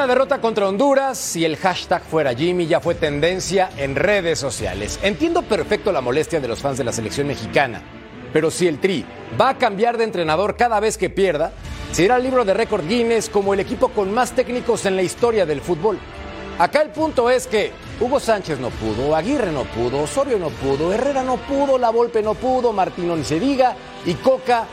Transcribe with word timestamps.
Una 0.00 0.06
derrota 0.06 0.40
contra 0.40 0.66
Honduras 0.66 1.36
y 1.36 1.44
el 1.44 1.58
hashtag 1.58 2.02
fuera 2.02 2.32
Jimmy 2.34 2.66
ya 2.66 2.80
fue 2.80 2.94
tendencia 2.94 3.68
en 3.76 3.94
redes 3.94 4.38
sociales. 4.38 4.98
Entiendo 5.02 5.42
perfecto 5.42 5.92
la 5.92 6.00
molestia 6.00 6.40
de 6.40 6.48
los 6.48 6.60
fans 6.60 6.78
de 6.78 6.84
la 6.84 6.92
selección 6.92 7.26
mexicana, 7.26 7.82
pero 8.32 8.50
si 8.50 8.66
el 8.66 8.80
Tri 8.80 9.04
va 9.38 9.50
a 9.50 9.58
cambiar 9.58 9.98
de 9.98 10.04
entrenador 10.04 10.56
cada 10.56 10.80
vez 10.80 10.96
que 10.96 11.10
pierda, 11.10 11.52
será 11.92 12.16
el 12.16 12.22
libro 12.22 12.46
de 12.46 12.54
récord 12.54 12.88
Guinness 12.88 13.28
como 13.28 13.52
el 13.52 13.60
equipo 13.60 13.90
con 13.90 14.10
más 14.10 14.32
técnicos 14.32 14.86
en 14.86 14.96
la 14.96 15.02
historia 15.02 15.44
del 15.44 15.60
fútbol. 15.60 15.98
Acá 16.58 16.80
el 16.80 16.88
punto 16.88 17.28
es 17.28 17.46
que 17.46 17.70
Hugo 18.00 18.20
Sánchez 18.20 18.58
no 18.58 18.70
pudo, 18.70 19.14
Aguirre 19.14 19.52
no 19.52 19.64
pudo, 19.64 20.04
Osorio 20.04 20.38
no 20.38 20.48
pudo, 20.48 20.94
Herrera 20.94 21.22
no 21.22 21.36
pudo, 21.36 21.76
La 21.76 21.90
Volpe 21.90 22.22
no 22.22 22.32
pudo, 22.32 22.72
Martino 22.72 23.16
ni 23.16 23.24
se 23.24 23.38
diga 23.38 23.76
y 24.06 24.14
Coca 24.14 24.64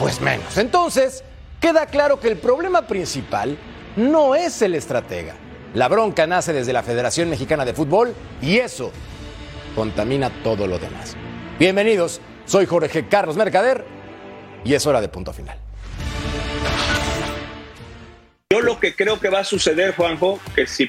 pues 0.00 0.20
menos. 0.20 0.58
Entonces, 0.58 1.22
queda 1.60 1.86
claro 1.86 2.18
que 2.18 2.26
el 2.26 2.38
problema 2.38 2.88
principal 2.88 3.56
no 3.96 4.34
es 4.34 4.62
el 4.62 4.74
estratega. 4.74 5.34
La 5.74 5.88
bronca 5.88 6.26
nace 6.26 6.52
desde 6.52 6.72
la 6.72 6.82
Federación 6.82 7.30
Mexicana 7.30 7.64
de 7.64 7.74
Fútbol 7.74 8.14
y 8.40 8.58
eso 8.58 8.92
contamina 9.74 10.30
todo 10.42 10.66
lo 10.66 10.78
demás. 10.78 11.16
Bienvenidos, 11.58 12.20
soy 12.44 12.66
Jorge 12.66 13.06
Carlos 13.08 13.36
Mercader 13.36 13.84
y 14.64 14.74
es 14.74 14.86
hora 14.86 15.00
de 15.00 15.08
punto 15.08 15.32
final. 15.32 15.58
Yo 18.50 18.60
lo 18.60 18.78
que 18.78 18.94
creo 18.94 19.18
que 19.18 19.28
va 19.30 19.40
a 19.40 19.44
suceder, 19.44 19.96
Juanjo, 19.96 20.38
que 20.54 20.66
si 20.66 20.88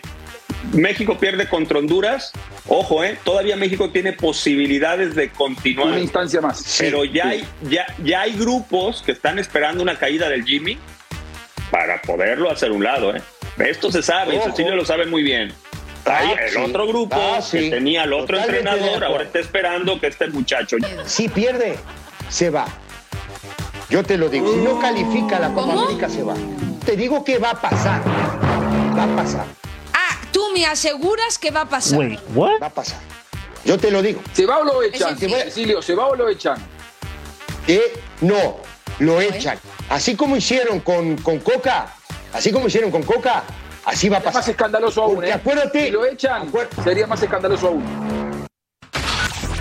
México 0.73 1.17
pierde 1.17 1.49
contra 1.49 1.79
Honduras, 1.79 2.31
ojo, 2.67 3.03
eh, 3.03 3.17
todavía 3.23 3.55
México 3.55 3.89
tiene 3.89 4.13
posibilidades 4.13 5.15
de 5.15 5.29
continuar. 5.29 5.87
Una 5.87 5.99
instancia 5.99 6.41
más. 6.41 6.77
Pero 6.79 7.05
ya, 7.05 7.29
hay, 7.29 7.43
ya, 7.63 7.85
ya 8.03 8.21
hay 8.21 8.33
grupos 8.33 9.01
que 9.01 9.13
están 9.13 9.39
esperando 9.39 9.81
una 9.81 9.97
caída 9.97 10.29
del 10.29 10.43
Jimmy 10.43 10.77
para 11.75 12.01
poderlo 12.01 12.49
hacer 12.49 12.71
un 12.71 12.85
lado. 12.85 13.13
¿eh? 13.13 13.21
Esto 13.57 13.91
se 13.91 14.01
sabe, 14.01 14.37
Ojo. 14.37 14.49
Cecilio 14.49 14.75
lo 14.77 14.85
sabe 14.85 15.05
muy 15.07 15.23
bien. 15.23 15.53
Hay 16.05 16.29
Ah, 16.31 16.41
el 16.45 16.51
sí. 16.51 16.57
otro 16.57 16.87
grupo 16.87 17.17
Ah, 17.19 17.39
que 17.51 17.69
tenía 17.69 18.03
al 18.03 18.13
otro 18.13 18.37
Totalmente 18.37 18.69
entrenador, 18.69 19.03
ahora 19.03 19.23
está 19.25 19.39
esperando 19.39 19.99
que 19.99 20.07
este 20.07 20.27
muchacho. 20.27 20.77
Si 21.05 21.27
pierde, 21.27 21.77
se 22.29 22.49
va. 22.49 22.65
Yo 23.89 24.03
te 24.03 24.17
lo 24.17 24.29
digo. 24.29 24.53
Si 24.53 24.59
no 24.61 24.79
califica 24.79 25.37
la 25.37 25.49
Copa 25.53 25.73
América, 25.73 26.07
se 26.07 26.23
va. 26.23 26.35
Te 26.85 26.95
digo 26.95 27.25
que 27.25 27.39
va 27.39 27.49
a 27.51 27.59
pasar. 27.61 28.01
Va 28.97 29.03
a 29.03 29.15
pasar. 29.17 29.45
Ah, 29.93 30.17
tú 30.31 30.41
me 30.53 30.65
aseguras 30.65 31.37
que 31.37 31.51
va 31.51 31.61
a 31.61 31.69
pasar. 31.69 31.99
Va 32.37 32.67
a 32.67 32.69
pasar. 32.69 32.99
Yo 33.65 33.77
te 33.77 33.91
lo 33.91 34.01
digo. 34.01 34.21
¿Se 34.31 34.45
va 34.45 34.59
o 34.59 34.63
lo 34.63 34.81
echan? 34.81 35.17
Cecilio, 35.17 35.81
¿se 35.81 35.93
va 35.93 36.05
o 36.07 36.15
lo 36.15 36.29
echan? 36.29 36.55
Que 37.67 37.81
no, 38.21 38.57
lo 38.99 39.21
echan. 39.21 39.57
Así 39.89 40.15
como 40.15 40.35
hicieron 40.37 40.79
con, 40.79 41.17
con 41.17 41.39
Coca, 41.39 41.87
así 42.33 42.51
como 42.51 42.67
hicieron 42.67 42.91
con 42.91 43.03
Coca, 43.03 43.43
así 43.85 44.09
va 44.09 44.17
a 44.17 44.19
Es 44.19 44.25
más 44.25 44.33
pasar. 44.35 44.49
escandaloso 44.51 45.03
aún, 45.03 45.15
Porque 45.15 45.29
¿eh? 45.29 45.33
acuérdate- 45.33 45.85
Si 45.85 45.91
lo 45.91 46.05
echan, 46.05 46.51
sería 46.83 47.07
más 47.07 47.21
escandaloso 47.21 47.67
aún. 47.67 47.83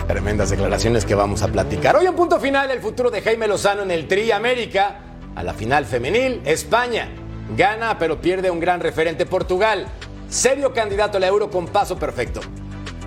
Tremendas 0.07 0.51
declaraciones 0.51 1.05
que 1.05 1.15
vamos 1.15 1.43
a 1.43 1.49
platicar. 1.49 1.97
Hoy 1.97 2.07
en 2.07 2.15
punto 2.15 2.39
final 2.39 2.71
el 2.71 2.81
futuro 2.81 3.11
de 3.11 3.23
Jaime 3.23 3.49
Lozano 3.49 3.83
en 3.83 3.91
el 3.91 4.07
Tri 4.07 4.31
América. 4.33 5.01
A 5.35 5.43
la 5.43 5.53
final 5.55 5.85
femenil, 5.87 6.43
España 6.45 7.09
gana 7.57 7.99
pero 7.99 8.21
pierde 8.21 8.51
un 8.51 8.61
gran 8.61 8.81
referente 8.81 9.27
Portugal. 9.27 9.87
Serio 10.29 10.73
candidato 10.73 11.17
a 11.17 11.21
la 11.21 11.27
Euro 11.27 11.51
con 11.51 11.67
paso 11.67 11.97
perfecto. 11.99 12.41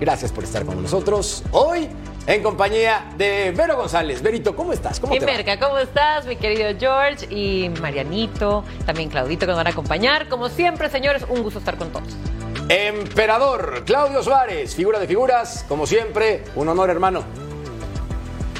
Gracias 0.00 0.30
por 0.32 0.44
estar 0.44 0.64
con 0.64 0.82
nosotros 0.82 1.42
hoy 1.52 1.88
en 2.28 2.42
compañía 2.42 3.06
de 3.16 3.52
Vero 3.56 3.74
González. 3.76 4.20
Verito, 4.22 4.54
¿cómo 4.54 4.72
estás? 4.74 5.00
¿Cómo 5.00 5.14
Y 5.14 5.18
te 5.18 5.24
va? 5.24 5.32
Merca, 5.32 5.58
¿cómo 5.58 5.78
estás, 5.78 6.26
mi 6.26 6.36
querido 6.36 6.68
George? 6.78 7.26
Y 7.34 7.70
Marianito, 7.80 8.64
también 8.84 9.08
Claudito, 9.08 9.40
que 9.46 9.46
nos 9.48 9.56
van 9.56 9.66
a 9.66 9.70
acompañar. 9.70 10.28
Como 10.28 10.50
siempre, 10.50 10.90
señores, 10.90 11.24
un 11.28 11.42
gusto 11.42 11.58
estar 11.58 11.76
con 11.78 11.90
todos. 11.90 12.08
Emperador 12.68 13.82
Claudio 13.86 14.22
Suárez, 14.22 14.74
figura 14.74 14.98
de 14.98 15.06
figuras, 15.06 15.64
como 15.68 15.86
siempre, 15.86 16.44
un 16.54 16.68
honor 16.68 16.90
hermano. 16.90 17.24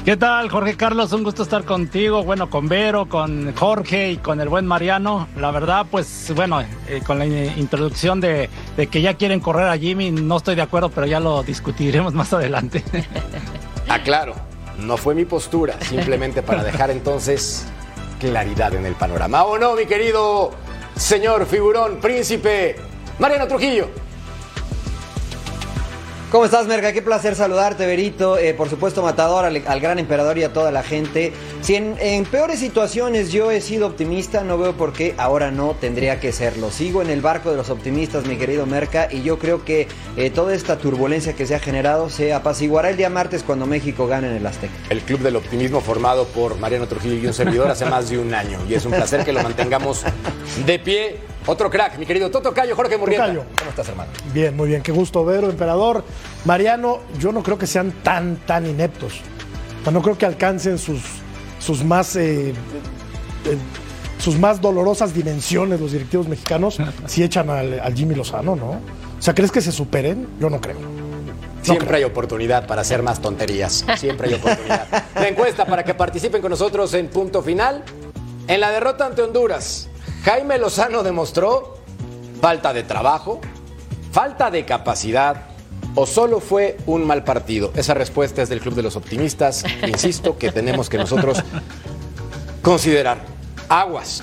¿Qué 0.03 0.17
tal, 0.17 0.49
Jorge 0.49 0.75
Carlos? 0.75 1.11
Un 1.13 1.23
gusto 1.23 1.43
estar 1.43 1.63
contigo, 1.65 2.23
bueno, 2.23 2.49
con 2.49 2.67
Vero, 2.67 3.07
con 3.07 3.53
Jorge 3.55 4.11
y 4.11 4.17
con 4.17 4.41
el 4.41 4.49
buen 4.49 4.65
Mariano. 4.65 5.27
La 5.37 5.51
verdad, 5.51 5.85
pues 5.91 6.31
bueno, 6.35 6.61
eh, 6.61 7.01
con 7.05 7.19
la 7.19 7.25
in- 7.27 7.53
introducción 7.57 8.19
de, 8.19 8.49
de 8.75 8.87
que 8.87 9.01
ya 9.03 9.13
quieren 9.13 9.39
correr 9.41 9.67
a 9.67 9.77
Jimmy, 9.77 10.09
no 10.09 10.37
estoy 10.37 10.55
de 10.55 10.63
acuerdo, 10.63 10.89
pero 10.89 11.05
ya 11.05 11.19
lo 11.19 11.43
discutiremos 11.43 12.13
más 12.15 12.33
adelante. 12.33 12.83
Aclaro, 13.89 14.35
no 14.77 14.97
fue 14.97 15.15
mi 15.15 15.25
postura, 15.25 15.75
simplemente 15.81 16.43
para 16.43 16.63
dejar 16.63 16.91
entonces 16.91 17.65
claridad 18.19 18.73
en 18.75 18.85
el 18.85 18.93
panorama. 18.93 19.43
¿O 19.45 19.57
no, 19.57 19.75
mi 19.75 19.87
querido 19.87 20.51
señor 20.95 21.47
figurón, 21.47 21.99
príncipe 21.99 22.75
Mariano 23.17 23.47
Trujillo? 23.47 23.89
¿Cómo 26.31 26.45
estás, 26.45 26.67
Merca? 26.67 26.93
Qué 26.93 27.01
placer 27.01 27.33
saludarte, 27.33 27.87
Berito. 27.87 28.37
Eh, 28.37 28.53
por 28.53 28.69
supuesto, 28.69 29.01
Matador, 29.01 29.45
al, 29.45 29.79
gran 29.79 29.97
emperador 29.97 30.37
y 30.37 30.43
a 30.43 30.53
toda 30.53 30.69
la 30.69 30.83
gente. 30.83 31.33
Si 31.61 31.73
en, 31.73 31.95
en 31.99 32.23
peores 32.23 32.59
situaciones 32.59 33.31
yo 33.31 33.49
he 33.49 33.61
sido 33.61 33.87
optimista, 33.87 34.43
no 34.43 34.59
veo 34.59 34.73
por 34.73 34.93
qué 34.93 35.15
ahora 35.17 35.49
no 35.49 35.75
tendría 35.81 36.19
que 36.19 36.31
serlo. 36.31 36.69
Sigo 36.69 37.01
en 37.01 37.09
el 37.09 37.21
barco 37.21 37.49
de 37.49 37.57
los 37.57 37.71
optimistas, 37.71 38.27
mi 38.27 38.35
querido 38.35 38.67
Merca, 38.67 39.07
y 39.11 39.23
yo 39.23 39.39
creo 39.39 39.65
que 39.65 39.87
eh, 40.17 40.29
toda 40.29 40.53
esta 40.53 40.77
turbulencia 40.77 41.33
que 41.33 41.47
se 41.47 41.55
ha 41.55 41.59
generado 41.59 42.11
se 42.11 42.31
apaciguará 42.31 42.91
el 42.91 42.97
día 42.97 43.09
martes 43.09 43.41
cuando 43.41 43.65
México 43.65 44.05
gane 44.05 44.27
en 44.27 44.35
el 44.35 44.45
Azteca. 44.45 44.73
El 44.91 45.01
Club 45.01 45.21
del 45.21 45.35
Optimismo 45.35 45.81
formado 45.81 46.27
por 46.27 46.59
Mariano 46.59 46.85
Trujillo 46.85 47.15
y 47.15 47.25
un 47.25 47.33
servidor 47.33 47.71
hace 47.71 47.85
más 47.85 48.07
de 48.07 48.19
un 48.19 48.35
año. 48.35 48.59
Y 48.69 48.75
es 48.75 48.85
un 48.85 48.91
placer 48.91 49.25
que 49.25 49.33
lo 49.33 49.41
mantengamos 49.41 50.03
de 50.63 50.77
pie. 50.77 51.29
Otro 51.49 51.67
crack, 51.71 51.97
mi 51.97 52.05
querido 52.05 52.29
Toto 52.29 52.53
Cayo, 52.53 52.75
Jorge 52.75 52.95
Murrieta. 52.95 53.25
Tocayo. 53.25 53.43
¿Cómo 53.57 53.71
estás, 53.71 53.89
hermano? 53.89 54.11
Bien, 54.33 54.55
muy 54.55 54.67
bien. 54.67 54.83
Qué 54.83 54.91
gusto, 54.91 55.25
Vero, 55.25 55.49
emperador. 55.49 56.03
Mariano, 56.45 56.99
yo 57.17 57.31
no 57.31 57.41
creo 57.41 57.57
que 57.57 57.65
sean 57.65 57.91
tan, 58.03 58.35
tan 58.45 58.67
ineptos. 58.67 59.21
O 59.81 59.83
sea, 59.83 59.91
no 59.91 60.03
creo 60.03 60.15
que 60.15 60.27
alcancen 60.27 60.77
sus, 60.77 61.01
sus 61.59 61.83
más. 61.83 62.15
eh, 62.15 62.49
eh, 62.49 62.53
sus 64.19 64.37
más 64.37 64.61
dolorosas 64.61 65.13
dimensiones 65.13 65.79
los 65.79 65.93
directivos 65.93 66.27
mexicanos 66.27 66.77
si 67.07 67.23
echan 67.23 67.49
al, 67.49 67.79
al 67.79 67.95
Jimmy 67.95 68.13
Lozano, 68.13 68.55
¿no? 68.55 68.71
O 68.71 69.21
sea, 69.21 69.33
¿crees 69.33 69.51
que 69.51 69.61
se 69.61 69.71
superen? 69.71 70.27
Yo 70.39 70.51
no 70.51 70.61
creo. 70.61 70.77
Siempre 71.63 71.97
hay 71.97 72.03
oportunidad 72.03 72.67
para 72.67 72.81
hacer 72.81 73.01
más 73.01 73.21
tonterías. 73.21 73.85
Siempre 73.97 74.27
hay 74.27 74.35
oportunidad. 74.35 74.87
La 75.15 75.27
encuesta 75.27 75.65
para 75.65 75.83
que 75.83 75.95
participen 75.95 76.41
con 76.41 76.51
nosotros 76.51 76.93
en 76.93 77.07
punto 77.07 77.41
final. 77.41 77.83
En 78.47 78.59
la 78.59 78.71
derrota 78.71 79.05
ante 79.05 79.21
Honduras, 79.21 79.88
Jaime 80.29 80.59
Lozano 80.59 81.01
demostró 81.01 81.79
falta 82.39 82.71
de 82.71 82.83
trabajo, 82.83 83.41
falta 84.11 84.51
de 84.51 84.63
capacidad 84.63 85.47
o 85.95 86.05
solo 86.05 86.39
fue 86.39 86.77
un 86.85 87.03
mal 87.07 87.23
partido. 87.23 87.71
Esa 87.75 87.95
respuesta 87.95 88.43
es 88.43 88.49
del 88.49 88.59
Club 88.59 88.75
de 88.75 88.83
los 88.83 88.95
Optimistas. 88.95 89.63
Insisto 89.87 90.37
que 90.37 90.51
tenemos 90.51 90.87
que 90.87 90.99
nosotros 90.99 91.43
considerar. 92.61 93.17
Aguas. 93.69 94.21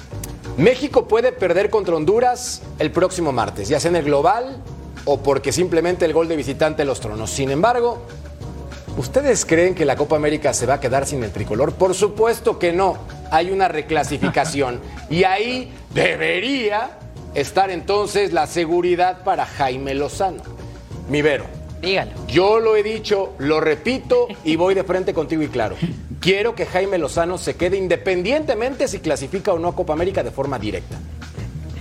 México 0.56 1.08
puede 1.08 1.32
perder 1.32 1.70
contra 1.70 1.96
Honduras 1.96 2.62
el 2.78 2.92
próximo 2.92 3.32
martes, 3.32 3.68
ya 3.68 3.80
sea 3.80 3.88
en 3.88 3.96
el 3.96 4.04
global 4.04 4.62
o 5.06 5.24
porque 5.24 5.50
simplemente 5.50 6.04
el 6.04 6.12
gol 6.12 6.28
de 6.28 6.36
visitante 6.36 6.84
los 6.84 7.00
tronó. 7.00 7.26
Sin 7.26 7.50
embargo, 7.50 8.06
¿ustedes 8.96 9.44
creen 9.44 9.74
que 9.74 9.84
la 9.84 9.96
Copa 9.96 10.14
América 10.14 10.54
se 10.54 10.66
va 10.66 10.74
a 10.74 10.80
quedar 10.80 11.04
sin 11.04 11.24
el 11.24 11.32
tricolor? 11.32 11.72
Por 11.72 11.96
supuesto 11.96 12.60
que 12.60 12.72
no. 12.72 12.96
Hay 13.32 13.50
una 13.50 13.66
reclasificación 13.66 14.80
y 15.10 15.24
ahí 15.24 15.72
debería 15.96 16.90
estar 17.34 17.70
entonces 17.70 18.32
la 18.32 18.46
seguridad 18.46 19.24
para 19.24 19.46
Jaime 19.46 19.94
Lozano. 19.94 20.42
Mi 21.08 21.22
Vero, 21.22 21.46
Dígalo. 21.80 22.10
Yo 22.26 22.58
lo 22.58 22.76
he 22.76 22.82
dicho, 22.82 23.34
lo 23.38 23.60
repito 23.60 24.28
y 24.44 24.56
voy 24.56 24.74
de 24.74 24.84
frente 24.84 25.14
contigo 25.14 25.42
y 25.42 25.48
claro. 25.48 25.76
Quiero 26.20 26.54
que 26.54 26.66
Jaime 26.66 26.98
Lozano 26.98 27.38
se 27.38 27.54
quede 27.56 27.76
independientemente 27.76 28.88
si 28.88 28.98
clasifica 28.98 29.52
o 29.52 29.58
no 29.58 29.68
a 29.68 29.76
Copa 29.76 29.92
América 29.92 30.22
de 30.22 30.30
forma 30.30 30.58
directa. 30.58 30.96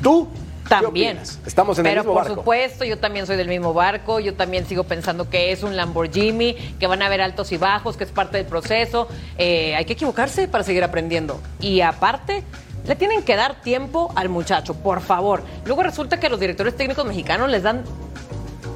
¿Tú? 0.02 0.28
¿qué 0.64 0.70
También. 0.70 1.20
Estamos 1.46 1.78
en 1.78 1.84
Pero 1.84 2.02
el 2.02 2.08
mismo 2.08 2.14
por 2.14 2.24
barco. 2.24 2.36
supuesto, 2.42 2.86
yo 2.86 2.98
también 3.00 3.26
soy 3.26 3.38
del 3.38 3.48
mismo 3.48 3.74
barco. 3.74 4.20
Yo 4.20 4.34
también 4.34 4.66
sigo 4.68 4.84
pensando 4.84 5.30
que 5.30 5.52
es 5.52 5.64
un 5.64 5.76
Lamborghini, 5.76 6.56
que 6.80 6.88
van 6.88 7.02
a 7.02 7.06
haber 7.06 7.22
altos 7.22 7.52
y 7.52 7.58
bajos, 7.58 7.98
que 7.98 8.04
es 8.04 8.12
parte 8.12 8.38
del 8.38 8.46
proceso. 8.46 9.08
Eh, 9.38 9.76
hay 9.76 9.86
que 9.86 9.94
equivocarse 9.94 10.48
para 10.48 10.64
seguir 10.64 10.84
aprendiendo. 10.84 11.40
Y 11.60 11.82
aparte, 11.82 12.44
le 12.88 12.96
tienen 12.96 13.24
que 13.24 13.36
dar 13.36 13.62
tiempo 13.62 14.12
al 14.16 14.30
muchacho, 14.30 14.76
por 14.76 15.02
favor. 15.02 15.44
Luego 15.66 15.84
resulta 15.84 16.20
que 16.20 16.30
los 16.30 16.40
directores 16.40 16.76
técnicos 16.76 17.06
mexicanos 17.06 17.50
les 17.50 17.64
dan 17.64 17.84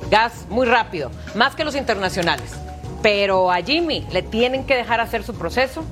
gas 0.09 0.45
muy 0.49 0.65
rápido, 0.65 1.11
más 1.35 1.55
que 1.55 1.63
los 1.63 1.75
internacionales. 1.75 2.51
Pero 3.01 3.51
a 3.51 3.57
Jimmy 3.57 4.05
le 4.11 4.23
tienen 4.23 4.65
que 4.65 4.75
dejar 4.75 4.99
hacer 4.99 5.23
su 5.23 5.33
proceso. 5.35 5.83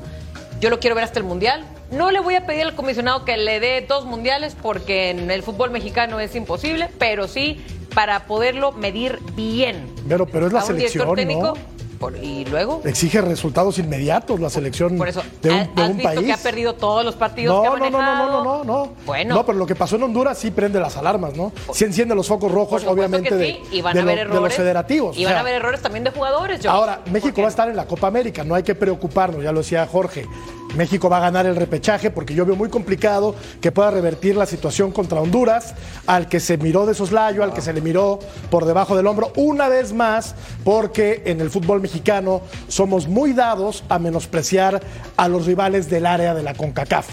Yo 0.59 0.69
lo 0.69 0.79
quiero 0.79 0.95
ver 0.95 1.03
hasta 1.03 1.19
el 1.19 1.25
Mundial. 1.25 1.63
No 1.91 2.11
le 2.11 2.19
voy 2.19 2.35
a 2.35 2.45
pedir 2.45 2.63
al 2.63 2.75
comisionado 2.75 3.23
que 3.23 3.37
le 3.37 3.59
dé 3.59 3.85
dos 3.87 4.03
mundiales 4.05 4.57
porque 4.61 5.11
en 5.11 5.31
el 5.31 5.41
fútbol 5.41 5.71
mexicano 5.71 6.19
es 6.19 6.35
imposible, 6.35 6.89
pero 6.99 7.29
sí 7.29 7.63
para 7.93 8.25
poderlo 8.25 8.73
medir 8.73 9.19
bien. 9.35 9.89
Pero, 10.07 10.25
pero 10.25 10.47
es 10.47 10.53
la 10.53 10.59
A 10.59 10.63
un 10.63 10.67
selección, 10.67 11.15
técnico, 11.15 11.41
¿no? 11.41 11.53
Por- 11.97 12.15
y 12.17 12.45
luego, 12.45 12.81
Exige 12.85 13.21
resultados 13.21 13.77
inmediatos 13.79 14.39
la 14.39 14.49
selección 14.49 14.97
por 14.97 15.07
eso, 15.07 15.21
de 15.41 15.49
un, 15.51 15.55
¿has- 15.59 15.75
de 15.75 15.81
¿has 15.83 15.89
un 15.89 15.97
visto 15.97 16.09
país. 16.13 16.25
que 16.25 16.33
ha 16.33 16.37
perdido 16.37 16.73
todos 16.75 17.03
los 17.05 17.15
partidos 17.15 17.55
No, 17.55 17.61
que 17.61 17.67
ha 17.67 17.71
no, 17.71 17.77
no, 17.77 17.89
no, 17.89 17.97
manejado? 17.97 18.27
no, 18.31 18.43
no, 18.43 18.63
no, 18.63 18.85
no. 18.85 18.93
Bueno. 19.05 19.35
No, 19.35 19.45
pero 19.45 19.57
lo 19.57 19.65
que 19.65 19.75
pasó 19.75 19.95
en 19.97 20.03
Honduras 20.03 20.37
sí 20.37 20.51
prende 20.51 20.79
las 20.79 20.95
alarmas, 20.97 21.35
¿no? 21.35 21.51
Sí 21.73 21.83
enciende 21.85 22.15
los 22.15 22.27
focos 22.27 22.51
rojos, 22.51 22.83
obviamente, 22.85 23.29
que 23.29 23.35
de, 23.35 23.45
sí, 23.45 23.61
y 23.77 23.81
van 23.81 23.93
de 23.93 23.99
a 23.99 24.03
haber 24.03 24.15
lo- 24.17 24.23
de 24.23 24.29
errores. 24.37 24.41
los 24.43 24.53
federativos. 24.55 25.17
Y 25.17 25.23
o 25.23 25.27
van 25.27 25.31
sea, 25.33 25.37
a 25.37 25.41
haber 25.41 25.55
errores 25.55 25.81
también 25.81 26.03
de 26.03 26.11
jugadores. 26.11 26.61
George. 26.61 26.67
Ahora, 26.77 27.01
México 27.11 27.41
va 27.41 27.47
a 27.47 27.49
estar 27.49 27.67
en 27.69 27.75
la 27.75 27.85
Copa 27.85 28.07
América, 28.07 28.43
no 28.43 28.55
hay 28.55 28.63
que 28.63 28.75
preocuparnos, 28.75 29.43
ya 29.43 29.51
lo 29.51 29.59
decía 29.59 29.85
Jorge. 29.87 30.27
México 30.75 31.09
va 31.09 31.17
a 31.17 31.21
ganar 31.21 31.45
el 31.45 31.55
repechaje 31.55 32.11
porque 32.11 32.33
yo 32.33 32.45
veo 32.45 32.55
muy 32.55 32.69
complicado 32.69 33.35
que 33.61 33.71
pueda 33.71 33.91
revertir 33.91 34.35
la 34.35 34.45
situación 34.45 34.91
contra 34.91 35.21
Honduras, 35.21 35.73
al 36.05 36.27
que 36.27 36.39
se 36.39 36.57
miró 36.57 36.85
de 36.85 36.93
soslayo, 36.93 37.43
al 37.43 37.53
que 37.53 37.61
se 37.61 37.73
le 37.73 37.81
miró 37.81 38.19
por 38.49 38.65
debajo 38.65 38.95
del 38.95 39.07
hombro, 39.07 39.31
una 39.35 39.69
vez 39.69 39.93
más, 39.93 40.35
porque 40.63 41.23
en 41.25 41.41
el 41.41 41.49
fútbol 41.49 41.81
mexicano 41.81 42.41
somos 42.67 43.07
muy 43.07 43.33
dados 43.33 43.83
a 43.89 43.99
menospreciar 43.99 44.81
a 45.15 45.27
los 45.27 45.45
rivales 45.45 45.89
del 45.89 46.05
área 46.05 46.33
de 46.33 46.43
la 46.43 46.53
CONCACAF. 46.53 47.07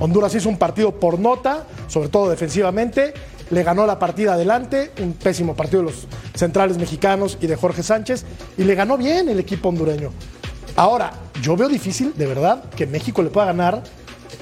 Honduras 0.00 0.34
hizo 0.34 0.48
un 0.48 0.56
partido 0.56 0.92
por 0.98 1.18
nota, 1.18 1.66
sobre 1.88 2.08
todo 2.08 2.30
defensivamente, 2.30 3.12
le 3.50 3.62
ganó 3.64 3.84
la 3.86 3.98
partida 3.98 4.34
adelante, 4.34 4.92
un 5.02 5.12
pésimo 5.12 5.54
partido 5.54 5.82
de 5.82 5.90
los 5.90 6.06
centrales 6.34 6.78
mexicanos 6.78 7.36
y 7.40 7.48
de 7.48 7.56
Jorge 7.56 7.82
Sánchez, 7.82 8.24
y 8.56 8.64
le 8.64 8.74
ganó 8.74 8.96
bien 8.96 9.28
el 9.28 9.40
equipo 9.40 9.68
hondureño. 9.68 10.12
Ahora, 10.80 11.12
yo 11.42 11.56
veo 11.58 11.68
difícil, 11.68 12.14
de 12.16 12.24
verdad, 12.24 12.64
que 12.74 12.86
México 12.86 13.22
le 13.22 13.28
pueda 13.28 13.48
ganar 13.48 13.82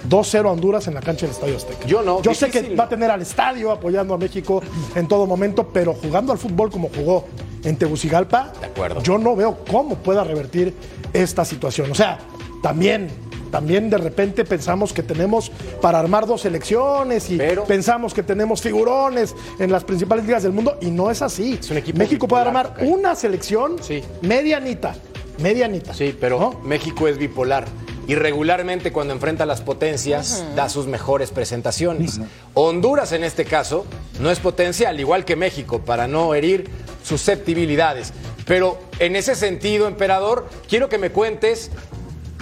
2-0 0.09 0.47
a 0.47 0.53
Honduras 0.53 0.87
en 0.87 0.95
la 0.95 1.01
cancha 1.01 1.23
del 1.27 1.35
Estadio 1.35 1.57
Azteca. 1.57 1.85
Yo 1.85 2.01
no, 2.03 2.23
Yo 2.23 2.33
sé 2.33 2.49
que 2.49 2.77
va 2.77 2.85
a 2.85 2.89
tener 2.89 3.11
al 3.11 3.21
estadio 3.23 3.73
apoyando 3.73 4.15
a 4.15 4.19
México 4.19 4.63
en 4.95 5.09
todo 5.09 5.27
momento, 5.27 5.67
pero 5.73 5.95
jugando 5.95 6.31
al 6.33 6.39
fútbol 6.39 6.71
como 6.71 6.91
jugó 6.95 7.25
en 7.65 7.75
Tegucigalpa, 7.75 8.53
De 8.61 8.67
acuerdo. 8.67 9.03
yo 9.03 9.19
no 9.19 9.35
veo 9.35 9.65
cómo 9.69 9.97
pueda 9.97 10.23
revertir 10.23 10.75
esta 11.13 11.45
situación. 11.45 11.91
O 11.91 11.95
sea, 11.97 12.19
también, 12.63 13.09
también 13.51 13.91
de 13.91 13.99
repente 13.99 14.45
pensamos 14.45 14.93
que 14.93 15.03
tenemos 15.03 15.51
para 15.83 15.99
armar 15.99 16.25
dos 16.25 16.43
selecciones 16.43 17.31
y 17.31 17.37
Pero- 17.37 17.65
pensamos 17.65 18.15
que 18.15 18.23
tenemos 18.23 18.63
figurones 18.63 19.35
en 19.59 19.73
las 19.73 19.83
principales 19.83 20.25
ligas 20.25 20.45
del 20.45 20.53
mundo 20.53 20.79
y 20.81 20.93
no 20.93 21.11
es 21.11 21.21
así. 21.21 21.59
Es 21.61 21.69
un 21.73 21.79
equipo 21.79 21.99
México 21.99 22.29
puede 22.29 22.43
armar 22.45 22.75
una 22.83 23.17
selección 23.17 23.75
Sí. 23.83 24.05
medianita, 24.23 24.95
medianita. 25.39 25.95
Sí, 25.95 26.17
pero 26.19 26.39
¿no? 26.39 26.61
México 26.65 27.09
es 27.09 27.19
bipolar. 27.19 27.67
Y 28.07 28.15
regularmente 28.15 28.91
cuando 28.91 29.13
enfrenta 29.13 29.43
a 29.43 29.47
las 29.47 29.61
potencias 29.61 30.43
da 30.57 30.71
sus 30.71 30.87
mejores 30.87 31.31
presentaciones. 31.31 32.21
Honduras 32.55 33.13
en 33.13 33.23
este 33.23 33.45
caso 33.45 33.85
no 34.19 34.31
es 34.31 34.41
potencia, 34.41 34.89
al 34.89 34.99
igual 34.99 35.27
que 35.27 35.37
México, 35.37 35.81
para 35.81 36.09
no 36.09 36.35
herir 36.35 36.71
susceptibilidades. 37.05 38.15
Pero 38.47 38.79
en 38.99 39.15
ese 39.15 39.35
sentido, 39.35 39.87
emperador, 39.87 40.49
quiero 40.69 40.89
que 40.89 40.97
me 40.97 41.11
cuentes 41.11 41.71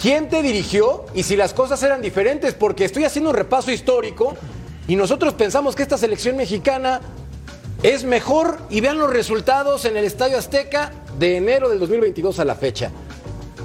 quién 0.01 0.29
te 0.29 0.41
dirigió 0.41 1.07
y 1.15 1.25
si 1.25 1.35
las 1.35 1.53
cosas 1.53 1.83
eran 1.83 2.01
diferentes, 2.01 2.55
porque 2.55 2.85
estoy 2.85 3.05
haciendo 3.05 3.31
un 3.31 3.37
repaso 3.37 3.73
histórico 3.73 4.37
y 4.87 4.95
nosotros 4.95 5.35
pensamos 5.35 5.75
que 5.75 5.83
esta 5.83 5.99
selección 5.99 6.37
mexicana 6.37 7.01
es 7.83 8.05
mejor 8.05 8.59
y 8.71 8.81
vean 8.81 8.99
los 8.99 9.13
resultados 9.13 9.85
en 9.85 9.97
el 9.97 10.05
Estadio 10.05 10.39
Azteca 10.39 10.93
de 11.19 11.37
enero 11.37 11.69
del 11.69 11.79
2022 11.79 12.39
a 12.41 12.45
la 12.45 12.55
fecha. 12.55 12.91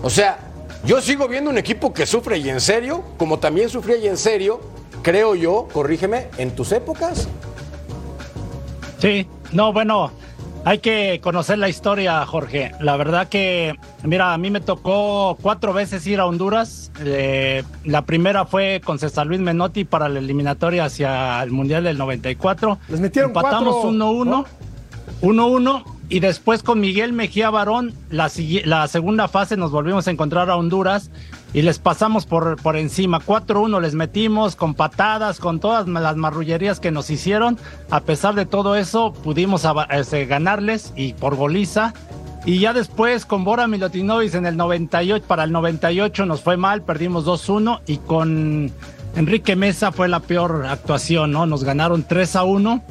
O 0.04 0.10
sea, 0.10 0.40
yo 0.86 1.02
sigo 1.02 1.28
viendo 1.28 1.50
un 1.50 1.58
equipo 1.58 1.94
que 1.94 2.06
sufre 2.06 2.38
y 2.40 2.50
en 2.50 2.60
serio, 2.62 3.04
como 3.18 3.40
también 3.40 3.70
sufría 3.70 3.98
y 3.98 4.08
en 4.08 4.18
serio, 4.18 4.62
creo 5.04 5.36
yo, 5.36 5.68
corrígeme, 5.72 6.28
en 6.38 6.52
tus 6.56 6.72
épocas. 6.72 7.28
Sí, 8.98 9.28
no, 9.52 9.74
bueno, 9.74 10.12
hay 10.64 10.80
que 10.80 11.20
conocer 11.24 11.58
la 11.58 11.70
historia, 11.70 12.26
Jorge. 12.26 12.72
La 12.80 12.96
verdad 12.98 13.28
que, 13.28 13.76
mira, 14.04 14.34
a 14.34 14.38
mí 14.38 14.52
me 14.52 14.62
tocó 14.62 15.38
cuatro 15.42 15.74
veces 15.74 16.06
ir 16.08 16.20
a 16.20 16.26
Honduras. 16.26 16.92
Eh, 17.04 17.64
la 17.84 18.04
primera 18.04 18.46
fue 18.46 18.82
con 18.84 19.00
César 19.00 19.28
Luis 19.28 19.40
Menotti 19.40 19.86
para 19.86 20.08
la 20.08 20.20
eliminatoria 20.20 20.86
hacia 20.86 21.42
el 21.42 21.52
Mundial 21.52 21.84
del 21.84 21.98
94. 21.98 22.78
Les 22.90 23.00
metieron 23.00 23.32
Empatamos 23.32 23.76
cuatro, 23.76 23.92
1-1. 23.92 24.26
¿no? 24.26 24.46
1-1 25.22 25.84
y 26.12 26.20
después 26.20 26.62
con 26.62 26.82
Miguel 26.82 27.14
Mejía 27.14 27.50
Barón, 27.50 27.94
la, 28.10 28.30
la 28.66 28.88
segunda 28.90 29.30
fase 29.30 29.56
nos 29.56 29.72
volvimos 29.72 30.10
a 30.10 30.12
encontrar 30.12 30.50
a 30.50 30.58
Honduras 30.58 31.10
y 31.54 31.62
les 31.62 31.80
pasamos 31.80 32.26
por, 32.26 32.62
por 32.62 32.76
encima. 32.76 33.22
4-1 33.22 33.80
les 33.80 33.96
metimos 33.96 34.58
con 34.58 34.74
patadas, 34.74 35.40
con 35.40 35.62
todas 35.62 35.88
las 35.88 36.18
marrullerías 36.18 36.82
que 36.82 36.92
nos 36.92 37.10
hicieron. 37.10 37.58
A 37.90 38.02
pesar 38.02 38.36
de 38.36 38.46
todo 38.46 38.76
eso, 38.76 39.14
pudimos 39.14 39.66
ganarles 40.28 40.92
y 40.98 41.14
por 41.14 41.38
goliza. 41.38 41.94
Y 42.44 42.60
ya 42.60 42.74
después 42.74 43.26
con 43.26 43.46
Bora 43.46 43.68
Milutinovic 43.68 44.34
en 44.34 44.46
el 44.46 44.58
98, 44.58 45.24
para 45.26 45.46
el 45.46 45.54
98 45.54 46.26
nos 46.26 46.42
fue 46.42 46.58
mal, 46.58 46.82
perdimos 46.82 47.26
2-1 47.26 47.82
y 47.88 47.98
con 48.00 48.70
Enrique 49.16 49.56
Mesa 49.56 49.94
fue 49.94 50.10
la 50.10 50.20
peor 50.20 50.66
actuación, 50.68 51.32
¿no? 51.32 51.46
Nos 51.46 51.64
ganaron 51.64 52.04
3 52.04 52.36
a 52.36 52.44
1. 52.44 52.84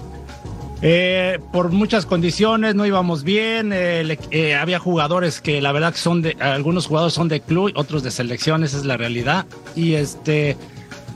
Eh, 0.82 1.38
por 1.52 1.70
muchas 1.72 2.06
condiciones 2.06 2.74
no 2.74 2.86
íbamos 2.86 3.22
bien, 3.22 3.70
eh, 3.74 4.16
eh, 4.30 4.54
había 4.54 4.78
jugadores 4.78 5.40
que 5.42 5.60
la 5.60 5.72
verdad 5.72 5.92
que 5.92 5.98
son 5.98 6.22
de, 6.22 6.36
algunos 6.40 6.86
jugadores 6.86 7.12
son 7.14 7.28
de 7.28 7.40
club, 7.40 7.72
otros 7.74 8.02
de 8.02 8.10
selección, 8.10 8.64
esa 8.64 8.78
es 8.78 8.86
la 8.86 8.96
realidad. 8.96 9.44
Y 9.76 9.92
este, 9.94 10.56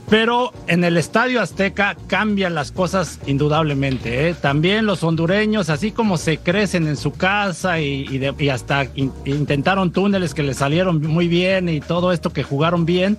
pero 0.07 0.51
en 0.67 0.83
el 0.83 0.97
Estadio 0.97 1.41
Azteca 1.41 1.97
cambian 2.05 2.53
las 2.53 2.71
cosas 2.71 3.19
indudablemente. 3.25 4.29
¿eh? 4.29 4.35
También 4.39 4.85
los 4.85 5.03
hondureños, 5.03 5.71
así 5.71 5.91
como 5.91 6.17
se 6.19 6.37
crecen 6.37 6.85
en 6.87 6.95
su 6.95 7.11
casa 7.13 7.79
y, 7.79 8.19
de- 8.19 8.35
y 8.37 8.49
hasta 8.49 8.85
in- 8.93 9.11
intentaron 9.25 9.91
túneles 9.91 10.35
que 10.35 10.43
les 10.43 10.57
salieron 10.57 11.01
muy 11.01 11.27
bien 11.27 11.69
y 11.69 11.79
todo 11.79 12.11
esto 12.11 12.31
que 12.31 12.43
jugaron 12.43 12.85
bien, 12.85 13.17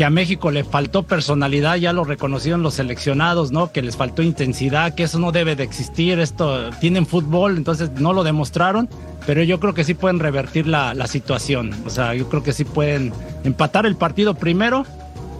que 0.00 0.06
a 0.06 0.08
México 0.08 0.50
le 0.50 0.64
faltó 0.64 1.02
personalidad, 1.02 1.76
ya 1.76 1.92
lo 1.92 2.04
reconocieron 2.04 2.62
los 2.62 2.72
seleccionados, 2.72 3.52
¿no? 3.52 3.70
Que 3.70 3.82
les 3.82 3.98
faltó 3.98 4.22
intensidad, 4.22 4.94
que 4.94 5.02
eso 5.02 5.18
no 5.18 5.30
debe 5.30 5.56
de 5.56 5.62
existir, 5.62 6.18
esto 6.20 6.70
tienen 6.80 7.04
fútbol, 7.04 7.58
entonces 7.58 7.90
no 7.96 8.14
lo 8.14 8.24
demostraron, 8.24 8.88
pero 9.26 9.42
yo 9.42 9.60
creo 9.60 9.74
que 9.74 9.84
sí 9.84 9.92
pueden 9.92 10.18
revertir 10.18 10.66
la, 10.66 10.94
la 10.94 11.06
situación, 11.06 11.74
o 11.84 11.90
sea, 11.90 12.14
yo 12.14 12.30
creo 12.30 12.42
que 12.42 12.54
sí 12.54 12.64
pueden 12.64 13.12
empatar 13.44 13.84
el 13.84 13.94
partido 13.94 14.32
primero, 14.32 14.86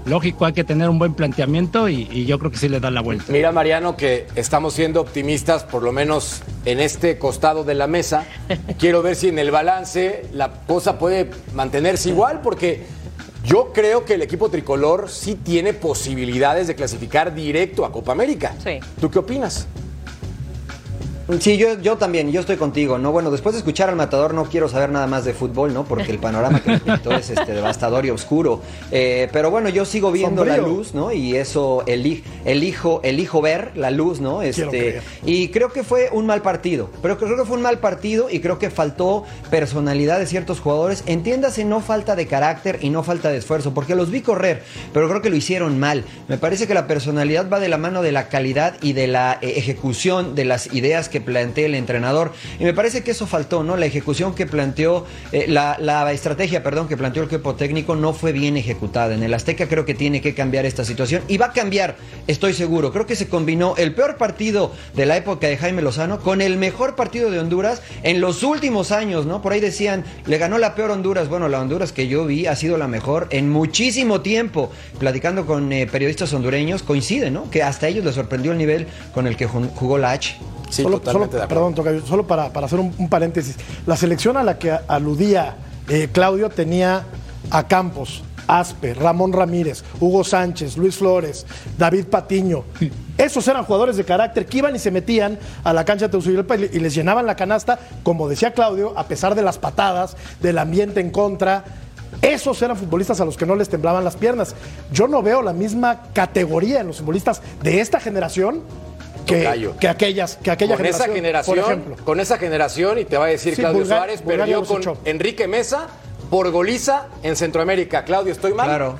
lógico, 0.05 0.45
hay 0.45 0.53
que 0.53 0.65
tener 0.65 0.91
un 0.91 0.99
buen 0.99 1.15
planteamiento 1.15 1.89
y, 1.89 2.07
y 2.13 2.27
yo 2.27 2.39
creo 2.39 2.51
que 2.51 2.59
sí 2.59 2.69
le 2.69 2.81
da 2.81 2.91
la 2.91 3.01
vuelta. 3.01 3.25
Mira, 3.29 3.53
Mariano, 3.53 3.97
que 3.97 4.27
estamos 4.35 4.75
siendo 4.75 5.01
optimistas, 5.01 5.65
por 5.65 5.83
lo 5.83 5.93
menos 5.93 6.43
en 6.67 6.81
este 6.81 7.17
costado 7.17 7.65
de 7.65 7.75
la 7.75 7.87
mesa. 7.87 8.27
Quiero 8.79 9.01
ver 9.01 9.17
si 9.17 9.29
en 9.29 9.39
el 9.39 9.51
balance 9.51 10.27
la 10.35 10.51
cosa 10.67 10.99
puede 10.99 11.31
mantenerse 11.55 12.11
igual, 12.11 12.43
porque 12.43 13.00
yo 13.45 13.73
creo 13.73 14.05
que 14.05 14.15
el 14.15 14.23
equipo 14.23 14.51
tricolor 14.51 15.09
sí 15.09 15.35
tiene 15.35 15.73
posibilidades 15.73 16.67
de 16.67 16.75
clasificar 16.75 17.35
directo 17.35 17.85
a 17.85 17.93
Copa 17.93 18.13
América. 18.13 18.55
Sí. 18.63 18.81
¿Tú 19.01 19.11
qué 19.11 19.19
opinas? 19.19 19.67
Sí, 21.39 21.57
yo, 21.57 21.79
yo 21.81 21.97
también, 21.97 22.33
yo 22.33 22.41
estoy 22.41 22.57
contigo, 22.57 22.99
¿no? 22.99 23.13
Bueno, 23.13 23.31
después 23.31 23.55
de 23.55 23.59
escuchar 23.59 23.89
al 23.89 23.97
matador 23.97 24.35
no 24.35 24.45
quiero 24.45 24.69
saber 24.69 24.91
nada 24.91 25.07
más 25.07 25.25
de 25.25 25.33
fútbol, 25.35 25.73
¿no? 25.73 25.85
Porque 25.85 26.11
el 26.11 26.19
panorama 26.19 26.61
que 26.63 26.71
me 26.73 26.79
pintó 26.81 27.13
es 27.13 27.31
este, 27.31 27.53
devastador 27.53 28.05
y 28.07 28.11
oscuro. 28.11 28.61
Eh, 28.91 29.29
pero 29.33 29.51
bueno, 29.51 29.69
yo 29.69 29.85
sigo 29.85 30.11
viendo 30.13 30.45
la 30.45 30.57
luz, 30.69 30.95
¿no? 30.95 31.13
Y 31.13 31.37
eso 31.37 31.85
eli- 31.87 32.25
elijo, 32.45 33.01
elijo 33.05 33.41
ver 33.41 33.73
la 33.77 33.91
luz, 33.91 34.21
¿no? 34.21 34.43
Este, 34.43 35.01
y 35.25 35.49
creo 35.49 35.73
que 35.73 35.83
fue 35.85 36.09
un 36.13 36.27
mal 36.27 36.43
partido. 36.43 36.91
Pero 37.03 37.19
creo 37.19 37.37
que 37.37 37.45
fue 37.45 37.57
un 37.57 37.63
mal 37.63 37.79
partido 37.79 38.29
y 38.31 38.41
creo 38.41 38.59
que 38.59 38.71
faltó 38.71 39.25
personalidad 39.51 40.19
de 40.19 40.27
ciertos 40.27 40.61
jugadores. 40.61 41.05
Entiéndase, 41.07 41.65
no 41.65 41.81
falta 41.81 42.17
de 42.17 42.27
carácter 42.27 42.79
y 42.83 42.91
no 42.91 43.03
falta 43.03 43.31
de 43.31 43.39
esfuerzo, 43.39 43.73
porque 43.75 43.95
los 43.95 44.11
vi 44.11 44.21
correr, 44.23 44.63
pero 44.93 45.09
creo 45.09 45.23
que 45.23 45.31
lo 45.31 45.37
hicieron 45.37 45.79
mal. 45.79 46.05
Me 46.29 46.39
parece 46.39 46.67
que 46.67 46.75
la 46.75 46.87
personalidad 46.87 47.49
va 47.51 47.61
de 47.61 47.69
la 47.69 47.79
mano 47.79 48.03
de 48.03 48.13
la 48.13 48.29
calidad 48.29 48.75
y 48.83 48.93
de 48.95 49.07
la 49.07 49.39
eh, 49.43 49.55
ejecución 49.57 50.35
de 50.35 50.45
las 50.45 50.73
ideas 50.75 51.09
que 51.09 51.20
que 51.21 51.25
plantee 51.25 51.67
el 51.67 51.75
entrenador. 51.75 52.33
Y 52.59 52.65
me 52.65 52.75
parece 52.75 53.03
que 53.03 53.11
eso 53.11 53.27
faltó, 53.27 53.63
¿no? 53.63 53.77
La 53.77 53.87
ejecución 53.87 54.35
que 54.35 54.47
planteó, 54.47 55.07
eh, 55.33 55.47
la, 55.49 55.77
la 55.79 56.11
estrategia, 56.13 56.63
perdón, 56.63 56.89
que 56.89 56.97
planteó 56.97 57.23
el 57.23 57.29
equipo 57.29 57.55
técnico 57.55 57.95
no 57.97 58.13
fue 58.13 58.33
bien 58.33 58.57
ejecutada. 58.57 59.15
En 59.15 59.23
el 59.23 59.35
Azteca 59.35 59.69
creo 59.69 59.85
que 59.85 59.95
tiene 59.95 60.21
que 60.21 60.35
cambiar 60.35 60.67
esta 60.67 60.85
situación 60.85 61.23
y 61.29 61.39
va 61.39 61.47
a 61.47 61.53
cambiar, 61.53 61.97
estoy 62.27 62.55
seguro. 62.55 62.93
Creo 62.93 63.07
que 63.07 63.17
se 63.17 63.29
combinó 63.29 63.75
el 63.77 63.95
peor 63.95 64.17
partido 64.17 64.73
de 64.95 65.07
la 65.07 65.17
época 65.17 65.47
de 65.47 65.57
Jaime 65.57 65.83
Lozano 65.83 66.21
con 66.21 66.41
el 66.41 66.57
mejor 66.57 66.97
partido 66.97 67.31
de 67.31 67.39
Honduras 67.39 67.83
en 68.03 68.21
los 68.21 68.43
últimos 68.43 68.93
años, 68.93 69.27
¿no? 69.27 69.43
Por 69.43 69.53
ahí 69.53 69.61
decían, 69.61 70.05
le 70.27 70.39
ganó 70.39 70.59
la 70.59 70.75
peor 70.75 70.91
Honduras. 70.91 71.29
Bueno, 71.29 71.49
la 71.49 71.61
Honduras 71.61 71.93
que 71.93 72.09
yo 72.09 72.27
vi 72.27 72.47
ha 72.47 72.57
sido 72.57 72.79
la 72.79 72.89
mejor 72.89 73.29
en 73.31 73.51
muchísimo 73.51 74.21
tiempo. 74.21 74.71
Platicando 74.99 75.47
con 75.47 75.73
eh, 75.73 75.87
periodistas 75.87 76.33
hondureños, 76.33 76.83
coincide, 76.83 77.31
¿no? 77.31 77.51
Que 77.51 77.63
hasta 77.63 77.89
ellos 77.89 78.05
les 78.05 78.15
sorprendió 78.15 78.53
el 78.53 78.59
nivel 78.59 78.87
con 79.13 79.27
el 79.27 79.37
que 79.37 79.47
jugó 79.47 79.99
la 79.99 80.13
H. 80.13 80.37
Sí, 80.71 80.83
solo, 80.83 81.00
totalmente 81.01 81.33
solo- 81.33 81.43
de 81.43 81.49
perdón, 81.49 81.75
Tocayo, 81.75 82.07
solo 82.07 82.27
para, 82.27 82.53
para 82.53 82.67
hacer 82.67 82.79
un, 82.79 82.95
un 82.99 83.09
paréntesis. 83.09 83.57
La 83.87 83.97
selección 83.97 84.37
a 84.37 84.43
la 84.45 84.59
que 84.59 84.71
aludía 84.89 85.57
eh, 85.89 86.09
Claudio 86.13 86.49
tenía 86.51 87.05
a 87.51 87.67
Campos, 87.67 88.23
Aspe, 88.47 88.95
Ramón 88.95 89.33
Ramírez, 89.33 89.85
Hugo 90.01 90.25
Sánchez, 90.25 90.77
Luis 90.77 90.97
Flores, 90.97 91.47
David 91.79 92.07
Patiño. 92.07 92.65
Esos 93.17 93.47
eran 93.49 93.65
jugadores 93.65 93.97
de 93.97 94.05
carácter 94.05 94.47
que 94.47 94.59
iban 94.59 94.75
y 94.75 94.79
se 94.79 94.91
metían 94.91 95.39
a 95.63 95.73
la 95.73 95.85
cancha 95.85 96.07
de 96.07 96.11
Tegucigalpa 96.13 96.57
y 96.57 96.79
les 96.81 96.95
llenaban 96.95 97.27
la 97.27 97.37
canasta, 97.37 97.79
como 98.03 98.29
decía 98.29 98.53
Claudio, 98.53 98.93
a 98.99 99.07
pesar 99.07 99.35
de 99.35 99.43
las 99.43 99.59
patadas, 99.59 100.17
del 100.41 100.59
ambiente 100.59 101.01
en 101.01 101.11
contra. 101.11 101.65
Esos 102.23 102.61
eran 102.63 102.77
futbolistas 102.77 103.21
a 103.21 103.25
los 103.25 103.37
que 103.37 103.47
no 103.47 103.55
les 103.55 103.69
temblaban 103.69 104.03
las 104.05 104.17
piernas. 104.17 104.55
Yo 104.93 105.07
no 105.07 105.23
veo 105.23 105.43
la 105.43 105.53
misma 105.53 106.03
categoría 106.13 106.81
en 106.81 106.89
los 106.89 106.99
futbolistas 106.99 107.41
de 107.63 107.81
esta 107.81 108.01
generación 108.01 108.63
que, 109.31 109.71
que 109.81 109.89
aquellas, 109.89 110.37
que 110.37 110.51
aquella 110.51 110.77
con 110.77 110.87
esa 110.87 111.05
generación, 111.09 111.57
por 111.59 111.65
ejemplo. 111.65 111.97
con 112.05 112.21
esa 112.21 112.39
generación, 112.39 112.99
y 112.99 113.05
te 113.05 113.17
va 113.17 113.27
a 113.27 113.29
decir 113.29 113.55
Sí, 113.55 113.61
Claudio 113.63 113.81
Bulgar- 113.83 113.99
Suárez, 113.99 114.25
Bulgaria 114.25 114.59
perdió 114.61 114.93
con. 114.93 114.99
Enrique 115.05 115.49
Mesa 115.49 115.89
por 116.31 116.51
goliza 116.51 117.07
en 117.23 117.37
Centroamérica. 117.37 118.05
Claudio, 118.05 118.33
¿estoy 118.33 118.55
mal? 118.55 118.67
Claro. 118.67 118.99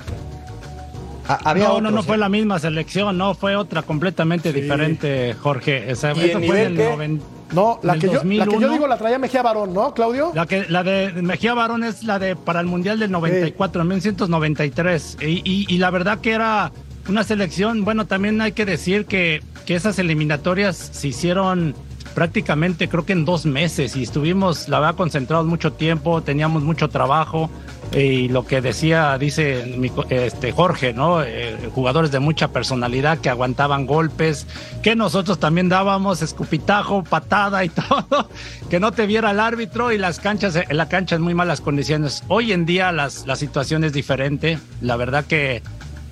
Ah, 1.29 1.39
había 1.45 1.65
no, 1.65 1.71
no, 1.71 1.77
otros, 1.77 1.93
no 1.93 2.03
fue 2.03 2.19
la 2.19 2.29
misma 2.29 2.59
selección, 2.59 3.17
no, 3.17 3.35
fue 3.35 3.55
otra 3.55 3.83
completamente 3.83 4.53
diferente, 4.53 5.35
Jorge. 5.41 5.93
O 5.93 5.95
sea, 5.97 6.13
¿Y 6.17 6.25
eso 6.31 6.41
fue 6.41 6.63
en 6.63 6.67
el 6.73 6.77
qué? 6.77 6.91
noven- 6.91 7.21
No, 7.53 7.79
la 7.85 7.95
en 7.95 8.01
que, 8.01 8.07
yo, 8.09 8.15
la 8.15 8.21
que 8.23 8.37
yo 8.37 8.45
2001. 8.47 8.73
digo 8.73 8.87
la 8.89 8.97
traía 8.99 9.19
Mejía 9.21 9.43
Barón, 9.43 9.73
¿no, 9.73 9.95
Claudio? 9.95 10.33
La, 10.35 10.47
que, 10.47 10.67
la 10.69 10.83
de 10.83 11.13
Mejía 11.23 11.55
Barón 11.55 11.85
es 11.85 12.03
la 12.03 12.19
de 12.19 12.35
para 12.35 12.59
el 12.61 12.67
Mundial 12.67 12.99
del 12.99 13.13
94, 13.13 13.83
en 13.83 13.89
1993. 13.89 15.19
Y, 15.21 15.27
y- 15.45 15.67
y 15.69 15.79
la 15.79 15.91
verdad 15.91 16.19
que 16.21 16.33
era 16.33 16.73
una 17.09 17.25
selección, 17.25 17.85
bueno, 17.85 18.07
también 18.07 18.41
hay 18.41 18.53
que 18.53 18.65
decir 18.65 19.07
que, 19.07 19.43
que 19.67 19.75
esas 19.75 19.99
eliminatorias 19.99 20.77
se 20.77 21.09
hicieron 21.09 21.75
prácticamente 22.15 22.89
creo 22.89 23.07
que 23.07 23.13
en 23.13 23.25
dos 23.25 23.47
meses 23.47 23.97
y 23.97 24.03
estuvimos, 24.03 24.69
la 24.69 24.81
verdad, 24.81 24.97
concentrados 24.97 25.47
mucho 25.47 25.73
tiempo, 25.73 26.23
teníamos 26.23 26.63
mucho 26.63 26.89
trabajo. 26.89 27.51
Y 27.93 28.29
lo 28.29 28.47
que 28.47 28.61
decía, 28.61 29.19
dice 29.19 29.65
este 30.11 30.53
Jorge, 30.53 30.93
¿no? 30.93 31.25
Eh, 31.25 31.57
jugadores 31.75 32.13
de 32.13 32.21
mucha 32.21 32.49
personalidad 32.49 33.19
que 33.19 33.31
aguantaban 33.31 33.85
golpes, 33.85 34.47
que 34.81 34.95
nosotros 34.95 35.41
también 35.41 35.69
dábamos 35.69 36.23
escupitajo, 36.23 37.03
patada 37.03 37.65
y 37.65 37.69
todo, 37.89 38.29
que 38.69 38.79
no 38.79 38.93
te 38.93 39.07
viera 39.07 39.33
el 39.33 39.41
árbitro 39.41 39.91
y 39.91 39.99
las 39.99 40.21
canchas, 40.21 40.55
en 40.55 40.77
la 40.77 40.89
cancha 40.89 41.17
en 41.17 41.23
muy 41.23 41.35
malas 41.35 41.61
condiciones. 41.61 42.23
Hoy 42.29 42.53
en 42.53 42.65
día 42.65 42.93
las, 42.93 43.27
la 43.27 43.35
situación 43.35 43.83
es 43.83 43.93
diferente, 43.93 44.61
la 44.81 44.95
verdad 44.95 45.25
que, 45.25 45.61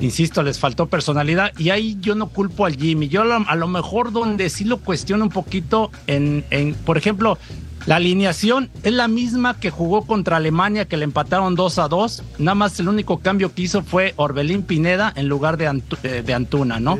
insisto, 0.00 0.42
les 0.42 0.58
faltó 0.58 0.86
personalidad 0.86 1.52
y 1.58 1.70
ahí 1.70 1.96
yo 2.00 2.14
no 2.14 2.28
culpo 2.28 2.66
al 2.66 2.76
Jimmy, 2.76 3.08
yo 3.08 3.24
lo- 3.24 3.44
a 3.48 3.54
lo 3.56 3.66
mejor 3.68 4.12
donde 4.12 4.48
sí 4.50 4.64
lo 4.64 4.78
cuestiono 4.78 5.24
un 5.24 5.30
poquito 5.30 5.90
en, 6.06 6.44
en 6.50 6.74
por 6.74 6.96
ejemplo, 6.98 7.38
la 7.86 7.96
alineación 7.96 8.70
es 8.82 8.92
la 8.92 9.08
misma 9.08 9.58
que 9.58 9.70
jugó 9.70 10.02
contra 10.04 10.36
Alemania, 10.36 10.84
que 10.84 10.96
le 10.98 11.04
empataron 11.04 11.54
2 11.54 11.78
a 11.78 11.88
2. 11.88 12.22
Nada 12.38 12.54
más 12.54 12.78
el 12.80 12.88
único 12.88 13.18
cambio 13.20 13.54
que 13.54 13.62
hizo 13.62 13.82
fue 13.82 14.12
Orbelín 14.16 14.62
Pineda 14.62 15.10
en 15.16 15.28
lugar 15.28 15.56
de, 15.56 15.70
Antu- 15.70 15.96
eh, 16.02 16.22
de 16.24 16.34
Antuna, 16.34 16.80
¿no? 16.80 16.98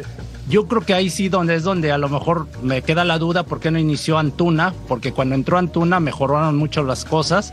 Yo 0.48 0.66
creo 0.66 0.80
que 0.80 0.94
ahí 0.94 1.10
sí 1.10 1.28
donde 1.28 1.56
es 1.56 1.62
donde 1.62 1.92
a 1.92 1.98
lo 1.98 2.08
mejor 2.08 2.48
me 2.62 2.80
queda 2.80 3.04
la 3.04 3.18
duda 3.18 3.42
por 3.42 3.60
qué 3.60 3.70
no 3.70 3.78
inició 3.78 4.16
Antuna, 4.16 4.72
porque 4.88 5.12
cuando 5.12 5.34
entró 5.34 5.58
Antuna 5.58 6.00
mejoraron 6.00 6.56
mucho 6.56 6.82
las 6.82 7.04
cosas. 7.04 7.52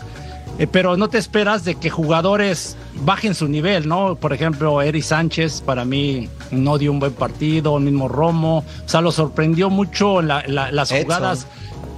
Eh, 0.58 0.68
pero 0.68 0.96
no 0.96 1.10
te 1.10 1.18
esperas 1.18 1.66
de 1.66 1.76
que 1.76 1.90
jugadores 1.90 2.78
bajen 3.02 3.36
su 3.36 3.48
nivel, 3.48 3.88
¿no? 3.90 4.16
Por 4.16 4.32
ejemplo, 4.32 4.82
Eri 4.82 5.02
Sánchez 5.02 5.62
para 5.62 5.84
mí 5.84 6.30
no 6.52 6.78
dio 6.78 6.92
un 6.94 7.00
buen 7.00 7.12
partido, 7.14 7.78
el 7.78 7.84
mismo 7.84 8.08
Romo, 8.08 8.60
o 8.60 8.90
sea, 8.90 9.02
lo 9.02 9.12
sorprendió 9.12 9.70
mucho 9.70 10.22
la- 10.22 10.44
la- 10.48 10.72
las 10.72 10.92
Edson. 10.92 11.04
jugadas. 11.04 11.48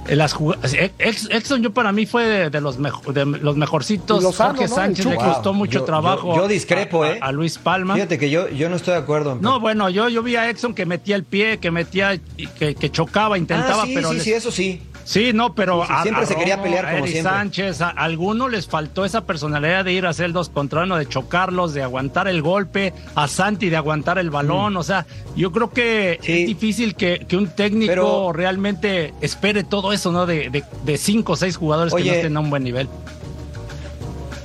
eh, 0.08 0.16
Las 0.16 0.32
jugadas, 0.32 0.72
Exxon 0.98 1.62
yo 1.62 1.74
para 1.74 1.92
mí 1.92 2.06
fue 2.06 2.24
de, 2.24 2.48
de 2.50 2.60
los, 2.62 2.78
mejo- 2.78 3.12
de 3.12 3.26
los 3.26 3.56
mejorcitos. 3.58 4.22
Lozano, 4.22 4.54
Jorge 4.54 4.68
¿no? 4.70 4.74
Sánchez 4.74 5.04
le 5.04 5.16
costó 5.16 5.50
Wow. 5.50 5.54
mucho 5.58 5.78
Yo- 5.80 5.84
trabajo. 5.84 6.34
yo- 6.34 6.42
yo 6.42 6.48
discrepo, 6.48 7.02
a- 7.02 7.10
¿eh? 7.10 7.18
A, 7.20 7.30
Luis 7.30 7.58
Palma. 7.58 7.92
Fíjate 7.92 8.18
que 8.18 8.30
yo, 8.30 8.48
yo 8.48 8.70
no 8.70 8.76
estoy 8.76 8.94
de 8.94 9.00
acuerdo. 9.00 9.32
en- 9.32 9.42
No, 9.42 9.60
bueno, 9.60 9.90
yo, 9.90 10.08
yo 10.08 10.22
vi 10.22 10.36
a 10.36 10.48
Exxon 10.48 10.72
que 10.72 10.86
metía 10.86 11.14
el 11.14 11.24
pie, 11.24 11.58
que 11.58 11.70
metía, 11.70 12.18
que, 12.58 12.74
que 12.74 12.90
chocaba, 12.90 13.36
intentaba, 13.36 13.82
ah, 13.82 13.86
sí, 13.86 13.92
pero 13.94 14.08
sí, 14.08 14.14
les- 14.14 14.24
sí, 14.24 14.32
eso 14.32 14.50
sí. 14.50 14.80
Sí, 15.08 15.32
no, 15.32 15.54
pero 15.54 15.86
sí, 15.86 15.92
siempre 16.02 16.26
se 16.26 16.36
quería 16.36 16.62
pelear 16.62 16.84
a 16.84 16.90
como 16.92 17.04
Eri 17.04 17.12
siempre. 17.12 17.32
Sánchez, 17.32 17.80
a, 17.80 17.86
a 17.88 17.90
alguno 18.04 18.46
les 18.46 18.66
faltó 18.66 19.06
esa 19.06 19.24
personalidad 19.24 19.86
de 19.86 19.94
ir 19.94 20.04
a 20.04 20.10
hacer 20.10 20.32
dos 20.32 20.50
contra 20.50 20.82
uno, 20.82 20.98
de 20.98 21.08
chocarlos, 21.08 21.72
de 21.72 21.82
aguantar 21.82 22.28
el 22.28 22.42
golpe, 22.42 22.92
a 23.14 23.26
Santi 23.26 23.70
de 23.70 23.78
aguantar 23.78 24.18
el 24.18 24.28
balón, 24.28 24.76
o 24.76 24.82
sea, 24.82 25.06
yo 25.34 25.50
creo 25.50 25.70
que. 25.70 26.18
Sí. 26.22 26.42
es 26.42 26.46
difícil 26.48 26.94
que, 26.94 27.24
que 27.26 27.38
un 27.38 27.48
técnico 27.48 27.90
Pero- 27.90 28.32
realmente 28.34 29.14
espere 29.22 29.64
todo 29.64 29.94
eso, 29.94 30.12
¿no? 30.12 30.26
De, 30.26 30.50
de, 30.50 30.62
de 30.84 30.98
cinco 30.98 31.32
o 31.32 31.36
seis 31.36 31.56
jugadores 31.56 31.94
que 31.94 32.04
no 32.04 32.12
estén 32.12 32.36
a 32.36 32.40
un 32.40 32.50
buen 32.50 32.62
nivel. 32.64 32.86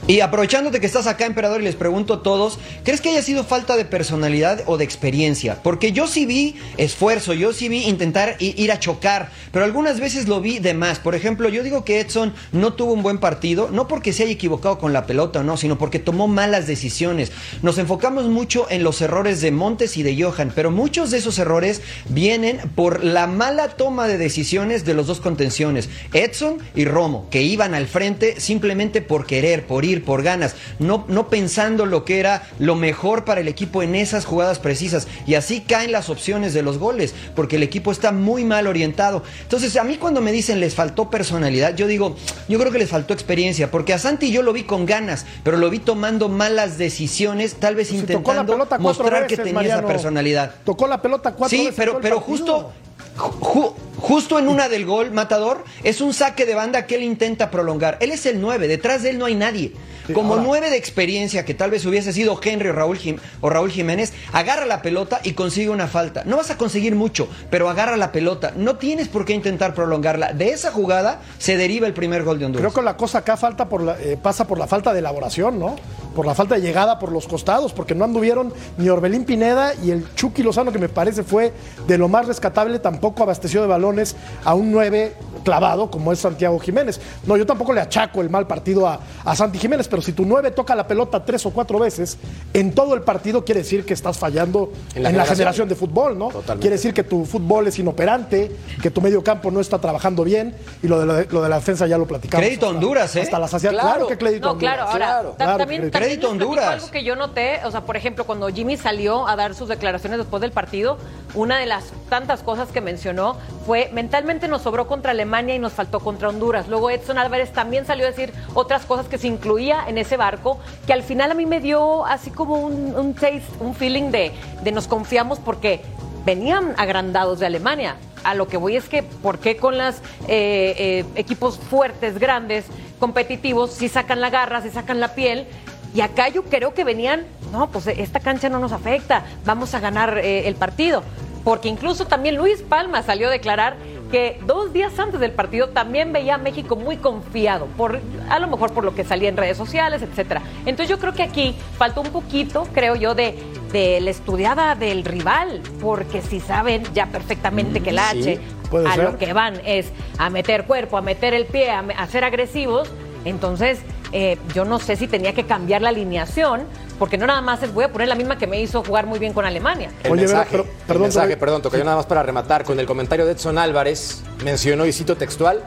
Y 0.05 0.19
aprovechándote 0.19 0.81
que 0.81 0.85
estás 0.85 1.07
acá, 1.07 1.25
emperador, 1.25 1.61
y 1.61 1.63
les 1.63 1.77
pregunto 1.77 2.15
a 2.15 2.23
todos, 2.23 2.59
¿crees 2.83 2.99
que 2.99 3.07
haya 3.07 3.21
sido 3.21 3.45
falta 3.45 3.77
de 3.77 3.85
personalidad 3.85 4.61
o 4.65 4.75
de 4.75 4.83
experiencia? 4.83 5.63
Porque 5.63 5.93
yo 5.93 6.07
sí 6.07 6.25
vi 6.25 6.55
esfuerzo, 6.75 7.33
yo 7.33 7.53
sí 7.53 7.69
vi 7.69 7.85
intentar 7.85 8.35
ir 8.39 8.69
a 8.73 8.79
chocar, 8.79 9.31
pero 9.53 9.63
algunas 9.63 10.01
veces 10.01 10.27
lo 10.27 10.41
vi 10.41 10.59
de 10.59 10.73
más. 10.73 10.99
Por 10.99 11.15
ejemplo, 11.15 11.47
yo 11.47 11.63
digo 11.63 11.85
que 11.85 12.01
Edson 12.01 12.33
no 12.51 12.73
tuvo 12.73 12.91
un 12.91 13.01
buen 13.01 13.19
partido, 13.19 13.69
no 13.71 13.87
porque 13.87 14.11
se 14.11 14.23
haya 14.23 14.33
equivocado 14.33 14.77
con 14.77 14.91
la 14.91 15.05
pelota 15.05 15.39
o 15.39 15.43
no, 15.43 15.55
sino 15.55 15.77
porque 15.77 15.99
tomó 15.99 16.27
malas 16.27 16.67
decisiones. 16.67 17.31
Nos 17.61 17.77
enfocamos 17.77 18.25
mucho 18.25 18.67
en 18.69 18.83
los 18.83 18.99
errores 18.99 19.39
de 19.39 19.51
Montes 19.51 19.95
y 19.95 20.03
de 20.03 20.21
Johan, 20.21 20.51
pero 20.53 20.69
muchos 20.69 21.11
de 21.11 21.19
esos 21.19 21.39
errores 21.39 21.81
vienen 22.09 22.59
por 22.75 23.05
la 23.05 23.25
mala 23.25 23.69
toma 23.69 24.07
de 24.07 24.17
decisiones 24.17 24.83
de 24.83 24.95
los 24.95 25.07
dos 25.07 25.21
contenciones, 25.21 25.87
Edson 26.11 26.57
y 26.75 26.83
Romo, 26.83 27.29
que 27.31 27.41
iban 27.41 27.73
al 27.73 27.87
frente 27.87 28.41
simplemente 28.41 29.01
por 29.01 29.25
querer, 29.25 29.65
por 29.65 29.85
ir, 29.85 29.92
por 30.01 30.23
ganas, 30.23 30.55
no, 30.79 31.05
no 31.07 31.27
pensando 31.27 31.85
lo 31.85 32.05
que 32.05 32.19
era 32.19 32.47
lo 32.57 32.75
mejor 32.75 33.25
para 33.25 33.41
el 33.41 33.47
equipo 33.47 33.83
en 33.83 33.93
esas 33.93 34.25
jugadas 34.25 34.57
precisas. 34.57 35.07
Y 35.27 35.35
así 35.35 35.61
caen 35.61 35.91
las 35.91 36.09
opciones 36.09 36.53
de 36.55 36.63
los 36.63 36.79
goles, 36.79 37.13
porque 37.35 37.57
el 37.57 37.63
equipo 37.63 37.91
está 37.91 38.11
muy 38.11 38.43
mal 38.45 38.65
orientado. 38.65 39.21
Entonces, 39.43 39.75
a 39.77 39.83
mí 39.83 39.97
cuando 39.97 40.21
me 40.21 40.31
dicen 40.31 40.59
les 40.59 40.73
faltó 40.73 41.09
personalidad, 41.09 41.75
yo 41.75 41.85
digo, 41.87 42.15
yo 42.47 42.57
creo 42.57 42.71
que 42.71 42.79
les 42.79 42.89
faltó 42.89 43.13
experiencia, 43.13 43.69
porque 43.69 43.93
a 43.93 43.99
Santi 43.99 44.31
yo 44.31 44.41
lo 44.41 44.53
vi 44.53 44.63
con 44.63 44.85
ganas, 44.85 45.25
pero 45.43 45.57
lo 45.57 45.69
vi 45.69 45.79
tomando 45.79 46.29
malas 46.29 46.77
decisiones, 46.77 47.55
tal 47.55 47.75
vez 47.75 47.89
Pues 47.89 47.99
intentando 48.01 48.67
mostrar 48.79 49.27
que 49.27 49.37
tenía 49.37 49.61
esa 49.61 49.85
personalidad. 49.85 50.55
Tocó 50.63 50.87
la 50.87 51.01
pelota 51.01 51.33
cuatro 51.33 51.57
Sí, 51.57 51.65
veces. 51.65 51.75
pero, 51.77 51.97
el 51.97 52.01
pero 52.01 52.15
partido. 52.17 52.37
justo, 52.37 52.71
ju- 53.17 53.73
justo 53.97 54.39
en 54.39 54.47
una 54.47 54.69
del 54.69 54.85
gol, 54.85 55.11
Matador, 55.11 55.63
es 55.83 56.01
un 56.01 56.13
saque 56.13 56.45
de 56.45 56.55
banda 56.55 56.85
que 56.87 56.95
él 56.95 57.03
intenta 57.03 57.49
prolongar. 57.51 57.97
Él 58.01 58.11
es 58.11 58.25
el 58.25 58.41
9, 58.41 58.67
detrás 58.67 59.03
de 59.03 59.11
él 59.11 59.17
no 59.19 59.25
hay 59.25 59.35
nadie. 59.35 59.73
Como 60.13 60.33
ahora- 60.33 60.43
9 60.45 60.69
de 60.69 60.75
experiencia, 60.75 61.45
que 61.45 61.53
tal 61.53 61.71
vez 61.71 61.85
hubiese 61.85 62.11
sido 62.11 62.37
Henry 62.43 62.67
o 62.69 62.73
Raúl, 62.73 62.97
Jim- 62.97 63.19
o 63.39 63.49
Raúl 63.49 63.71
Jiménez, 63.71 64.11
agarra 64.33 64.65
la 64.65 64.81
pelota 64.81 65.21
y 65.23 65.31
consigue 65.31 65.69
una 65.69 65.87
falta. 65.87 66.23
No 66.25 66.35
vas 66.35 66.51
a 66.51 66.57
conseguir 66.57 66.93
mucho, 66.93 67.29
pero 67.49 67.69
agarra 67.69 67.95
la 67.95 68.11
pelota. 68.11 68.51
No 68.57 68.75
tienes 68.75 69.07
por 69.07 69.23
qué 69.23 69.31
intentar 69.33 69.73
prolongarla. 69.73 70.33
De 70.33 70.49
esa 70.49 70.71
jugada 70.73 71.21
se 71.37 71.55
deriva 71.55 71.87
el 71.87 71.93
primer 71.93 72.23
gol 72.23 72.37
de 72.37 72.45
Honduras. 72.45 72.61
Creo 72.69 72.73
que 72.73 72.85
la 72.85 72.97
cosa 72.97 73.19
acá 73.19 73.37
falta 73.37 73.69
por 73.69 73.81
la- 73.81 73.97
eh, 73.97 74.17
pasa 74.21 74.45
por 74.45 74.57
la 74.59 74.67
falta 74.67 74.91
de 74.91 74.99
elaboración, 74.99 75.57
¿no? 75.57 75.77
Por 76.15 76.25
la 76.25 76.35
falta 76.35 76.55
de 76.55 76.61
llegada 76.61 76.99
por 76.99 77.11
los 77.11 77.27
costados, 77.27 77.73
porque 77.73 77.95
no 77.95 78.05
anduvieron 78.05 78.53
ni 78.77 78.89
Orbelín 78.89 79.25
Pineda 79.25 79.73
y 79.83 79.91
el 79.91 80.13
Chucky 80.15 80.43
Lozano, 80.43 80.71
que 80.71 80.79
me 80.79 80.89
parece 80.89 81.23
fue 81.23 81.53
de 81.87 81.97
lo 81.97 82.07
más 82.07 82.27
rescatable, 82.27 82.79
tampoco 82.79 83.23
abasteció 83.23 83.61
de 83.61 83.67
balones 83.67 84.15
a 84.45 84.53
un 84.53 84.71
9 84.71 85.15
clavado 85.43 85.91
como 85.91 86.13
es 86.13 86.19
Santiago 86.19 86.57
Jiménez. 86.59 87.01
No, 87.25 87.35
yo 87.35 87.45
tampoco 87.45 87.73
le 87.73 87.81
achaco 87.81 88.21
el 88.21 88.29
mal 88.29 88.47
partido 88.47 88.87
a, 88.87 88.99
a 89.25 89.35
Santi 89.35 89.57
Jiménez, 89.59 89.87
pero 89.89 90.01
si 90.01 90.13
tu 90.13 90.23
9 90.25 90.51
toca 90.51 90.73
la 90.75 90.87
pelota 90.87 91.25
tres 91.25 91.45
o 91.45 91.49
cuatro 91.51 91.79
veces 91.79 92.17
en 92.53 92.73
todo 92.73 92.93
el 92.93 93.01
partido, 93.01 93.43
quiere 93.43 93.61
decir 93.61 93.83
que 93.85 93.93
estás 93.93 94.17
fallando 94.17 94.71
En 94.91 94.97
en 94.97 95.03
la 95.03 95.11
la, 95.11 95.25
generación. 95.25 95.67
de 95.67 95.75
fútbol, 95.75 96.17
¿no? 96.17 96.27
Totalmente. 96.27 96.61
Quiere 96.61 96.75
decir 96.77 96.93
que 96.93 97.03
tu 97.03 97.25
fútbol 97.25 97.67
es 97.67 97.77
inoperante, 97.79 98.55
que 98.81 98.89
tu 98.91 99.01
medio 99.01 99.21
campo 99.23 99.51
no 99.51 99.59
está 99.59 99.79
trabajando 99.79 100.23
bien 100.23 100.55
y 100.81 100.87
lo 100.87 100.99
de 100.99 101.05
la, 101.05 101.25
lo 101.29 101.41
de 101.41 101.49
la 101.49 101.55
defensa 101.57 101.87
ya 101.87 101.97
lo 101.97 102.05
platicamos. 102.05 102.45
Crédito 102.45 102.67
hasta- 102.67 102.77
Honduras, 102.77 103.15
¿eh? 103.17 103.21
Hasta 103.21 103.39
la 103.39 103.47
saciedad. 103.47 103.73
Claro. 103.73 103.89
Claro, 103.93 104.07
que 104.07 104.17
crédito 104.17 104.45
No, 104.47 104.51
Honduras. 104.53 104.75
claro, 104.75 104.89
ahora 104.91 105.05
claro, 105.05 105.29
ta- 105.31 105.43
claro, 105.45 105.57
también, 105.59 105.91
crédito 106.05 106.29
Honduras. 106.29 106.65
Algo 106.65 106.91
que 106.91 107.03
yo 107.03 107.15
noté, 107.15 107.61
o 107.65 107.71
sea, 107.71 107.81
por 107.81 107.97
ejemplo, 107.97 108.25
cuando 108.25 108.47
Jimmy 108.49 108.77
salió 108.77 109.27
a 109.27 109.35
dar 109.35 109.55
sus 109.55 109.69
declaraciones 109.69 110.19
después 110.19 110.41
del 110.41 110.51
partido, 110.51 110.97
una 111.33 111.57
de 111.57 111.65
las 111.65 111.91
tantas 112.09 112.43
cosas 112.43 112.69
que 112.69 112.81
mencionó 112.81 113.37
fue 113.65 113.89
mentalmente 113.93 114.47
nos 114.47 114.61
sobró 114.61 114.87
contra 114.87 115.11
Alemania 115.11 115.55
y 115.55 115.59
nos 115.59 115.73
faltó 115.73 115.99
contra 115.99 116.29
Honduras. 116.29 116.67
Luego 116.67 116.89
Edson 116.89 117.17
Álvarez 117.17 117.51
también 117.53 117.85
salió 117.85 118.05
a 118.05 118.09
decir 118.09 118.33
otras 118.53 118.85
cosas 118.85 119.07
que 119.07 119.17
se 119.17 119.27
incluía 119.27 119.83
en 119.87 119.97
ese 119.97 120.17
barco, 120.17 120.59
que 120.85 120.93
al 120.93 121.03
final 121.03 121.31
a 121.31 121.33
mí 121.33 121.45
me 121.45 121.59
dio 121.59 122.05
así 122.05 122.29
como 122.31 122.55
un, 122.55 122.95
un 122.95 123.13
taste, 123.13 123.43
un 123.59 123.73
feeling 123.73 124.11
de, 124.11 124.31
de 124.63 124.71
nos 124.71 124.87
confiamos 124.87 125.39
porque 125.39 125.81
venían 126.25 126.73
agrandados 126.77 127.39
de 127.39 127.45
Alemania. 127.45 127.95
A 128.23 128.35
lo 128.35 128.47
que 128.47 128.55
voy 128.55 128.77
es 128.77 128.87
que, 128.87 129.03
¿por 129.03 129.39
qué 129.39 129.57
con 129.57 129.77
los 129.77 129.95
equipos 130.27 131.59
fuertes, 131.59 132.19
grandes, 132.19 132.65
competitivos, 132.97 133.71
si 133.71 133.89
sacan 133.89 134.21
la 134.21 134.29
garra, 134.29 134.61
si 134.61 134.69
sacan 134.69 135.01
la 135.01 135.13
piel? 135.13 135.45
Y 135.93 136.01
acá 136.01 136.29
yo 136.29 136.43
creo 136.43 136.73
que 136.73 136.83
venían, 136.83 137.25
no, 137.51 137.69
pues 137.69 137.87
esta 137.87 138.19
cancha 138.19 138.49
no 138.49 138.59
nos 138.59 138.71
afecta, 138.71 139.23
vamos 139.45 139.73
a 139.75 139.79
ganar 139.79 140.17
eh, 140.17 140.47
el 140.47 140.55
partido. 140.55 141.03
Porque 141.43 141.67
incluso 141.67 142.07
también 142.07 142.37
Luis 142.37 142.61
Palma 142.61 143.03
salió 143.03 143.27
a 143.27 143.31
declarar 143.31 143.75
que 144.09 144.39
dos 144.45 144.71
días 144.71 144.97
antes 144.99 145.19
del 145.19 145.31
partido 145.31 145.69
también 145.69 146.13
veía 146.13 146.35
a 146.35 146.37
México 146.37 146.75
muy 146.75 146.97
confiado, 146.97 147.65
por, 147.77 147.99
a 148.29 148.39
lo 148.39 148.47
mejor 148.47 148.71
por 148.71 148.83
lo 148.83 148.95
que 148.95 149.03
salía 149.03 149.27
en 149.27 149.35
redes 149.37 149.57
sociales, 149.57 150.01
etcétera. 150.03 150.41
Entonces 150.65 150.87
yo 150.87 150.99
creo 150.99 151.13
que 151.13 151.23
aquí 151.23 151.55
faltó 151.77 152.01
un 152.01 152.11
poquito, 152.11 152.67
creo 152.73 152.95
yo, 152.95 153.15
de, 153.15 153.35
de 153.71 153.99
la 154.01 154.11
estudiada 154.11 154.75
del 154.75 155.03
rival, 155.03 155.61
porque 155.81 156.21
si 156.21 156.39
saben 156.39 156.83
ya 156.93 157.07
perfectamente 157.07 157.81
que 157.81 157.89
el 157.89 157.99
Sí, 157.99 158.39
H 158.71 158.87
a 158.87 158.95
ser. 158.95 159.03
lo 159.03 159.17
que 159.17 159.33
van 159.33 159.59
es 159.65 159.91
a 160.17 160.29
meter 160.29 160.65
cuerpo, 160.65 160.97
a 160.97 161.01
meter 161.01 161.33
el 161.33 161.45
pie, 161.45 161.71
a 161.71 162.07
ser 162.07 162.23
agresivos, 162.23 162.89
entonces 163.25 163.79
eh, 164.13 164.37
yo 164.53 164.63
no 164.63 164.79
sé 164.79 164.95
si 164.95 165.07
tenía 165.07 165.33
que 165.33 165.45
cambiar 165.45 165.81
la 165.81 165.89
alineación, 165.89 166.61
porque 166.99 167.17
no 167.17 167.25
nada 167.27 167.41
más 167.41 167.61
es 167.63 167.73
voy 167.73 167.83
a 167.83 167.91
poner 167.91 168.07
la 168.07 168.15
misma 168.15 168.37
que 168.37 168.47
me 168.47 168.61
hizo 168.61 168.83
jugar 168.83 169.05
muy 169.07 169.19
bien 169.19 169.33
con 169.33 169.43
Alemania. 169.45 169.91
El 170.03 170.11
Oye, 170.13 170.21
mensaje, 170.21 170.47
pero- 170.51 170.63
el 170.63 170.69
perdón, 170.87 171.01
mensaje, 171.03 171.37
perdón, 171.37 171.61
toca 171.61 171.77
yo 171.77 171.83
nada 171.83 171.97
más 171.97 172.05
para 172.05 172.23
rematar 172.23 172.63
con 172.63 172.79
el 172.79 172.85
comentario 172.85 173.25
de 173.25 173.33
Edson 173.33 173.57
Álvarez. 173.57 174.23
Mencionó, 174.45 174.85
y 174.85 174.93
cito 174.93 175.17
textual, 175.17 175.63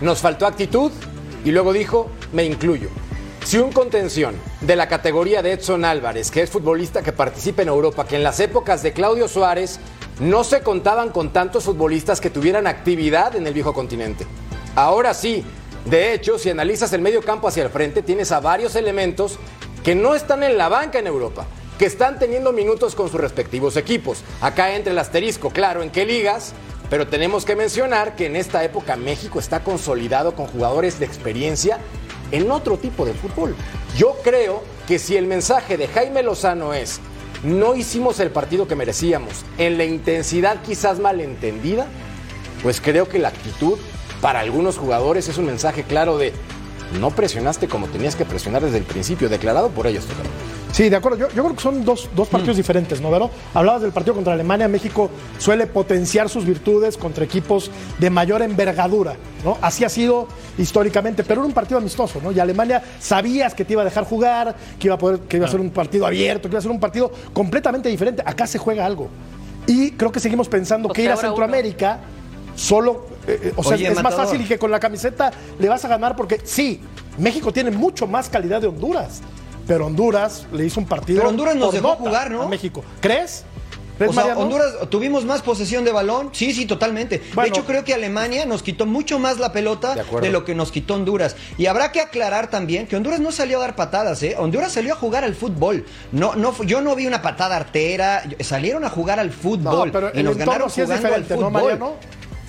nos 0.00 0.20
faltó 0.20 0.46
actitud 0.46 0.90
y 1.44 1.50
luego 1.50 1.72
dijo, 1.72 2.08
me 2.32 2.44
incluyo. 2.44 2.88
Si 3.44 3.58
un 3.58 3.72
contención 3.72 4.36
de 4.60 4.76
la 4.76 4.86
categoría 4.86 5.42
de 5.42 5.52
Edson 5.52 5.84
Álvarez, 5.84 6.30
que 6.30 6.42
es 6.42 6.50
futbolista 6.50 7.02
que 7.02 7.12
participa 7.12 7.62
en 7.62 7.68
Europa, 7.68 8.06
que 8.06 8.16
en 8.16 8.22
las 8.22 8.38
épocas 8.38 8.82
de 8.82 8.92
Claudio 8.92 9.26
Suárez 9.28 9.80
no 10.20 10.44
se 10.44 10.60
contaban 10.60 11.08
con 11.08 11.32
tantos 11.32 11.64
futbolistas 11.64 12.20
que 12.20 12.28
tuvieran 12.30 12.66
actividad 12.66 13.34
en 13.36 13.46
el 13.46 13.54
viejo 13.54 13.72
continente. 13.72 14.26
Ahora 14.76 15.14
sí, 15.14 15.44
de 15.84 16.12
hecho, 16.12 16.38
si 16.38 16.50
analizas 16.50 16.92
el 16.92 17.00
medio 17.00 17.22
campo 17.22 17.48
hacia 17.48 17.62
el 17.62 17.70
frente, 17.70 18.02
tienes 18.02 18.32
a 18.32 18.40
varios 18.40 18.76
elementos 18.76 19.38
que 19.82 19.94
no 19.94 20.14
están 20.14 20.42
en 20.42 20.58
la 20.58 20.68
banca 20.68 20.98
en 20.98 21.06
Europa, 21.06 21.46
que 21.78 21.86
están 21.86 22.18
teniendo 22.18 22.52
minutos 22.52 22.94
con 22.94 23.10
sus 23.10 23.20
respectivos 23.20 23.76
equipos. 23.76 24.22
Acá 24.40 24.74
entra 24.74 24.92
el 24.92 24.98
asterisco, 24.98 25.50
claro, 25.50 25.82
en 25.82 25.90
qué 25.90 26.04
ligas, 26.04 26.52
pero 26.90 27.06
tenemos 27.06 27.44
que 27.44 27.56
mencionar 27.56 28.14
que 28.14 28.26
en 28.26 28.36
esta 28.36 28.62
época 28.62 28.96
México 28.96 29.38
está 29.38 29.64
consolidado 29.64 30.34
con 30.34 30.46
jugadores 30.48 30.98
de 30.98 31.06
experiencia 31.06 31.78
en 32.30 32.50
otro 32.50 32.76
tipo 32.76 33.06
de 33.06 33.14
fútbol. 33.14 33.56
Yo 33.96 34.16
creo 34.22 34.62
que 34.86 34.98
si 34.98 35.16
el 35.16 35.26
mensaje 35.26 35.76
de 35.76 35.88
Jaime 35.88 36.22
Lozano 36.22 36.74
es 36.74 37.00
no 37.42 37.74
hicimos 37.74 38.20
el 38.20 38.30
partido 38.30 38.68
que 38.68 38.76
merecíamos, 38.76 39.46
en 39.56 39.78
la 39.78 39.84
intensidad 39.84 40.60
quizás 40.62 40.98
malentendida, 40.98 41.86
pues 42.62 42.82
creo 42.82 43.08
que 43.08 43.18
la 43.18 43.28
actitud 43.28 43.78
para 44.20 44.40
algunos 44.40 44.78
jugadores 44.78 45.28
es 45.28 45.38
un 45.38 45.46
mensaje 45.46 45.84
claro 45.84 46.18
de 46.18 46.32
no 47.00 47.10
presionaste 47.10 47.68
como 47.68 47.86
tenías 47.86 48.16
que 48.16 48.24
presionar 48.24 48.62
desde 48.62 48.78
el 48.78 48.84
principio, 48.84 49.28
declarado 49.28 49.70
por 49.70 49.86
ellos. 49.86 50.04
Sí, 50.72 50.88
de 50.88 50.96
acuerdo. 50.96 51.18
Yo, 51.18 51.28
yo 51.30 51.42
creo 51.44 51.56
que 51.56 51.62
son 51.62 51.84
dos, 51.84 52.08
dos 52.14 52.28
partidos 52.28 52.56
diferentes, 52.56 53.00
¿no, 53.00 53.10
Vero? 53.10 53.30
Hablabas 53.54 53.82
del 53.82 53.92
partido 53.92 54.14
contra 54.14 54.32
Alemania. 54.32 54.68
México 54.68 55.10
suele 55.38 55.66
potenciar 55.66 56.28
sus 56.28 56.44
virtudes 56.44 56.96
contra 56.96 57.24
equipos 57.24 57.70
de 57.98 58.10
mayor 58.10 58.42
envergadura, 58.42 59.16
¿no? 59.44 59.58
Así 59.60 59.84
ha 59.84 59.88
sido 59.88 60.28
históricamente, 60.58 61.24
pero 61.24 61.40
era 61.40 61.46
un 61.46 61.54
partido 61.54 61.78
amistoso, 61.78 62.20
¿no? 62.22 62.30
Y 62.32 62.38
Alemania 62.38 62.82
sabías 63.00 63.54
que 63.54 63.64
te 63.64 63.72
iba 63.72 63.82
a 63.82 63.84
dejar 63.84 64.04
jugar, 64.04 64.56
que 64.78 64.88
iba 64.88 64.94
a 64.94 64.98
poder, 64.98 65.20
que 65.20 65.38
iba 65.38 65.46
a 65.46 65.50
ser 65.50 65.60
un 65.60 65.70
partido 65.70 66.06
abierto, 66.06 66.48
que 66.48 66.54
iba 66.54 66.58
a 66.60 66.62
ser 66.62 66.70
un 66.70 66.80
partido 66.80 67.10
completamente 67.32 67.88
diferente. 67.88 68.22
Acá 68.24 68.46
se 68.46 68.58
juega 68.58 68.86
algo. 68.86 69.08
Y 69.66 69.92
creo 69.92 70.12
que 70.12 70.20
seguimos 70.20 70.48
pensando 70.48 70.88
Pues 70.88 70.96
que 70.96 71.02
ir 71.02 71.10
a 71.10 71.14
uno. 71.14 71.20
Centroamérica 71.20 72.00
solo, 72.54 73.06
eh, 73.26 73.40
eh, 73.44 73.52
o 73.56 73.62
sea, 73.62 73.74
Oye, 73.74 73.88
es 73.88 74.02
más 74.02 74.14
fácil 74.14 74.40
y 74.40 74.44
que 74.44 74.58
con 74.58 74.70
la 74.70 74.80
camiseta 74.80 75.30
le 75.58 75.68
vas 75.68 75.84
a 75.84 75.88
ganar 75.88 76.16
porque 76.16 76.40
sí, 76.44 76.80
México 77.18 77.52
tiene 77.52 77.70
mucho 77.70 78.06
más 78.06 78.28
calidad 78.28 78.60
de 78.60 78.68
Honduras, 78.68 79.20
pero 79.66 79.86
Honduras 79.86 80.46
le 80.52 80.66
hizo 80.66 80.80
un 80.80 80.86
partido. 80.86 81.20
Pero 81.20 81.30
Honduras 81.30 81.56
nos 81.56 81.72
dejó 81.72 81.96
jugar, 81.96 82.30
¿no? 82.30 82.42
a 82.42 82.48
México. 82.48 82.82
¿Crees? 83.00 83.44
¿Crees, 83.98 84.10
O 84.10 84.14
sea? 84.14 84.36
Honduras, 84.38 84.74
¿tuvimos 84.88 85.26
más 85.26 85.42
posesión 85.42 85.84
de 85.84 85.92
balón? 85.92 86.30
Sí, 86.32 86.54
sí, 86.54 86.64
totalmente. 86.64 87.22
Bueno. 87.34 87.42
de 87.42 87.48
hecho, 87.50 87.66
creo 87.66 87.84
que 87.84 87.92
Alemania 87.92 88.46
nos 88.46 88.62
quitó 88.62 88.86
mucho 88.86 89.18
más 89.18 89.38
la 89.38 89.52
pelota 89.52 89.94
De 89.94 90.30
lo 90.30 90.42
que 90.42 90.54
nos 90.54 90.72
quitó 90.72 90.94
Honduras. 90.94 91.36
Y 91.58 91.66
habrá 91.66 91.92
que 91.92 92.00
aclarar 92.00 92.48
también 92.48 92.86
que 92.86 92.96
Honduras 92.96 93.20
no 93.20 93.30
salió 93.30 93.58
a 93.58 93.60
dar 93.60 93.76
patadas, 93.76 94.22
¿eh? 94.22 94.36
Honduras 94.38 94.72
salió 94.72 94.94
a 94.94 94.96
jugar 94.96 95.22
al 95.22 95.34
fútbol. 95.34 95.84
No, 96.12 96.34
no, 96.34 96.54
yo 96.64 96.80
no 96.80 96.96
vi 96.96 97.06
una 97.06 97.20
patada 97.20 97.56
artera. 97.56 98.22
Salieron 98.40 98.84
a 98.84 98.88
jugar 98.88 99.20
al 99.20 99.30
fútbol. 99.30 99.88
No, 99.88 99.92
pero 99.92 100.10
y 100.14 100.22
nos 100.22 100.36
ganaron 100.36 100.70
sí 100.70 100.80
jugando 100.80 101.14
al 101.14 101.20
¿no, 101.20 101.36
fútbol. 101.36 101.52
Mariano? 101.52 101.96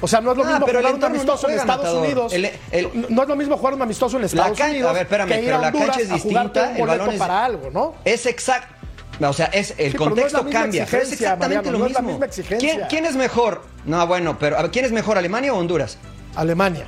O 0.02 0.08
sea, 0.08 0.20
no 0.20 0.32
es 0.32 0.38
lo 0.38 0.44
Ah, 0.44 0.48
mismo 0.52 0.66
pero 0.66 0.80
jugar 0.80 0.94
un 0.96 1.00
no 1.00 1.06
amistoso 1.08 1.48
en 1.50 1.60
Estados 1.60 1.78
Matador. 1.84 2.04
Unidos. 2.04 2.34
El- 2.34 2.52
el- 2.72 2.90
no, 2.94 3.08
no 3.10 3.22
es 3.24 3.30
lo 3.30 3.36
mismo 3.36 3.58
jugar 3.58 3.74
un 3.76 3.82
amistoso 3.84 4.18
en 4.18 4.22
La 4.24 4.26
Estados 4.28 4.60
Unidos 4.60 4.90
a 4.90 4.94
ver, 4.94 5.02
espérame, 5.04 5.28
que 5.30 5.36
ir 5.40 5.46
pero 5.46 5.58
a 5.58 5.62
la 5.62 5.68
Honduras 5.68 5.88
cancha 5.88 6.02
es 6.02 6.14
distinta. 6.14 6.76
El 6.78 6.88
balón 6.88 7.10
es 7.12 7.20
para 7.20 7.46
algo, 7.46 7.70
¿no? 7.72 7.94
Es 8.04 8.26
exacto. 8.26 8.68
O 9.24 9.34
sea, 9.34 9.46
es, 9.48 9.76
el 9.78 9.92
Sí, 9.92 9.98
pero 10.00 10.10
no 10.16 10.16
es 10.26 10.34
la 10.34 10.40
contexto 10.40 10.50
cambia. 10.64 10.88
Pero 10.90 11.04
es 11.04 11.12
exactamente 11.12 11.56
Mariano, 11.58 11.78
lo 11.78 11.86
es 11.86 11.94
la 11.94 12.00
mismo. 12.00 12.12
misma 12.14 12.26
exigencia. 12.26 12.70
¿Quién, 12.74 12.88
quién 12.90 13.06
es 13.06 13.16
mejor? 13.16 13.62
No, 13.86 14.08
bueno, 14.08 14.38
pero 14.40 14.58
a 14.58 14.64
ver, 14.64 14.72
¿quién 14.72 14.86
es 14.86 14.92
mejor, 14.92 15.18
Alemania 15.20 15.54
o 15.54 15.58
Honduras? 15.60 15.98
Alemania. 16.36 16.86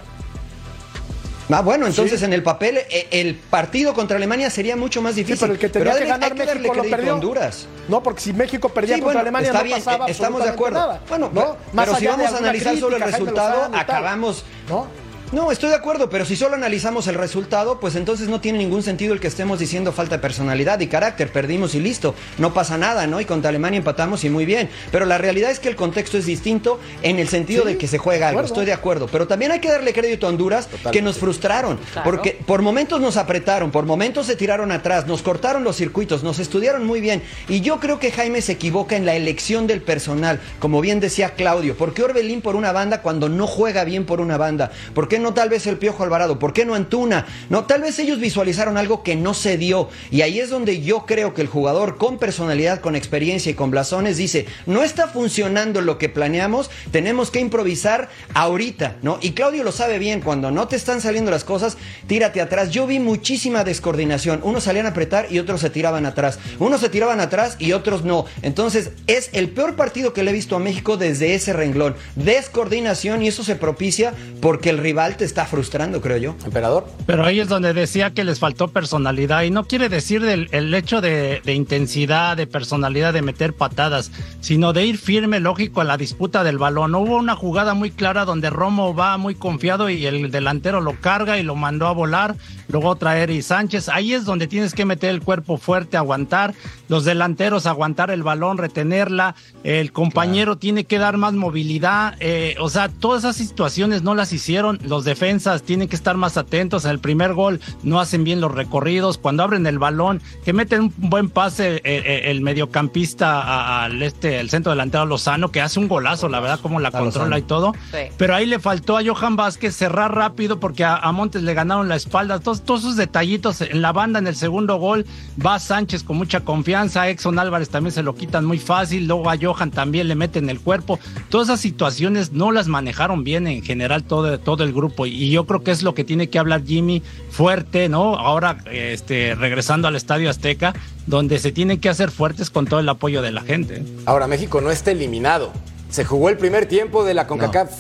Ah, 1.54 1.62
bueno, 1.62 1.86
entonces 1.88 2.20
Sí. 2.20 2.26
en 2.26 2.34
el 2.34 2.42
papel 2.44 2.78
eh, 2.89 3.08
el 3.12 3.36
partido 3.36 3.94
contra 3.94 4.18
Alemania 4.18 4.50
sería 4.50 4.76
mucho 4.76 5.02
más 5.02 5.13
Sí, 5.13 5.22
difícil. 5.22 5.39
pero 5.42 5.54
el 5.54 5.60
que 5.60 5.70
tenía 5.70 5.96
que 5.96 6.06
ganar 6.06 6.34
que 6.34 6.46
México 6.46 6.74
lo 6.74 6.84
perdió. 6.84 7.13
Honduras. 7.13 7.68
No, 7.88 8.02
porque 8.02 8.22
si 8.22 8.34
México 8.34 8.70
perdía 8.70 8.96
Sí, 8.96 9.02
contra 9.02 9.22
bueno, 9.22 9.22
Alemania 9.22 9.48
está 9.50 9.60
no 9.60 9.66
bien, 9.66 9.78
pasaba 9.78 10.08
estamos 10.08 10.44
de 10.44 10.50
acuerdo. 10.50 10.80
nada. 10.80 11.02
Bueno, 11.08 11.26
¿no? 11.34 11.42
pero- 11.42 11.58
Más 11.74 11.86
pero 11.86 11.98
si 12.00 12.08
vamos 12.08 12.34
a 12.34 12.38
analizar 12.38 12.78
solo 12.78 12.96
el 12.98 13.02
resultado, 13.04 13.70
acabamos- 13.76 14.44
¿No? 14.70 14.88
No, 15.34 15.52
estoy 15.52 15.72
de 15.72 15.76
acuerdo, 15.76 16.12
pero 16.12 16.26
si 16.26 16.36
solo 16.36 16.54
analizamos 16.54 17.08
el 17.08 17.15
resultado, 17.15 17.80
pues 17.80 17.96
entonces 17.96 18.28
no 18.30 18.39
tiene 18.39 18.60
ningún 18.60 18.84
sentido 18.84 19.15
el 19.15 19.19
que 19.19 19.26
estemos 19.28 19.58
diciendo 19.58 19.91
falta 19.91 20.17
de 20.17 20.22
personalidad 20.22 20.80
y 20.80 20.86
carácter. 20.86 21.32
Perdimos 21.32 21.74
y 21.74 21.80
listo. 21.80 22.13
No 22.38 22.54
pasa 22.54 22.78
nada, 22.78 23.08
¿no? 23.08 23.19
Y 23.19 23.26
contra 23.26 23.50
Alemania 23.50 23.80
empatamos 23.80 24.24
y 24.26 24.30
muy 24.30 24.46
bien. 24.46 24.69
Pero 24.91 25.08
la 25.08 25.17
realidad 25.17 25.50
es 25.50 25.58
que 25.60 25.69
el 25.69 25.76
contexto 25.76 26.19
es 26.19 26.28
distinto 26.28 26.80
en 27.02 27.17
el 27.17 27.30
sentido 27.30 27.63
Sí, 27.63 27.69
de 27.69 27.78
que 27.80 27.88
se 27.88 27.98
juega 27.98 28.28
algo. 28.28 28.41
acuerdo. 28.41 28.54
Estoy 28.54 28.65
de 28.67 28.74
acuerdo. 28.74 29.08
Pero 29.08 29.28
también 29.28 29.52
hay 29.52 29.60
que 29.60 29.69
darle 29.69 29.91
crédito 29.91 30.28
a 30.28 30.30
Honduras 30.30 30.69
que 30.91 31.02
nos 31.02 31.17
frustraron. 31.17 31.78
Claro. 31.78 32.04
Porque 32.04 32.38
por 32.46 32.62
momentos 32.62 33.02
nos 33.02 33.17
apretaron, 33.17 33.72
por 33.72 33.88
momentos 33.88 34.28
se 34.28 34.36
tiraron 34.36 34.72
atrás, 34.72 35.08
nos 35.08 35.24
cortaron 35.24 35.63
los 35.63 35.76
circuitos, 35.76 36.22
nos 36.22 36.38
estudiaron 36.38 36.86
muy 36.86 37.02
bien. 37.02 37.24
Y 37.50 37.62
yo 37.62 37.80
creo 37.80 37.98
que 37.98 38.12
Jaime 38.12 38.43
se 38.43 38.52
equivoca 38.52 38.96
en 38.96 39.08
la 39.08 39.15
elección 39.15 39.65
del 39.65 39.82
personal, 39.82 40.39
como 40.60 40.80
bien 40.80 41.00
decía 41.00 41.32
Claudio. 41.32 41.76
¿Por 41.76 41.96
qué 41.96 42.04
Orbelín 42.04 42.41
por 42.41 42.56
una 42.56 42.72
banda 42.72 43.02
cuando 43.02 43.30
no 43.30 43.48
juega 43.48 43.84
bien 43.84 44.06
por 44.06 44.22
una 44.22 44.38
banda? 44.38 44.72
¿Por 44.93 45.08
qué 45.08 45.23
no 45.24 45.34
tal 45.34 45.50
vez 45.50 45.66
el 45.66 45.78
Piojo 45.78 46.04
Alvarado? 46.04 46.38
¿Por 46.38 46.54
qué 46.54 46.66
no 46.66 46.76
Antuna? 46.76 47.26
No, 47.50 47.66
tal 47.66 47.82
vez 47.82 47.98
ellos 47.98 48.20
visualizaron 48.20 48.78
algo 48.78 49.02
que 49.02 49.16
no 49.16 49.34
se 49.34 49.58
dio. 49.58 49.90
Y 50.12 50.22
ahí 50.22 50.40
es 50.40 50.52
donde 50.52 50.82
yo 50.82 51.08
creo 51.08 51.34
que 51.34 51.42
el 51.42 51.48
jugador 51.48 51.98
con 51.98 52.20
personalidad, 52.20 52.82
con 52.82 52.96
experiencia 52.96 53.52
y 53.52 53.56
con 53.56 53.72
blasones 53.72 54.18
dice, 54.18 54.46
no 54.68 54.84
está 54.84 55.08
funcionando 55.08 55.82
lo 55.82 55.98
que 55.98 56.10
planeamos, 56.10 56.70
tenemos 56.92 57.32
que 57.32 57.40
improvisar 57.40 58.10
ahorita, 58.34 58.98
¿no? 59.02 59.18
Y 59.22 59.32
Claudio 59.32 59.64
lo 59.64 59.72
sabe 59.72 59.98
bien, 59.98 60.22
cuando 60.22 60.52
no 60.52 60.68
te 60.68 60.76
están 60.76 61.02
saliendo 61.02 61.32
las 61.32 61.44
cosas, 61.44 61.78
tírate 62.08 62.42
atrás. 62.42 62.70
Yo 62.70 62.86
vi 62.86 63.00
muchísima 63.00 63.64
descoordinación. 63.64 64.42
Unos 64.44 64.66
salían 64.66 64.86
a 64.86 64.90
apretar 64.90 65.28
y 65.32 65.40
otros 65.40 65.62
se 65.62 65.70
tiraban 65.70 66.06
atrás. 66.06 66.40
Unos 66.60 66.82
se 66.82 66.90
tiraban 66.90 67.20
atrás 67.20 67.56
y 67.60 67.74
otros 67.74 68.04
no. 68.04 68.26
Entonces, 68.42 68.92
es 69.08 69.30
el 69.34 69.50
peor 69.50 69.76
partido 69.76 70.14
que 70.14 70.24
le 70.24 70.32
he 70.32 70.34
visto 70.34 70.56
a 70.56 70.60
México 70.60 70.98
desde 70.98 71.36
ese 71.36 71.54
renglón. 71.54 71.96
Descoordinación 72.16 73.22
y 73.22 73.28
eso 73.28 73.44
se 73.44 73.56
propicia 73.56 74.14
porque 74.42 74.70
el 74.70 74.78
rival 74.78 75.03
te 75.12 75.26
está 75.26 75.46
frustrando, 75.46 76.02
creo 76.02 76.18
yo. 76.18 76.36
Emperador. 76.46 76.88
Pero 77.06 77.26
ahí 77.26 77.39
es 77.39 77.50
donde 77.50 77.74
decía 77.74 78.12
que 78.12 78.24
les 78.24 78.39
faltó 78.39 78.70
personalidad 78.70 79.44
y 79.44 79.52
no 79.52 79.66
quiere 79.66 79.89
decir 79.89 80.22
del, 80.22 80.48
el 80.52 80.74
hecho 80.74 81.02
de, 81.02 81.42
de 81.44 81.54
intensidad, 81.54 82.38
de 82.38 82.48
personalidad, 82.48 83.13
de 83.13 83.22
meter 83.22 83.54
patadas, 83.54 84.12
sino 84.39 84.74
de 84.74 84.86
ir 84.86 84.98
firme, 84.98 85.39
lógico, 85.39 85.82
a 85.82 85.84
la 85.84 85.98
disputa 85.98 86.44
del 86.44 86.58
balón. 86.58 86.96
Hubo 86.96 87.18
una 87.18 87.36
jugada 87.36 87.74
muy 87.74 87.92
clara 87.92 88.26
donde 88.26 88.50
Romo 88.50 88.96
va 88.96 89.18
muy 89.18 89.36
confiado 89.36 89.89
y 89.89 90.06
el 90.06 90.32
delantero 90.32 90.82
lo 90.82 91.00
carga 91.00 91.38
y 91.38 91.44
lo 91.44 91.56
mandó 91.56 91.88
a 91.88 91.92
volar, 91.92 92.36
luego 92.70 92.89
otra 92.89 93.20
Eri 93.20 93.42
Sánchez. 93.42 93.89
Ahí 93.89 94.13
es 94.13 94.26
donde 94.26 94.48
tienes 94.48 94.74
que 94.74 94.86
meter 94.86 95.10
el 95.10 95.22
cuerpo 95.22 95.58
fuerte, 95.58 95.98
aguantar, 95.98 96.54
los 96.88 97.06
delanteros 97.06 97.66
aguantar 97.66 98.12
el 98.12 98.24
balón, 98.24 98.58
retenerla, 98.58 99.36
el 99.63 99.92
compañero 99.92 100.58
tiene 100.58 100.86
que 100.86 100.98
dar 100.98 101.18
más 101.18 101.34
movilidad, 101.34 102.16
eh, 102.20 102.56
o 102.60 102.70
sea, 102.70 102.89
todas 102.89 103.24
esas 103.24 103.36
situaciones 103.36 104.04
no 104.04 104.16
las 104.16 104.34
hicieron, 104.34 104.80
los 104.93 105.06
defensas 105.06 105.63
tienen 105.63 105.88
que 105.88 105.95
estar 105.95 106.17
más 106.17 106.38
atentos. 106.38 106.86
En 106.86 106.91
el 106.91 106.99
primer 106.99 107.34
gol 107.34 107.60
no 107.82 107.99
hacen 107.99 108.23
bien 108.23 108.39
los 108.39 108.51
recorridos. 108.51 109.17
Cuando 109.17 109.41
abren 109.41 109.65
el 109.65 109.79
balón, 109.79 110.21
que 110.45 110.53
meten 110.53 110.82
un 110.82 110.93
buen 110.97 111.32
pase 111.32 111.77
eh, 111.77 111.82
eh, 111.84 112.21
el, 112.25 112.41
mediocampista 112.41 113.84
al 113.84 114.03
este, 114.03 114.39
el 114.39 114.51
centro 114.51 114.71
delantero 114.71 115.08
Lozano, 115.08 115.49
que 115.49 115.62
hace 115.62 115.79
un 115.79 115.88
golazo, 115.88 116.29
la 116.29 116.39
verdad, 116.39 116.60
como 116.60 116.79
la 116.79 116.91
controla 116.91 117.39
y 117.39 117.41
todo. 117.41 117.73
Pero 118.17 118.36
ahí 118.36 118.45
le 118.45 118.60
faltó 118.60 118.95
a 118.95 119.01
Johan 119.03 119.36
Vázquez 119.36 119.75
cerrar 119.75 120.13
rápido 120.13 120.60
porque 120.60 120.84
a, 120.84 121.12
Montes 121.12 121.41
le 121.41 121.56
ganaron 121.56 121.89
la 121.89 121.95
espalda. 121.95 122.39
Todos, 122.39 122.62
todos 122.62 122.82
esos 122.82 122.95
detallitos 122.95 123.62
en 123.62 123.82
la 123.82 123.93
banda 123.93 124.19
en 124.19 124.27
el 124.27 124.36
segundo 124.36 124.77
gol. 124.77 125.08
Va 125.43 125.58
Sánchez 125.58 126.03
con 126.03 126.17
mucha 126.17 126.41
confianza. 126.41 127.10
Exxon 127.10 127.39
Álvarez 127.39 127.69
también 127.69 127.93
se 127.93 128.03
lo 128.03 128.13
quitan 128.13 128.45
muy 128.45 128.60
fácil. 128.60 129.08
Luego 129.08 129.27
a 129.32 129.38
Johan 129.41 129.71
también 129.71 130.08
le 130.08 130.13
meten 130.13 130.51
el 130.51 130.60
cuerpo. 130.60 130.99
Todas 131.29 131.47
esas 131.47 131.62
situaciones 131.62 132.32
no 132.32 132.51
las 132.51 132.67
manejaron 132.67 133.23
bien 133.23 133.47
en 133.47 133.63
general 133.63 134.03
todo, 134.03 134.39
todo 134.39 134.63
el 134.63 134.71
grupo. 134.71 134.83
Y 135.06 135.32
yo 135.32 135.46
creo 135.46 135.63
que 135.63 135.72
es 135.72 135.84
lo 135.84 135.93
que 135.93 136.04
tiene 136.04 136.30
que 136.30 136.39
hablar 136.39 136.63
Jimmy 136.65 137.04
fuerte, 137.30 137.89
¿no? 137.89 138.15
Ahora 138.15 138.58
este, 138.72 139.36
regresando 139.36 139.88
al 139.88 139.96
Estadio 139.96 140.30
Azteca, 140.30 140.74
donde 141.08 141.39
se 141.39 141.52
tienen 141.52 141.80
que 141.80 141.89
hacer 141.89 142.12
fuertes 142.12 142.50
con 142.50 142.65
todo 142.65 142.80
el 142.80 142.89
apoyo 142.89 143.22
de 143.22 143.32
la 143.32 143.41
gente. 143.41 143.84
Ahora 144.06 144.28
México 144.28 144.62
no 144.62 144.72
está 144.72 144.91
eliminado. 144.91 145.52
Se 145.89 146.06
jugó 146.06 146.30
el 146.30 146.38
primer 146.38 146.65
tiempo 146.65 147.04
de 147.04 147.13
la 147.13 147.28
CONCACAF. 147.28 147.72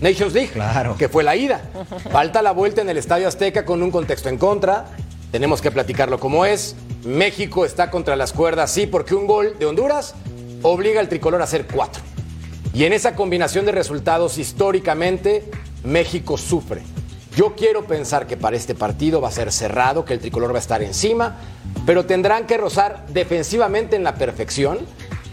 Nations 0.00 0.32
League, 0.32 0.50
claro. 0.50 0.96
que 0.96 1.08
fue 1.08 1.22
la 1.22 1.36
ida. 1.36 1.60
Falta 2.10 2.40
la 2.40 2.52
vuelta 2.52 2.80
en 2.80 2.88
el 2.88 2.96
Estadio 2.96 3.28
Azteca 3.28 3.64
con 3.66 3.82
un 3.82 3.90
contexto 3.90 4.28
en 4.28 4.38
contra. 4.38 4.86
Tenemos 5.30 5.60
que 5.60 5.70
platicarlo 5.70 6.18
como 6.18 6.46
es. 6.46 6.74
México 7.04 7.64
está 7.64 7.90
contra 7.90 8.16
las 8.16 8.32
cuerdas, 8.32 8.70
sí, 8.70 8.86
porque 8.86 9.14
un 9.14 9.26
gol 9.26 9.56
de 9.58 9.66
Honduras 9.66 10.14
obliga 10.62 11.00
al 11.00 11.08
tricolor 11.08 11.40
a 11.40 11.44
hacer 11.44 11.66
cuatro. 11.66 12.02
Y 12.72 12.84
en 12.84 12.92
esa 12.92 13.14
combinación 13.14 13.66
de 13.66 13.72
resultados, 13.72 14.38
históricamente, 14.38 15.44
México 15.84 16.36
sufre. 16.36 16.82
Yo 17.36 17.54
quiero 17.54 17.84
pensar 17.84 18.26
que 18.26 18.36
para 18.36 18.56
este 18.56 18.74
partido 18.74 19.20
va 19.20 19.28
a 19.28 19.32
ser 19.32 19.52
cerrado, 19.52 20.04
que 20.04 20.14
el 20.14 20.20
tricolor 20.20 20.52
va 20.52 20.56
a 20.56 20.60
estar 20.60 20.82
encima, 20.82 21.36
pero 21.86 22.04
tendrán 22.04 22.46
que 22.46 22.56
rozar 22.56 23.06
defensivamente 23.08 23.96
en 23.96 24.02
la 24.02 24.16
perfección 24.16 24.78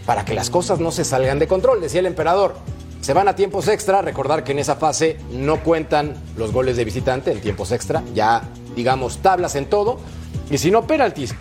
para 0.06 0.24
que 0.24 0.34
las 0.34 0.48
cosas 0.48 0.78
no 0.80 0.90
se 0.90 1.04
salgan 1.04 1.38
de 1.38 1.48
control, 1.48 1.80
decía 1.80 2.00
el 2.00 2.06
emperador. 2.06 2.54
Se 3.00 3.12
van 3.12 3.28
a 3.28 3.36
tiempos 3.36 3.68
extra, 3.68 4.00
recordar 4.00 4.44
que 4.44 4.52
en 4.52 4.58
esa 4.58 4.76
fase 4.76 5.18
no 5.32 5.62
cuentan 5.62 6.14
los 6.36 6.52
goles 6.52 6.76
de 6.76 6.84
visitante 6.84 7.30
en 7.30 7.40
tiempos 7.40 7.72
extra, 7.72 8.02
ya 8.14 8.42
digamos 8.74 9.18
tablas 9.18 9.54
en 9.54 9.66
todo, 9.66 9.98
y 10.50 10.58
si 10.58 10.70
no 10.70 10.86
penaltis. 10.86 11.34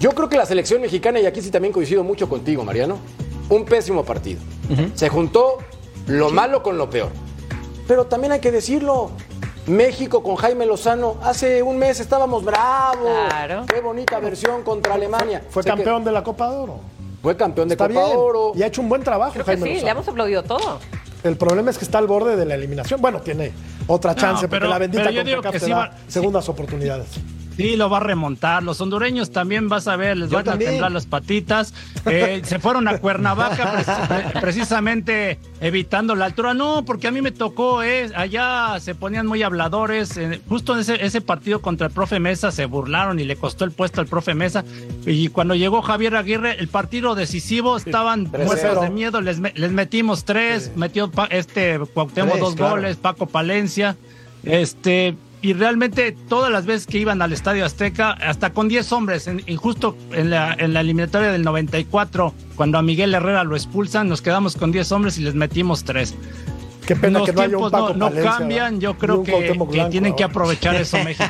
Yo 0.00 0.10
creo 0.10 0.28
que 0.28 0.36
la 0.36 0.46
selección 0.46 0.80
mexicana, 0.80 1.18
y 1.18 1.26
aquí 1.26 1.40
sí 1.40 1.50
también 1.50 1.72
coincido 1.72 2.04
mucho 2.04 2.28
contigo, 2.28 2.64
Mariano, 2.64 2.98
un 3.48 3.64
pésimo 3.64 4.04
partido. 4.04 4.40
Se 4.94 5.08
juntó 5.08 5.58
lo 6.06 6.30
malo 6.30 6.62
con 6.62 6.78
lo 6.78 6.90
peor. 6.90 7.10
Pero 7.86 8.06
también 8.06 8.32
hay 8.32 8.40
que 8.40 8.50
decirlo, 8.50 9.10
México 9.66 10.22
con 10.22 10.36
Jaime 10.36 10.66
Lozano, 10.66 11.16
hace 11.22 11.62
un 11.62 11.78
mes 11.78 12.00
estábamos 12.00 12.44
bravos. 12.44 13.28
Claro. 13.28 13.66
Qué 13.66 13.80
bonita 13.80 14.18
versión 14.20 14.62
contra 14.62 14.94
Alemania. 14.94 15.42
Fue 15.50 15.62
campeón 15.62 16.04
de 16.04 16.12
la 16.12 16.22
Copa 16.22 16.50
de 16.50 16.56
Oro. 16.56 16.80
Fue 17.22 17.36
campeón 17.36 17.68
de 17.68 17.76
Copa 17.76 17.92
de 17.92 18.16
Oro. 18.16 18.52
Y 18.54 18.62
ha 18.62 18.66
hecho 18.66 18.82
un 18.82 18.88
buen 18.88 19.02
trabajo, 19.02 19.38
Jaime 19.44 19.76
sí, 19.78 19.84
le 19.84 19.90
hemos 19.90 20.06
aplaudido 20.08 20.42
todo. 20.42 20.78
El 21.22 21.38
problema 21.38 21.70
es 21.70 21.78
que 21.78 21.86
está 21.86 21.98
al 21.98 22.06
borde 22.06 22.36
de 22.36 22.44
la 22.44 22.54
eliminación. 22.54 23.00
Bueno, 23.00 23.20
tiene 23.20 23.52
otra 23.86 24.14
chance, 24.14 24.46
pero, 24.46 24.68
la 24.68 24.78
bendita 24.78 25.04
CONCACAF 25.04 25.58
te 25.58 25.70
da 25.70 25.96
segundas 26.06 26.48
oportunidades. 26.50 27.08
Sí, 27.56 27.76
lo 27.76 27.88
va 27.88 27.98
a 27.98 28.00
remontar. 28.00 28.62
Los 28.62 28.80
hondureños 28.80 29.30
también 29.30 29.68
vas 29.68 29.86
a 29.86 29.96
ver, 29.96 30.16
les 30.16 30.30
van 30.30 30.48
a 30.48 30.58
temblar 30.58 30.90
las 30.90 31.06
patitas. 31.06 31.72
Eh, 32.06 32.42
se 32.44 32.58
fueron 32.58 32.88
a 32.88 32.98
Cuernavaca 32.98 34.32
precisamente 34.40 35.38
evitando 35.60 36.14
la 36.14 36.26
altura. 36.26 36.54
No, 36.54 36.84
porque 36.84 37.08
a 37.08 37.10
mí 37.10 37.22
me 37.22 37.30
tocó, 37.30 37.82
eh, 37.82 38.10
allá 38.16 38.78
se 38.80 38.94
ponían 38.94 39.26
muy 39.26 39.42
habladores. 39.42 40.16
Eh, 40.16 40.40
justo 40.48 40.74
en 40.74 40.80
ese, 40.80 41.04
ese, 41.04 41.20
partido 41.20 41.62
contra 41.62 41.86
el 41.86 41.92
profe 41.92 42.18
Mesa 42.18 42.50
se 42.50 42.66
burlaron 42.66 43.20
y 43.20 43.24
le 43.24 43.36
costó 43.36 43.64
el 43.64 43.70
puesto 43.70 44.00
al 44.00 44.06
profe 44.06 44.34
Mesa. 44.34 44.64
Y 45.06 45.28
cuando 45.28 45.54
llegó 45.54 45.82
Javier 45.82 46.16
Aguirre, 46.16 46.56
el 46.58 46.68
partido 46.68 47.14
decisivo, 47.14 47.76
estaban 47.76 48.30
muertos 48.30 48.80
de 48.80 48.90
miedo. 48.90 49.20
Les, 49.20 49.38
les 49.38 49.70
metimos 49.70 50.24
tres, 50.24 50.72
metió 50.76 51.10
este 51.30 51.78
Cuauhtémoc 51.94 52.38
dos 52.38 52.56
goles, 52.56 52.96
Paco 52.96 53.26
Palencia. 53.26 53.96
Este, 54.42 55.16
y 55.44 55.52
realmente 55.52 56.12
todas 56.12 56.50
las 56.50 56.64
veces 56.64 56.86
que 56.86 56.96
iban 56.96 57.20
al 57.20 57.30
Estadio 57.34 57.66
Azteca, 57.66 58.12
hasta 58.12 58.54
con 58.54 58.66
10 58.66 58.92
hombres, 58.92 59.30
y 59.46 59.56
justo 59.56 59.94
en 60.12 60.30
la, 60.30 60.54
en 60.54 60.72
la 60.72 60.80
eliminatoria 60.80 61.30
del 61.30 61.42
94, 61.42 62.32
cuando 62.56 62.78
a 62.78 62.82
Miguel 62.82 63.14
Herrera 63.14 63.44
lo 63.44 63.54
expulsan, 63.54 64.08
nos 64.08 64.22
quedamos 64.22 64.56
con 64.56 64.72
10 64.72 64.90
hombres 64.92 65.18
y 65.18 65.20
les 65.20 65.34
metimos 65.34 65.84
3. 65.84 66.14
Qué 66.86 66.96
pena 66.96 67.18
Los 67.18 67.28
que 67.28 67.34
no 67.34 67.40
tiempos 67.42 67.96
no, 67.96 68.10
cambian, 68.10 68.80
yo 68.80 68.96
creo 68.96 69.22
que, 69.22 69.54
tienen 69.90 70.16
que 70.16 70.24
aprovechar 70.24 70.76
eso 70.76 70.96
México. 71.04 71.28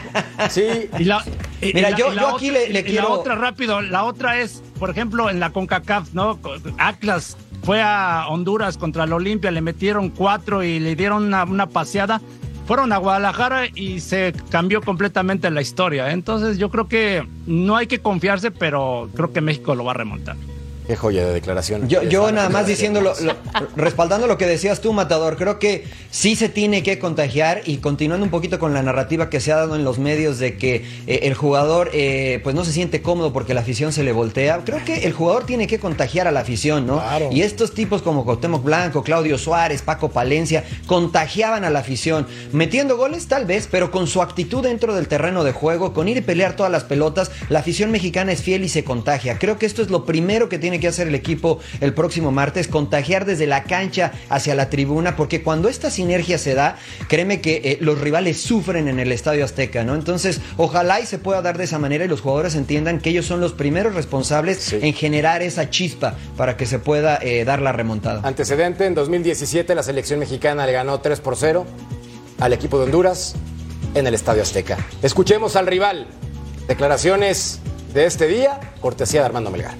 sí. 0.48 0.88
Y 0.96 1.04
la, 1.04 1.24
Mira, 1.60 1.90
yo, 1.90 2.10
aquí 2.36 2.52
le, 2.52 2.84
quiero... 2.84 3.08
La 3.08 3.14
otra, 3.14 3.34
rápido, 3.34 3.80
la 3.80 4.04
otra 4.04 4.38
es, 4.38 4.62
por 4.78 4.90
ejemplo, 4.90 5.28
en 5.28 5.40
la 5.40 5.50
CONCACAF, 5.50 6.12
¿no? 6.12 6.38
Atlas 6.78 7.36
fue 7.64 7.82
a 7.82 8.26
Honduras 8.28 8.78
contra 8.78 9.06
la 9.06 9.16
Olimpia, 9.16 9.50
le 9.50 9.60
metieron 9.60 10.10
cuatro 10.10 10.62
y 10.62 10.78
le 10.78 10.94
dieron 10.94 11.24
una, 11.24 11.42
una 11.42 11.66
paseada 11.66 12.20
fueron 12.66 12.92
a 12.92 12.98
Guadalajara 12.98 13.66
y 13.74 14.00
se 14.00 14.32
cambió 14.50 14.80
completamente 14.80 15.50
la 15.50 15.62
historia. 15.62 16.10
Entonces 16.12 16.58
yo 16.58 16.70
creo 16.70 16.88
que 16.88 17.26
no 17.46 17.76
hay 17.76 17.86
que 17.86 18.00
confiarse, 18.00 18.50
pero 18.50 19.08
creo 19.14 19.32
que 19.32 19.40
México 19.40 19.74
lo 19.74 19.84
va 19.84 19.92
a 19.92 19.94
remontar. 19.94 20.36
Qué 20.86 20.96
joya 20.96 21.26
de 21.26 21.32
declaración. 21.32 21.88
Yo, 21.88 22.02
yo 22.02 22.30
nada 22.30 22.50
más 22.50 22.66
diciéndolo, 22.66 23.14
respaldando 23.74 24.26
lo 24.26 24.36
que 24.36 24.46
decías 24.46 24.82
tú, 24.82 24.92
Matador, 24.92 25.36
creo 25.38 25.58
que 25.58 25.84
sí 26.10 26.36
se 26.36 26.50
tiene 26.50 26.82
que 26.82 26.98
contagiar 26.98 27.62
y 27.64 27.78
continuando 27.78 28.24
un 28.24 28.30
poquito 28.30 28.58
con 28.58 28.74
la 28.74 28.82
narrativa 28.82 29.30
que 29.30 29.40
se 29.40 29.50
ha 29.50 29.56
dado 29.56 29.76
en 29.76 29.84
los 29.84 29.98
medios 29.98 30.38
de 30.38 30.58
que 30.58 30.84
eh, 31.06 31.20
el 31.22 31.32
jugador 31.34 31.90
eh, 31.94 32.40
pues 32.44 32.54
no 32.54 32.66
se 32.66 32.72
siente 32.72 33.00
cómodo 33.00 33.32
porque 33.32 33.54
la 33.54 33.62
afición 33.62 33.94
se 33.94 34.02
le 34.02 34.12
voltea. 34.12 34.60
Creo 34.64 34.84
que 34.84 35.06
el 35.06 35.14
jugador 35.14 35.46
tiene 35.46 35.66
que 35.66 35.78
contagiar 35.78 36.28
a 36.28 36.32
la 36.32 36.40
afición, 36.40 36.86
¿no? 36.86 37.02
Y 37.30 37.40
estos 37.40 37.72
tipos 37.72 38.02
como 38.02 38.24
Cuauhtémoc 38.24 38.62
Blanco, 38.62 39.02
Claudio 39.02 39.38
Suárez, 39.38 39.80
Paco 39.80 40.10
Palencia, 40.10 40.64
contagiaban 40.86 41.64
a 41.64 41.70
la 41.70 41.78
afición, 41.78 42.26
metiendo 42.52 42.98
goles 42.98 43.26
tal 43.26 43.46
vez, 43.46 43.68
pero 43.70 43.90
con 43.90 44.06
su 44.06 44.20
actitud 44.20 44.62
dentro 44.62 44.94
del 44.94 45.08
terreno 45.08 45.44
de 45.44 45.52
juego, 45.52 45.94
con 45.94 46.08
ir 46.08 46.18
y 46.18 46.20
pelear 46.20 46.56
todas 46.56 46.70
las 46.70 46.84
pelotas, 46.84 47.30
la 47.48 47.60
afición 47.60 47.90
mexicana 47.90 48.32
es 48.32 48.42
fiel 48.42 48.64
y 48.64 48.68
se 48.68 48.84
contagia. 48.84 49.38
Creo 49.38 49.58
que 49.58 49.64
esto 49.64 49.80
es 49.80 49.88
lo 49.88 50.04
primero 50.04 50.50
que 50.50 50.58
tiene 50.58 50.73
que 50.80 50.88
hacer 50.88 51.08
el 51.08 51.14
equipo 51.14 51.60
el 51.80 51.94
próximo 51.94 52.30
martes, 52.30 52.68
contagiar 52.68 53.24
desde 53.24 53.46
la 53.46 53.64
cancha 53.64 54.12
hacia 54.28 54.54
la 54.54 54.70
tribuna, 54.70 55.16
porque 55.16 55.42
cuando 55.42 55.68
esta 55.68 55.90
sinergia 55.90 56.38
se 56.38 56.54
da, 56.54 56.76
créeme 57.08 57.40
que 57.40 57.60
eh, 57.64 57.78
los 57.80 58.00
rivales 58.00 58.40
sufren 58.40 58.88
en 58.88 58.98
el 58.98 59.12
Estadio 59.12 59.44
Azteca, 59.44 59.84
¿no? 59.84 59.94
Entonces, 59.94 60.40
ojalá 60.56 61.00
y 61.00 61.06
se 61.06 61.18
pueda 61.18 61.42
dar 61.42 61.58
de 61.58 61.64
esa 61.64 61.78
manera 61.78 62.04
y 62.04 62.08
los 62.08 62.20
jugadores 62.20 62.54
entiendan 62.54 63.00
que 63.00 63.10
ellos 63.10 63.26
son 63.26 63.40
los 63.40 63.52
primeros 63.52 63.94
responsables 63.94 64.72
en 64.72 64.94
generar 64.94 65.42
esa 65.42 65.70
chispa 65.70 66.16
para 66.36 66.56
que 66.56 66.66
se 66.66 66.78
pueda 66.78 67.18
eh, 67.22 67.44
dar 67.44 67.60
la 67.60 67.72
remontada. 67.72 68.20
Antecedente, 68.24 68.86
en 68.86 68.94
2017 68.94 69.74
la 69.74 69.82
selección 69.82 70.18
mexicana 70.18 70.66
le 70.66 70.72
ganó 70.72 71.00
3 71.00 71.20
por 71.20 71.36
0 71.36 71.66
al 72.40 72.52
equipo 72.52 72.78
de 72.78 72.84
Honduras 72.84 73.34
en 73.94 74.06
el 74.06 74.14
Estadio 74.14 74.42
Azteca. 74.42 74.76
Escuchemos 75.02 75.56
al 75.56 75.66
rival. 75.66 76.06
Declaraciones 76.68 77.60
de 77.92 78.06
este 78.06 78.26
día, 78.26 78.58
cortesía 78.80 79.20
de 79.20 79.26
Armando 79.26 79.50
Melgar. 79.50 79.74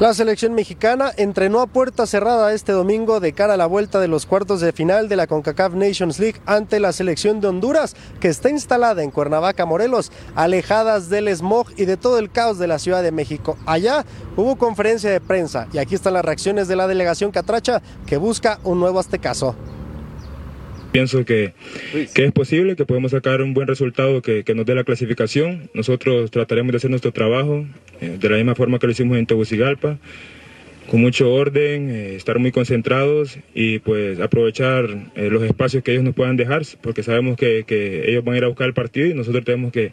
La 0.00 0.14
selección 0.14 0.54
mexicana 0.54 1.12
entrenó 1.18 1.60
a 1.60 1.66
puerta 1.66 2.06
cerrada 2.06 2.54
este 2.54 2.72
domingo 2.72 3.20
de 3.20 3.34
cara 3.34 3.52
a 3.52 3.56
la 3.58 3.66
vuelta 3.66 4.00
de 4.00 4.08
los 4.08 4.24
cuartos 4.24 4.62
de 4.62 4.72
final 4.72 5.10
de 5.10 5.16
la 5.16 5.26
CONCACAF 5.26 5.74
Nations 5.74 6.18
League 6.18 6.40
ante 6.46 6.80
la 6.80 6.94
selección 6.94 7.42
de 7.42 7.48
Honduras, 7.48 7.94
que 8.18 8.28
está 8.28 8.48
instalada 8.48 9.02
en 9.02 9.10
Cuernavaca, 9.10 9.66
Morelos, 9.66 10.10
alejadas 10.34 11.10
del 11.10 11.28
smog 11.36 11.66
y 11.76 11.84
de 11.84 11.98
todo 11.98 12.18
el 12.18 12.30
caos 12.30 12.58
de 12.58 12.66
la 12.66 12.78
Ciudad 12.78 13.02
de 13.02 13.12
México. 13.12 13.58
Allá 13.66 14.06
hubo 14.38 14.56
conferencia 14.56 15.10
de 15.10 15.20
prensa 15.20 15.68
y 15.70 15.76
aquí 15.76 15.96
están 15.96 16.14
las 16.14 16.24
reacciones 16.24 16.66
de 16.66 16.76
la 16.76 16.86
delegación 16.86 17.30
catracha 17.30 17.82
que 18.06 18.16
busca 18.16 18.58
un 18.64 18.80
nuevo 18.80 19.00
aztecaso. 19.00 19.54
Pienso 20.92 21.24
que, 21.24 21.52
que, 22.14 22.24
es 22.24 22.32
posible, 22.32 22.74
que 22.74 22.84
podemos 22.84 23.12
sacar 23.12 23.42
un 23.42 23.54
buen 23.54 23.68
resultado 23.68 24.22
que, 24.22 24.42
que, 24.42 24.54
nos 24.54 24.66
dé 24.66 24.74
la 24.74 24.82
clasificación. 24.82 25.70
Nosotros 25.72 26.30
trataremos 26.30 26.72
de 26.72 26.78
hacer 26.78 26.90
nuestro 26.90 27.12
trabajo 27.12 27.64
eh, 28.00 28.16
de 28.18 28.28
la 28.28 28.36
misma 28.36 28.54
forma 28.56 28.78
que 28.78 28.86
lo 28.86 28.92
hicimos 28.92 29.16
en 29.16 29.26
Tegucigalpa, 29.26 29.98
con 30.90 31.00
mucho 31.00 31.32
orden, 31.32 31.90
eh, 31.90 32.16
estar 32.16 32.40
muy 32.40 32.50
concentrados 32.50 33.38
y 33.54 33.78
pues 33.78 34.18
aprovechar 34.18 34.88
eh, 35.14 35.28
los 35.30 35.44
espacios 35.44 35.84
que 35.84 35.92
ellos 35.92 36.02
nos 36.02 36.14
puedan 36.14 36.36
dejar, 36.36 36.62
porque 36.80 37.04
sabemos 37.04 37.36
que, 37.36 37.62
que 37.64 38.10
ellos 38.10 38.24
van 38.24 38.34
a 38.34 38.38
ir 38.38 38.44
a 38.44 38.48
buscar 38.48 38.66
el 38.66 38.74
partido 38.74 39.06
y 39.06 39.14
nosotros 39.14 39.44
tenemos 39.44 39.72
que 39.72 39.92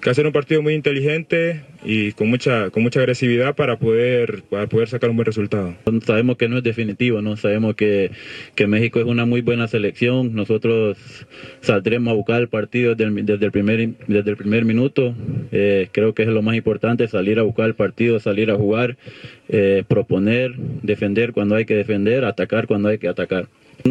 que 0.00 0.08
hacer 0.08 0.26
un 0.26 0.32
partido 0.32 0.62
muy 0.62 0.74
inteligente 0.74 1.62
y 1.84 2.12
con 2.12 2.28
mucha 2.28 2.70
con 2.70 2.82
mucha 2.82 3.00
agresividad 3.00 3.54
para 3.54 3.78
poder 3.78 4.42
para 4.48 4.66
poder 4.66 4.88
sacar 4.88 5.10
un 5.10 5.16
buen 5.16 5.26
resultado. 5.26 5.74
Sabemos 6.04 6.36
que 6.36 6.48
no 6.48 6.58
es 6.58 6.62
definitivo, 6.62 7.20
no 7.20 7.36
sabemos 7.36 7.74
que, 7.74 8.10
que 8.54 8.66
México 8.66 8.98
es 8.98 9.06
una 9.06 9.26
muy 9.26 9.42
buena 9.42 9.68
selección. 9.68 10.34
Nosotros 10.34 10.96
saldremos 11.60 12.12
a 12.12 12.14
buscar 12.14 12.40
el 12.40 12.48
partido 12.48 12.94
desde 12.94 13.10
el, 13.10 13.26
desde 13.26 13.44
el 13.44 13.52
primer 13.52 13.90
desde 14.06 14.30
el 14.30 14.36
primer 14.36 14.64
minuto. 14.64 15.14
Eh, 15.52 15.88
creo 15.92 16.14
que 16.14 16.22
es 16.22 16.28
lo 16.28 16.42
más 16.42 16.56
importante 16.56 17.06
salir 17.08 17.38
a 17.38 17.42
buscar 17.42 17.66
el 17.66 17.74
partido, 17.74 18.20
salir 18.20 18.50
a 18.50 18.56
jugar, 18.56 18.96
eh, 19.48 19.84
proponer, 19.86 20.54
defender 20.82 21.32
cuando 21.32 21.56
hay 21.56 21.66
que 21.66 21.76
defender, 21.76 22.24
atacar 22.24 22.66
cuando 22.66 22.88
hay 22.88 22.98
que 22.98 23.08
atacar. 23.08 23.48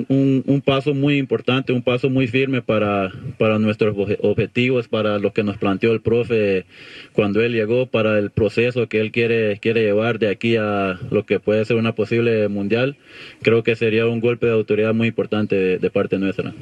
Un, 0.09 0.43
un 0.45 0.61
paso 0.61 0.93
muy 0.93 1.17
importante, 1.17 1.73
un 1.73 1.81
paso 1.81 2.09
muy 2.09 2.27
firme 2.27 2.61
para, 2.61 3.11
para 3.37 3.59
nuestros 3.59 3.95
obje- 3.95 4.17
objetivos, 4.21 4.87
para 4.87 5.19
lo 5.19 5.33
que 5.33 5.43
nos 5.43 5.57
planteó 5.57 5.91
el 5.91 6.01
profe 6.01 6.65
cuando 7.13 7.41
él 7.41 7.53
llegó, 7.53 7.85
para 7.87 8.17
el 8.19 8.31
proceso 8.31 8.87
que 8.87 8.99
él 8.99 9.11
quiere, 9.11 9.59
quiere 9.59 9.83
llevar 9.83 10.19
de 10.19 10.29
aquí 10.29 10.55
a 10.57 10.99
lo 11.11 11.25
que 11.25 11.39
puede 11.39 11.65
ser 11.65 11.77
una 11.77 11.93
posible 11.93 12.47
mundial. 12.47 12.97
Creo 13.41 13.63
que 13.63 13.75
sería 13.75 14.07
un 14.07 14.19
golpe 14.19 14.45
de 14.47 14.53
autoridad 14.53 14.93
muy 14.93 15.07
importante 15.09 15.55
de, 15.55 15.77
de 15.79 15.89
parte 15.89 16.17
nuestra. 16.17 16.53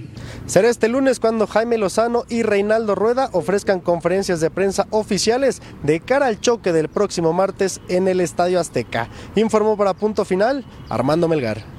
Será 0.45 0.69
este 0.69 0.87
lunes 0.87 1.19
cuando 1.19 1.47
Jaime 1.47 1.77
Lozano 1.77 2.25
y 2.29 2.43
Reinaldo 2.43 2.95
Rueda 2.95 3.29
ofrezcan 3.33 3.79
conferencias 3.79 4.41
de 4.41 4.49
prensa 4.49 4.87
oficiales 4.89 5.61
de 5.83 5.99
cara 5.99 6.27
al 6.27 6.39
choque 6.41 6.71
del 6.73 6.89
próximo 6.89 7.33
martes 7.33 7.81
en 7.89 8.07
el 8.07 8.21
Estadio 8.21 8.59
Azteca. 8.59 9.09
Informó 9.35 9.77
para 9.77 9.93
Punto 9.93 10.25
Final 10.25 10.63
Armando 10.89 11.27
Melgar. 11.27 11.76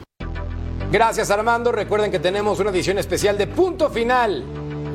Gracias 0.91 1.31
Armando. 1.31 1.71
Recuerden 1.71 2.11
que 2.11 2.19
tenemos 2.19 2.59
una 2.61 2.71
edición 2.71 2.99
especial 2.99 3.37
de 3.37 3.47
Punto 3.47 3.91
Final. 3.91 4.43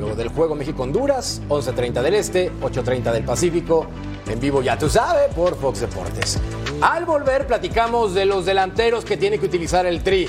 Luego 0.00 0.16
del 0.16 0.28
juego 0.28 0.54
México-Honduras, 0.56 1.40
11.30 1.48 2.02
del 2.02 2.14
Este, 2.14 2.52
8.30 2.60 3.12
del 3.12 3.24
Pacífico. 3.24 3.86
En 4.26 4.40
vivo, 4.40 4.60
ya 4.60 4.76
tú 4.76 4.88
sabes, 4.88 5.32
por 5.34 5.56
Fox 5.56 5.80
Deportes. 5.80 6.38
Al 6.80 7.04
volver, 7.04 7.46
platicamos 7.46 8.12
de 8.12 8.26
los 8.26 8.44
delanteros 8.44 9.04
que 9.04 9.16
tiene 9.16 9.38
que 9.38 9.46
utilizar 9.46 9.86
el 9.86 10.02
Tri. 10.02 10.28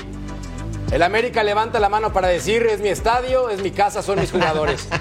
El 0.92 1.02
América 1.02 1.42
levanta 1.42 1.80
la 1.80 1.88
mano 1.88 2.12
para 2.12 2.28
decir: 2.28 2.62
es 2.66 2.80
mi 2.80 2.88
estadio, 2.88 3.48
es 3.50 3.60
mi 3.60 3.72
casa, 3.72 4.02
son 4.02 4.20
mis 4.20 4.30
jugadores. 4.30 4.88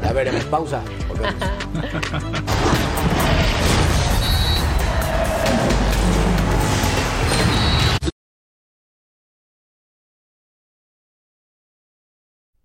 Ya 0.00 0.12
veremos. 0.14 0.44
Pausa. 0.44 0.80
Volvemos. 1.08 1.34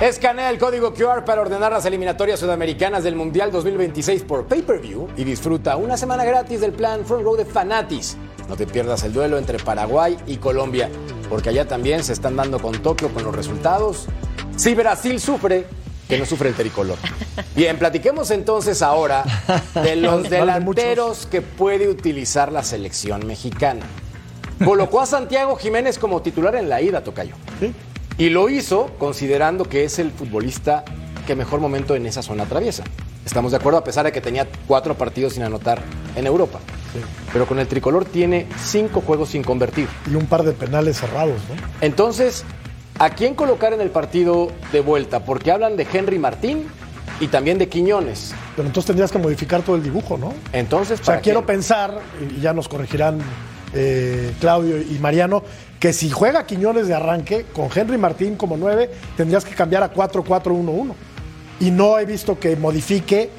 Escanea 0.00 0.48
el 0.50 0.58
código 0.58 0.94
QR 0.94 1.24
para 1.24 1.40
ordenar 1.40 1.72
las 1.72 1.84
eliminatorias 1.84 2.38
sudamericanas 2.38 3.02
del 3.02 3.16
Mundial 3.16 3.50
2026 3.50 4.22
por 4.22 4.46
pay-per-view 4.46 5.08
y 5.16 5.24
disfruta 5.24 5.76
una 5.76 5.96
semana 5.96 6.24
gratis 6.24 6.60
del 6.60 6.70
plan 6.70 7.04
Front 7.04 7.24
Row 7.24 7.36
de 7.36 7.44
Fanatis. 7.44 8.16
No 8.48 8.56
te 8.56 8.64
pierdas 8.64 9.02
el 9.02 9.12
duelo 9.12 9.38
entre 9.38 9.58
Paraguay 9.58 10.16
y 10.28 10.36
Colombia, 10.36 10.88
porque 11.28 11.48
allá 11.48 11.66
también 11.66 12.04
se 12.04 12.12
están 12.12 12.36
dando 12.36 12.60
con 12.60 12.80
Tokio 12.80 13.12
con 13.12 13.24
los 13.24 13.34
resultados. 13.34 14.06
Si 14.54 14.72
Brasil 14.76 15.20
sufre, 15.20 15.66
que 16.08 16.16
no 16.16 16.26
sufre 16.26 16.50
el 16.50 16.54
tricolor. 16.54 16.96
Bien, 17.56 17.76
platiquemos 17.76 18.30
entonces 18.30 18.82
ahora 18.82 19.24
de 19.74 19.96
los 19.96 20.30
delanteros 20.30 21.26
que 21.26 21.42
puede 21.42 21.88
utilizar 21.88 22.52
la 22.52 22.62
selección 22.62 23.26
mexicana. 23.26 23.84
Colocó 24.64 25.00
a 25.00 25.06
Santiago 25.06 25.56
Jiménez 25.56 25.98
como 25.98 26.22
titular 26.22 26.54
en 26.54 26.68
la 26.68 26.80
ida, 26.80 27.02
Tocayo. 27.02 27.34
Y 28.18 28.30
lo 28.30 28.48
hizo 28.48 28.90
considerando 28.98 29.64
que 29.64 29.84
es 29.84 30.00
el 30.00 30.10
futbolista 30.10 30.84
que 31.24 31.36
mejor 31.36 31.60
momento 31.60 31.94
en 31.94 32.04
esa 32.04 32.20
zona 32.20 32.42
atraviesa. 32.42 32.82
Estamos 33.24 33.52
de 33.52 33.58
acuerdo, 33.58 33.78
a 33.78 33.84
pesar 33.84 34.06
de 34.06 34.12
que 34.12 34.20
tenía 34.20 34.48
cuatro 34.66 34.96
partidos 34.96 35.34
sin 35.34 35.44
anotar 35.44 35.80
en 36.16 36.26
Europa. 36.26 36.58
Pero 37.32 37.46
con 37.46 37.60
el 37.60 37.68
tricolor 37.68 38.04
tiene 38.04 38.46
cinco 38.64 39.02
juegos 39.02 39.28
sin 39.28 39.44
convertir. 39.44 39.86
Y 40.10 40.16
un 40.16 40.26
par 40.26 40.42
de 40.42 40.52
penales 40.52 40.98
cerrados, 40.98 41.36
¿no? 41.48 41.54
Entonces, 41.80 42.44
¿a 42.98 43.10
quién 43.10 43.36
colocar 43.36 43.72
en 43.72 43.80
el 43.80 43.90
partido 43.90 44.50
de 44.72 44.80
vuelta? 44.80 45.24
Porque 45.24 45.52
hablan 45.52 45.76
de 45.76 45.86
Henry 45.92 46.18
Martín 46.18 46.66
y 47.20 47.28
también 47.28 47.58
de 47.58 47.68
Quiñones. 47.68 48.34
Pero 48.56 48.66
entonces 48.66 48.86
tendrías 48.86 49.12
que 49.12 49.18
modificar 49.18 49.62
todo 49.62 49.76
el 49.76 49.82
dibujo, 49.84 50.18
¿no? 50.18 50.34
Entonces, 50.52 51.00
O 51.00 51.04
sea, 51.04 51.14
¿para 51.14 51.20
quiero 51.20 51.46
pensar, 51.46 52.00
y 52.36 52.40
ya 52.40 52.52
nos 52.52 52.66
corregirán 52.66 53.20
eh, 53.74 54.32
Claudio 54.40 54.80
y 54.80 54.98
Mariano, 55.00 55.42
que 55.80 55.92
si 55.92 56.10
juega 56.10 56.46
Quiñones 56.46 56.88
de 56.88 56.94
arranque, 56.94 57.46
con 57.52 57.68
Henry 57.74 57.98
Martín 57.98 58.36
como 58.36 58.56
9, 58.56 58.90
tendrías 59.16 59.44
que 59.44 59.54
cambiar 59.54 59.82
a 59.82 59.92
4-4-1-1. 59.92 60.94
Y 61.60 61.70
no 61.70 61.98
he 61.98 62.04
visto 62.04 62.38
que 62.38 62.56
modifique 62.56 63.30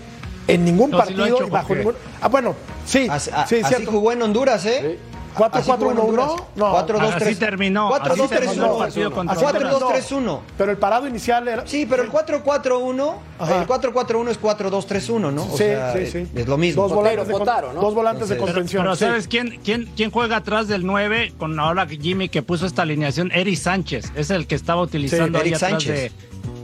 en 0.47 0.65
ningún 0.65 0.91
no, 0.91 0.97
partido 0.97 1.25
si 1.25 1.31
he 1.31 1.35
hecho, 1.35 1.47
bajo 1.49 1.75
ningún... 1.75 1.95
Ah, 2.21 2.27
bueno, 2.27 2.55
sí, 2.85 3.07
así, 3.09 3.29
sí, 3.47 3.57
así 3.57 3.63
cierto. 3.63 3.91
jugó 3.91 4.11
en 4.11 4.21
Honduras, 4.21 4.65
¿eh? 4.65 4.97
Sí. 4.97 5.08
4-4-1-1. 5.35 6.45
No, 6.55 6.87
4-2-3. 6.87 7.13
Así 7.15 7.35
terminó. 7.35 7.91
4-2-3-1. 7.91 9.13
4-2-3-1. 9.27 10.39
Pero 10.57 10.71
el 10.71 10.77
parado 10.77 11.07
inicial 11.07 11.47
era. 11.47 11.65
Sí, 11.65 11.85
pero 11.89 12.03
el 12.03 12.11
4-4-1. 12.11 13.13
El 13.39 13.67
4-4-1 13.67 14.29
es 14.29 14.41
4-2-3-1, 14.41 15.33
¿no? 15.33 15.43
O 15.43 15.51
sí, 15.51 15.57
sea, 15.57 15.93
sí, 15.93 16.05
sí. 16.07 16.27
Es 16.35 16.47
lo 16.47 16.57
mismo. 16.57 16.83
Dos 16.83 16.93
volantes, 16.93 17.27
de, 17.27 17.33
Botaro, 17.33 17.73
¿no? 17.73 17.81
dos 17.81 17.93
volantes 17.93 18.23
Entonces, 18.23 18.37
de 18.37 18.53
contención. 18.53 18.83
Pero, 18.83 18.95
pero 18.95 19.09
¿sabes 19.09 19.23
sí. 19.23 19.29
quién, 19.29 19.59
quién, 19.63 19.89
quién 19.95 20.11
juega 20.11 20.37
atrás 20.37 20.67
del 20.67 20.85
9 20.85 21.33
con 21.37 21.59
ahora 21.59 21.87
Jimmy 21.87 22.29
que 22.29 22.41
puso 22.41 22.65
esta 22.65 22.81
alineación? 22.81 23.31
Eric 23.33 23.55
Sánchez. 23.55 24.11
Es 24.15 24.29
el 24.29 24.47
que 24.47 24.55
estaba 24.55 24.81
utilizando 24.81 25.39
sí, 25.39 25.45
ahí 25.45 25.53
atrás 25.53 25.85
de, 25.85 26.11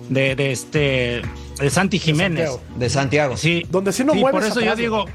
de, 0.10 0.36
de, 0.36 0.51
este. 0.51 1.21
De 1.60 1.69
Santi 1.69 1.99
Jiménez. 1.99 2.49
De 2.49 2.49
Santiago. 2.49 2.80
De 2.80 2.89
Santiago. 2.89 3.38
Sí. 3.38 3.65
Donde 3.69 3.93
sí 3.93 4.04
no 4.04 4.13
sí, 4.13 4.21
Por 4.21 4.43
eso 4.43 4.60
yo 4.60 4.75
digo, 4.75 5.06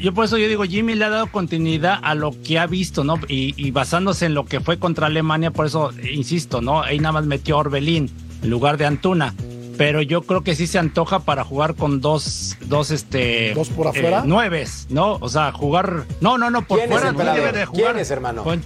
yo 0.00 0.12
por 0.14 0.24
eso 0.24 0.38
yo 0.38 0.48
digo, 0.48 0.64
Jimmy 0.64 0.94
le 0.94 1.04
ha 1.04 1.10
dado 1.10 1.26
continuidad 1.28 1.98
a 2.02 2.14
lo 2.14 2.32
que 2.42 2.58
ha 2.58 2.66
visto, 2.66 3.04
¿no? 3.04 3.18
Y, 3.28 3.54
y 3.56 3.70
basándose 3.70 4.26
en 4.26 4.34
lo 4.34 4.44
que 4.46 4.60
fue 4.60 4.78
contra 4.78 5.06
Alemania, 5.06 5.50
por 5.50 5.66
eso 5.66 5.90
eh, 5.98 6.12
insisto, 6.12 6.60
¿no? 6.60 6.82
Ahí 6.82 6.98
nada 6.98 7.12
más 7.12 7.26
metió 7.26 7.56
a 7.56 7.58
Orbelín 7.58 8.10
en 8.42 8.50
lugar 8.50 8.76
de 8.76 8.86
Antuna. 8.86 9.34
Pero 9.76 10.02
yo 10.02 10.20
creo 10.22 10.42
que 10.42 10.54
sí 10.54 10.66
se 10.66 10.78
antoja 10.78 11.20
para 11.20 11.42
jugar 11.42 11.74
con 11.74 12.02
dos, 12.02 12.58
dos, 12.66 12.90
este. 12.90 13.54
¿Dos 13.54 13.70
por 13.70 13.88
afuera? 13.88 14.22
nueves, 14.26 14.86
¿no? 14.90 15.16
O 15.22 15.28
sea, 15.30 15.52
jugar. 15.52 16.04
No, 16.20 16.36
no, 16.36 16.50
no, 16.50 16.66
por 16.66 16.78
¿Quién 16.80 16.92
es, 16.92 16.98
fuera 16.98 17.12
no 17.12 17.32
debe 17.34 17.52
de 17.52 17.64
jugar. 17.64 17.92
¿Quién 17.92 17.98
es, 17.98 18.10
hermano? 18.10 18.44
con- 18.44 18.62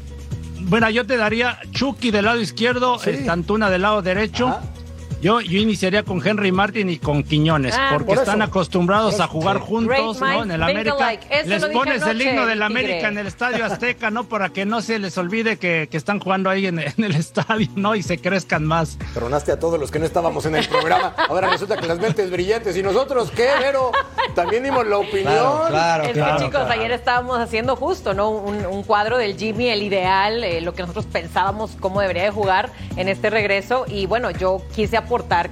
bueno, 0.62 0.90
yo 0.90 1.06
te 1.06 1.16
daría 1.16 1.60
Chucky 1.70 2.10
del 2.10 2.24
lado 2.24 2.40
izquierdo, 2.40 2.96
este, 3.04 3.30
Antuna 3.30 3.70
del 3.70 3.82
lado 3.82 4.02
derecho. 4.02 4.58
Yo, 5.24 5.40
yo 5.40 5.58
iniciaría 5.58 6.02
con 6.02 6.20
Henry 6.26 6.52
Martin 6.52 6.90
y 6.90 6.98
con 6.98 7.22
Quiñones, 7.22 7.74
Ah, 7.78 7.88
porque 7.94 8.08
por 8.14 8.18
están 8.18 8.42
acostumbrados 8.42 9.20
a 9.20 9.26
jugar 9.26 9.56
Sí. 9.60 9.64
juntos, 9.66 10.20
¿no? 10.20 10.42
En 10.42 10.50
el 10.50 10.62
América. 10.62 11.12
Les 11.46 11.64
pones 11.66 12.02
el 12.06 12.20
himno 12.20 12.44
del. 12.44 12.62
América 12.62 13.08
en 13.08 13.16
el 13.18 13.26
Estadio 13.26 13.64
Azteca, 13.64 14.10
¿no? 14.10 14.24
Para 14.24 14.50
que 14.50 14.66
no 14.66 14.82
se 14.82 14.98
les 14.98 15.16
olvide 15.16 15.56
que, 15.58 15.88
que 15.90 15.96
están 15.96 16.20
jugando 16.20 16.50
ahí 16.50 16.66
en, 16.66 16.78
en 16.78 16.92
el 17.04 17.14
estadio, 17.16 17.68
¿no? 17.74 17.94
Y 17.94 18.02
se 18.02 18.18
crezcan 18.18 18.64
más. 18.66 18.98
Tronaste 19.14 19.50
a 19.52 19.58
todos 19.58 19.80
los 19.80 19.90
que 19.90 19.98
no 19.98 20.04
estábamos 20.04 20.44
en 20.44 20.56
el 20.56 20.66
programa. 20.68 21.14
Ahora 21.28 21.48
resulta 21.48 21.78
que 21.78 21.86
las 21.86 21.98
mentes 21.98 22.30
brillantes. 22.30 22.76
¿Y 22.76 22.82
nosotros 22.82 23.30
qué, 23.30 23.48
Vero? 23.60 23.92
También 24.34 24.62
dimos 24.62 24.86
la 24.86 24.98
opinión. 24.98 25.74
es 26.04 26.12
que 26.12 26.44
chicos, 26.44 26.62
ayer 26.68 26.90
estábamos 26.92 27.38
haciendo 27.38 27.76
justo, 27.76 28.12
¿no? 28.12 28.28
Un, 28.30 28.66
un 28.66 28.82
cuadro 28.82 29.16
del 29.16 29.38
Jimmy, 29.38 29.68
el 29.68 29.82
ideal, 29.82 30.44
eh, 30.44 30.60
lo 30.60 30.74
que 30.74 30.82
nosotros 30.82 31.06
pensábamos 31.06 31.72
cómo 31.80 32.00
debería 32.02 32.24
de 32.24 32.30
jugar 32.30 32.70
en 32.96 33.08
este 33.08 33.30
regreso. 33.30 33.86
Y 33.88 34.04
bueno, 34.06 34.30
yo 34.30 34.60
quise 34.74 34.96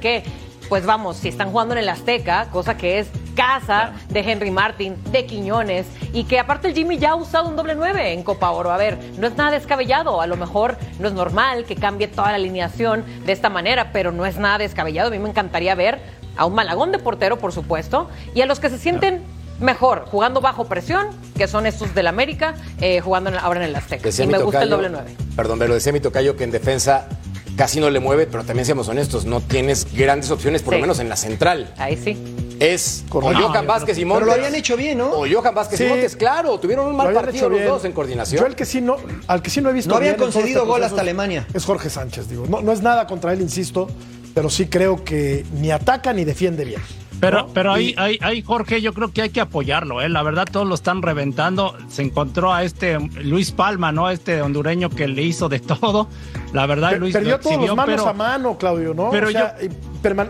que, 0.01 0.25
pues 0.69 0.87
vamos, 0.87 1.17
si 1.19 1.29
están 1.29 1.51
jugando 1.51 1.75
en 1.75 1.79
el 1.79 1.89
Azteca, 1.89 2.49
cosa 2.51 2.77
que 2.77 2.99
es 2.99 3.09
casa 3.35 3.93
de 4.09 4.21
Henry 4.21 4.51
Martin, 4.51 4.97
de 5.11 5.25
Quiñones, 5.27 5.87
y 6.13 6.25
que 6.25 6.39
aparte 6.39 6.69
el 6.69 6.75
Jimmy 6.75 6.99
ya 6.99 7.11
ha 7.11 7.15
usado 7.15 7.49
un 7.49 7.57
doble 7.57 7.75
nueve 7.75 8.13
en 8.13 8.23
Copa 8.23 8.51
Oro. 8.51 8.73
A 8.73 8.77
ver, 8.77 8.99
no 9.19 9.27
es 9.27 9.37
nada 9.37 9.51
descabellado, 9.51 10.21
a 10.21 10.27
lo 10.27 10.37
mejor 10.37 10.77
no 10.99 11.09
es 11.09 11.15
normal 11.15 11.65
que 11.65 11.77
cambie 11.77 12.09
toda 12.09 12.29
la 12.31 12.37
alineación 12.37 13.05
de 13.25 13.33
esta 13.33 13.49
manera, 13.49 13.91
pero 13.93 14.13
no 14.13 14.27
es 14.27 14.37
nada 14.37 14.59
descabellado. 14.59 15.09
A 15.09 15.11
mí 15.11 15.19
me 15.19 15.29
encantaría 15.29 15.75
ver 15.75 16.01
a 16.37 16.45
un 16.47 16.55
Malagón 16.55 16.93
de 16.93 16.99
portero, 16.99 17.39
por 17.39 17.53
supuesto, 17.53 18.09
y 18.35 18.41
a 18.41 18.47
los 18.47 18.61
que 18.61 18.69
se 18.71 18.79
sienten 18.79 19.23
mejor 19.61 20.07
jugando 20.11 20.41
bajo 20.41 20.65
presión, 20.65 21.09
que 21.37 21.47
son 21.47 21.67
estos 21.67 21.95
del 21.95 22.09
América, 22.09 22.55
eh, 22.81 23.01
jugando 23.01 23.31
ahora 23.39 23.63
en 23.63 23.69
el 23.69 23.77
Azteca. 23.77 24.03
Decía 24.03 24.25
y 24.25 24.29
me 24.29 24.39
gusta 24.39 24.63
el 24.63 24.71
doble 24.71 24.91
nueve. 24.91 25.15
Perdón, 25.37 25.59
pero 25.59 25.75
decía 25.75 25.93
mi 25.93 26.01
tocayo 26.01 26.37
que 26.37 26.45
en 26.45 26.51
defensa 26.51 27.09
casi 27.57 27.81
no 27.81 27.91
le 27.91 28.01
mueve, 28.01 28.27
pero 28.27 28.45
también 28.45 28.65
seamos 28.67 28.89
honestos, 28.89 29.25
no 29.27 29.41
tienes 29.41 29.87
grandes 29.95 30.31
opciones, 30.31 30.63
por 30.63 30.75
Sí. 30.75 30.79
lo 30.79 30.83
menos 30.83 30.99
en 31.01 31.09
la 31.09 31.17
central. 31.17 31.73
Ahí 31.79 31.97
sí. 32.03 32.17
Es 32.61 33.05
o 33.09 33.21
Correcto. 33.21 33.49
Johan 33.49 33.67
Vázquez 33.67 33.97
y 33.99 34.03
Pero 34.03 34.09
Montes. 34.11 34.27
lo 34.29 34.33
habían 34.35 34.55
hecho 34.55 34.77
bien, 34.77 34.99
¿no? 34.99 35.11
O 35.11 35.27
Johan 35.29 35.55
Vázquez 35.55 35.81
y. 35.81 35.85
Montes, 35.85 36.15
claro, 36.17 36.59
tuvieron 36.61 36.87
un 36.87 36.97
mal 36.97 37.13
partido 37.13 37.49
los 37.49 37.59
bien. 37.59 37.69
dos 37.71 37.85
en 37.85 37.93
coordinación. 37.93 38.41
Yo 38.41 38.47
el 38.47 38.55
que 38.55 38.65
sí 38.65 38.81
no, 38.81 38.97
al 39.27 39.43
que 39.43 39.51
sí 39.51 39.61
no 39.61 39.71
he 39.71 39.73
visto 39.73 39.91
No 39.91 39.97
habían 39.97 40.17
bien 40.17 40.25
concedido 40.31 40.61
este 40.61 40.69
gol 40.71 40.85
hasta 40.85 41.01
Alemania. 41.01 41.47
Es 41.55 41.65
Jorge 41.65 41.91
Sánchez, 41.91 42.29
digo. 42.29 42.47
No, 42.49 42.63
no 42.63 42.73
es 42.73 42.81
nada 42.83 43.07
contra 43.09 43.33
él, 43.33 43.41
insisto, 43.41 43.89
pero 44.35 44.49
sí 44.49 44.67
creo 44.67 45.03
que 45.05 45.45
ni 45.55 45.71
ataca 45.73 46.13
ni 46.13 46.25
defiende 46.25 46.65
bien. 46.65 46.81
Pero, 47.23 47.47
pero 47.55 47.73
ahí, 47.73 47.95
ahí, 47.97 48.19
ahí, 48.21 48.43
Jorge, 48.43 48.83
yo 48.83 48.93
creo 48.93 49.13
que 49.13 49.23
hay 49.23 49.31
que 49.31 49.41
apoyarlo, 49.41 50.03
¿eh? 50.03 50.09
La 50.09 50.25
verdad, 50.25 50.45
todos 50.51 50.67
lo 50.67 50.75
están 50.75 51.03
reventando. 51.03 51.77
Se 51.89 52.03
encontró 52.03 52.53
a 52.53 52.65
este 52.65 52.99
Luis 53.23 53.53
Palma, 53.53 53.93
¿no? 53.93 54.11
Este 54.11 54.43
hondureño 54.43 54.91
que 54.91 55.07
le 55.07 55.23
hizo 55.23 55.49
de 55.49 55.61
todo. 55.61 56.09
La 56.53 56.67
verdad, 56.67 56.91
Per- 56.91 56.99
Luis 57.01 57.13
Perdió 57.13 57.39
todos 57.39 57.65
los 57.65 57.77
manos 57.77 57.95
pero- 57.97 58.09
a 58.09 58.13
mano, 58.13 58.59
Claudio, 58.59 58.93
¿no? 58.93 59.11
pero 59.11 59.29
O 59.29 59.31
sea, 59.31 59.57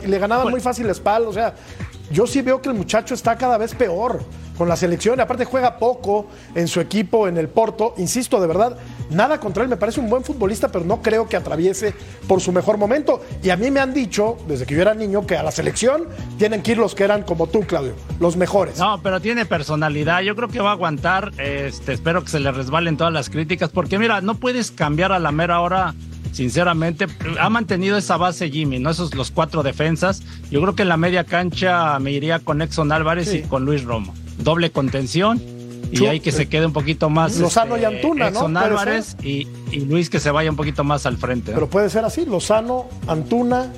le 0.06 0.18
ganaban 0.18 0.50
muy 0.50 0.60
fácil 0.60 0.84
la 0.86 0.92
espalda. 0.92 1.28
O 1.28 1.32
sea, 1.32 1.54
yo 2.12 2.26
sí 2.26 2.42
veo 2.42 2.60
que 2.60 2.68
el 2.68 2.74
muchacho 2.74 3.14
está 3.14 3.36
cada 3.36 3.58
vez 3.58 3.74
peor 3.74 4.20
con 4.56 4.68
la 4.68 4.76
selección. 4.76 5.20
Aparte 5.20 5.44
juega 5.44 5.78
poco 5.78 6.26
en 6.54 6.68
su 6.68 6.80
equipo, 6.80 7.26
en 7.26 7.36
el 7.36 7.48
Porto. 7.48 7.94
Insisto, 7.96 8.40
de 8.40 8.46
verdad, 8.46 8.76
nada 9.10 9.40
contra 9.40 9.62
él. 9.62 9.68
Me 9.68 9.76
parece 9.76 10.00
un 10.00 10.08
buen 10.08 10.22
futbolista, 10.24 10.68
pero 10.68 10.84
no 10.84 11.02
creo 11.02 11.28
que 11.28 11.36
atraviese 11.36 11.94
por 12.28 12.40
su 12.40 12.52
mejor 12.52 12.78
momento. 12.78 13.22
Y 13.42 13.50
a 13.50 13.56
mí 13.56 13.70
me 13.70 13.80
han 13.80 13.94
dicho, 13.94 14.36
desde 14.46 14.66
que 14.66 14.74
yo 14.74 14.82
era 14.82 14.94
niño, 14.94 15.26
que 15.26 15.36
a 15.36 15.42
la 15.42 15.50
selección 15.50 16.06
tienen 16.38 16.62
que 16.62 16.72
ir 16.72 16.78
los 16.78 16.94
que 16.94 17.04
eran 17.04 17.22
como 17.22 17.46
tú, 17.46 17.62
Claudio, 17.62 17.94
los 18.20 18.36
mejores. 18.36 18.78
No, 18.78 19.00
pero 19.02 19.20
tiene 19.20 19.46
personalidad. 19.46 20.20
Yo 20.20 20.36
creo 20.36 20.48
que 20.48 20.60
va 20.60 20.70
a 20.70 20.74
aguantar. 20.74 21.32
Este, 21.38 21.92
espero 21.94 22.22
que 22.22 22.30
se 22.30 22.40
le 22.40 22.52
resbalen 22.52 22.96
todas 22.96 23.12
las 23.12 23.30
críticas. 23.30 23.70
Porque 23.70 23.98
mira, 23.98 24.20
no 24.20 24.34
puedes 24.34 24.70
cambiar 24.70 25.12
a 25.12 25.18
la 25.18 25.32
mera 25.32 25.60
hora. 25.60 25.94
Sinceramente, 26.32 27.06
ha 27.38 27.48
mantenido 27.50 27.96
esa 27.98 28.16
base 28.16 28.50
Jimmy, 28.50 28.78
¿no? 28.78 28.90
Esos 28.90 29.14
los 29.14 29.30
cuatro 29.30 29.62
defensas. 29.62 30.22
Yo 30.50 30.60
creo 30.62 30.74
que 30.74 30.82
en 30.82 30.88
la 30.88 30.96
media 30.96 31.24
cancha 31.24 31.98
me 31.98 32.10
iría 32.12 32.38
con 32.40 32.62
Exxon 32.62 32.90
Álvarez 32.90 33.28
Sí. 33.28 33.38
y 33.38 33.42
con 33.42 33.64
Luis 33.64 33.84
Romo. 33.84 34.14
Doble 34.38 34.70
contención. 34.70 35.40
Y 35.90 35.96
Chu- 35.96 36.08
ahí 36.08 36.20
que 36.20 36.32
se 36.32 36.48
quede 36.48 36.64
un 36.64 36.72
poquito 36.72 37.10
más. 37.10 37.36
Lozano 37.38 37.76
este, 37.76 37.90
y 37.90 37.94
Antuna, 37.94 38.24
¿no? 38.24 38.28
Exxon 38.30 38.56
Álvarez 38.56 39.14
y, 39.22 39.46
y 39.70 39.80
Luis 39.80 40.08
que 40.08 40.20
se 40.20 40.30
vaya 40.30 40.48
un 40.50 40.56
poquito 40.56 40.84
más 40.84 41.04
al 41.04 41.18
frente. 41.18 41.50
¿no? 41.50 41.54
Pero 41.56 41.68
puede 41.68 41.90
ser 41.90 42.02
así, 42.06 42.24
Lozano, 42.24 42.88
Antuna, 43.06 43.70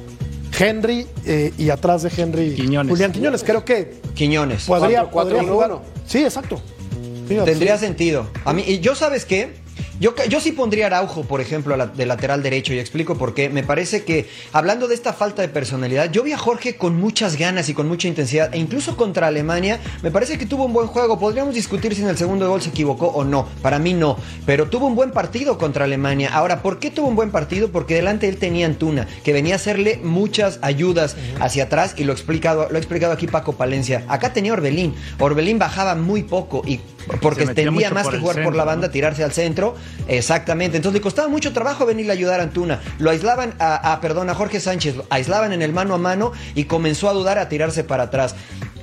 Henry 0.56 1.06
eh, 1.26 1.52
y 1.58 1.70
atrás 1.70 2.04
de 2.04 2.12
Henry 2.16 2.54
Quiñones. 2.54 2.90
Julián 2.90 3.10
Quiñones. 3.10 3.42
Creo 3.42 3.64
que 3.64 4.00
Quiñones. 4.14 4.66
podría, 4.66 5.00
Cuatro, 5.00 5.10
cuatro, 5.12 5.30
podría 5.38 5.42
uno, 5.42 5.52
jugar. 5.54 5.70
uno. 5.72 5.82
Sí, 6.06 6.18
exacto. 6.22 6.60
Fíjate, 7.26 7.50
Tendría 7.50 7.76
sí. 7.78 7.86
sentido. 7.86 8.28
A 8.44 8.52
mí, 8.52 8.62
y 8.64 8.78
yo 8.78 8.94
sabes 8.94 9.24
qué, 9.24 9.56
yo, 10.00 10.14
yo 10.28 10.40
sí 10.40 10.52
pondría 10.52 10.86
Araujo, 10.86 11.24
por 11.24 11.40
ejemplo, 11.40 11.76
de 11.76 12.06
lateral 12.06 12.42
derecho 12.42 12.72
y 12.72 12.78
explico 12.78 13.16
por 13.16 13.34
qué. 13.34 13.48
Me 13.48 13.62
parece 13.62 14.04
que, 14.04 14.28
hablando 14.52 14.88
de 14.88 14.94
esta 14.94 15.12
falta 15.12 15.42
de 15.42 15.48
personalidad, 15.48 16.10
yo 16.10 16.22
vi 16.22 16.32
a 16.32 16.38
Jorge 16.38 16.76
con 16.76 16.96
muchas 16.96 17.36
ganas 17.36 17.68
y 17.68 17.74
con 17.74 17.88
mucha 17.88 18.08
intensidad, 18.08 18.52
e 18.54 18.58
incluso 18.58 18.96
contra 18.96 19.28
Alemania, 19.28 19.80
me 20.02 20.10
parece 20.10 20.38
que 20.38 20.46
tuvo 20.46 20.64
un 20.64 20.72
buen 20.72 20.88
juego. 20.88 21.18
Podríamos 21.18 21.54
discutir 21.54 21.94
si 21.94 22.02
en 22.02 22.08
el 22.08 22.18
segundo 22.18 22.48
gol 22.48 22.60
se 22.60 22.70
equivocó 22.70 23.06
o 23.08 23.24
no. 23.24 23.46
Para 23.62 23.78
mí 23.78 23.94
no, 23.94 24.16
pero 24.46 24.68
tuvo 24.68 24.86
un 24.86 24.94
buen 24.94 25.12
partido 25.12 25.58
contra 25.58 25.84
Alemania. 25.84 26.30
Ahora, 26.32 26.62
¿por 26.62 26.78
qué 26.78 26.90
tuvo 26.90 27.08
un 27.08 27.16
buen 27.16 27.30
partido? 27.30 27.70
Porque 27.70 27.94
delante 27.94 28.28
él 28.28 28.36
tenía 28.38 28.66
Antuna, 28.66 29.06
que 29.22 29.32
venía 29.32 29.54
a 29.54 29.56
hacerle 29.56 30.00
muchas 30.02 30.58
ayudas 30.62 31.16
hacia 31.40 31.64
atrás 31.64 31.94
y 31.96 32.04
lo, 32.04 32.12
explicado, 32.12 32.68
lo 32.70 32.76
ha 32.76 32.78
explicado 32.78 33.12
aquí 33.12 33.26
Paco 33.26 33.52
Palencia. 33.52 34.04
Acá 34.08 34.32
tenía 34.32 34.52
Orbelín. 34.52 34.94
Orbelín 35.18 35.58
bajaba 35.58 35.94
muy 35.94 36.22
poco 36.22 36.62
y 36.66 36.80
porque 37.20 37.46
tendía 37.46 37.90
más 37.90 38.08
que 38.08 38.18
jugar 38.18 38.42
por 38.42 38.54
la 38.54 38.64
banda, 38.64 38.88
¿no? 38.88 38.92
tirarse 38.92 39.24
al 39.24 39.32
centro. 39.32 39.76
Exactamente. 40.08 40.76
Entonces 40.76 40.98
le 40.98 41.02
costaba 41.02 41.28
mucho 41.28 41.52
trabajo 41.52 41.86
venirle 41.86 42.12
a 42.12 42.14
ayudar 42.14 42.40
a 42.40 42.44
Antuna. 42.44 42.80
Lo 42.98 43.10
aislaban 43.10 43.54
a, 43.58 43.92
a, 43.92 44.00
perdón, 44.00 44.30
a 44.30 44.34
Jorge 44.34 44.60
Sánchez, 44.60 44.96
lo 44.96 45.06
aislaban 45.10 45.52
en 45.52 45.62
el 45.62 45.72
mano 45.72 45.94
a 45.94 45.98
mano 45.98 46.32
y 46.54 46.64
comenzó 46.64 47.08
a 47.08 47.12
dudar 47.12 47.38
a 47.38 47.48
tirarse 47.48 47.84
para 47.84 48.04
atrás. 48.04 48.34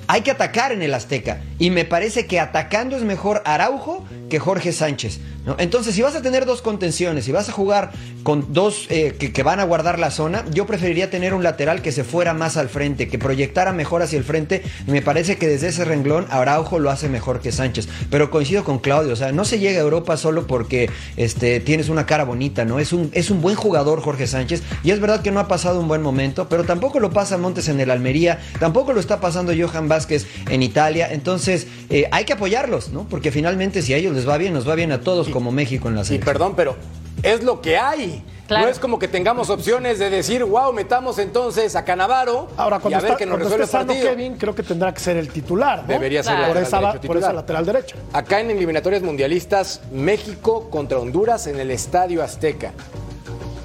Hay 0.07 0.21
que 0.21 0.31
atacar 0.31 0.71
en 0.73 0.81
el 0.81 0.93
Azteca. 0.93 1.41
Y 1.57 1.69
me 1.69 1.85
parece 1.85 2.25
que 2.25 2.39
atacando 2.39 2.97
es 2.97 3.03
mejor 3.03 3.41
Araujo 3.45 4.05
que 4.29 4.39
Jorge 4.39 4.73
Sánchez. 4.73 5.21
Entonces, 5.57 5.95
si 5.95 6.01
vas 6.01 6.15
a 6.15 6.21
tener 6.21 6.45
dos 6.45 6.61
contenciones, 6.61 7.25
si 7.25 7.31
vas 7.31 7.49
a 7.49 7.51
jugar 7.51 7.91
con 8.23 8.53
dos 8.53 8.85
eh, 8.89 9.13
que, 9.17 9.43
van 9.43 9.59
a 9.59 9.63
guardar 9.63 9.97
la 9.97 10.11
zona, 10.11 10.45
yo 10.51 10.67
preferiría 10.67 11.09
tener 11.09 11.33
un 11.33 11.41
lateral 11.41 11.81
que 11.81 11.91
se 11.91 12.03
fuera 12.03 12.33
más 12.33 12.57
al 12.57 12.69
frente, 12.69 13.07
que 13.07 13.17
proyectara 13.17 13.73
mejor 13.73 14.03
hacia 14.03 14.17
el 14.17 14.23
frente. 14.23 14.61
Me 14.85 15.01
parece 15.01 15.37
que 15.37 15.47
desde 15.47 15.69
ese 15.69 15.83
renglón 15.83 16.27
Araujo 16.29 16.77
lo 16.77 16.91
hace 16.91 17.09
mejor 17.09 17.39
que 17.39 17.51
Sánchez. 17.51 17.87
Pero 18.11 18.29
coincido 18.29 18.63
con 18.63 18.79
Claudio, 18.79 19.13
o 19.13 19.15
sea, 19.15 19.31
no 19.31 19.43
se 19.43 19.57
llega 19.57 19.79
a 19.79 19.83
Europa 19.83 20.15
solo 20.15 20.45
porque 20.45 20.89
este, 21.17 21.59
tienes 21.59 21.89
una 21.89 22.05
cara 22.05 22.23
bonita, 22.23 22.63
¿no? 22.63 22.79
Es 22.79 22.93
un, 22.93 23.09
es 23.13 23.31
un 23.31 23.41
buen 23.41 23.55
jugador 23.55 24.01
Jorge 24.01 24.27
Sánchez. 24.27 24.61
Y 24.83 24.91
es 24.91 24.99
verdad 24.99 25.21
que 25.21 25.31
no 25.31 25.39
ha 25.39 25.47
pasado 25.47 25.79
un 25.79 25.87
buen 25.87 26.03
momento, 26.03 26.49
pero 26.49 26.65
tampoco 26.65 26.99
lo 26.99 27.09
pasa 27.09 27.37
Montes 27.37 27.67
en 27.67 27.79
el 27.79 27.89
Almería, 27.89 28.39
tampoco 28.59 28.93
lo 28.93 28.99
está 28.99 29.19
pasando 29.19 29.53
Johan 29.57 29.87
Vázquez 29.87 30.27
en 30.49 30.61
Italia. 30.61 31.11
Entonces, 31.11 31.67
eh, 31.89 32.07
hay 32.11 32.25
que 32.25 32.33
apoyarlos, 32.33 32.89
¿no? 32.89 33.07
Porque 33.09 33.31
finalmente, 33.31 33.81
si 33.81 33.93
a 33.93 33.97
ellos 33.97 34.13
les 34.15 34.27
va 34.27 34.37
bien, 34.37 34.53
nos 34.53 34.69
va 34.69 34.75
bien 34.75 34.91
a 34.91 35.01
todos 35.01 35.30
como 35.31 35.51
México 35.51 35.87
en 35.87 35.95
la 35.95 36.01
Y 36.01 36.05
selección. 36.05 36.33
perdón, 36.33 36.53
pero 36.55 36.75
es 37.23 37.43
lo 37.43 37.61
que 37.61 37.77
hay. 37.77 38.23
Claro. 38.47 38.65
No 38.65 38.71
es 38.71 38.79
como 38.79 38.99
que 38.99 39.07
tengamos 39.07 39.49
opciones 39.49 39.97
de 39.97 40.09
decir, 40.09 40.43
wow, 40.43 40.73
metamos 40.73 41.17
entonces 41.19 41.73
a 41.77 41.85
Canavaro 41.85 42.49
Ahora, 42.57 42.77
y 42.77 42.79
cuando, 42.81 42.97
a 42.97 43.01
ver 43.01 43.11
está, 43.11 43.17
que 43.17 43.25
nos 43.25 43.39
resuelve 43.39 43.63
el 43.63 43.69
partido. 43.69 44.09
Kevin, 44.09 44.35
creo 44.37 44.53
que 44.53 44.63
tendrá 44.63 44.93
que 44.93 44.99
ser 44.99 45.15
el 45.15 45.29
titular. 45.29 45.83
¿no? 45.83 45.87
Debería 45.87 46.21
ser 46.21 46.33
por 46.33 46.41
lateral 46.47 46.63
esa, 46.63 46.79
derecho 46.79 47.07
por 47.07 47.17
esa 47.17 47.31
lateral 47.33 47.65
derecha. 47.65 47.95
Acá 48.11 48.41
en 48.41 48.51
eliminatorias 48.51 49.03
mundialistas, 49.03 49.79
México 49.93 50.69
contra 50.69 50.99
Honduras 50.99 51.47
en 51.47 51.61
el 51.61 51.71
Estadio 51.71 52.21
Azteca. 52.23 52.73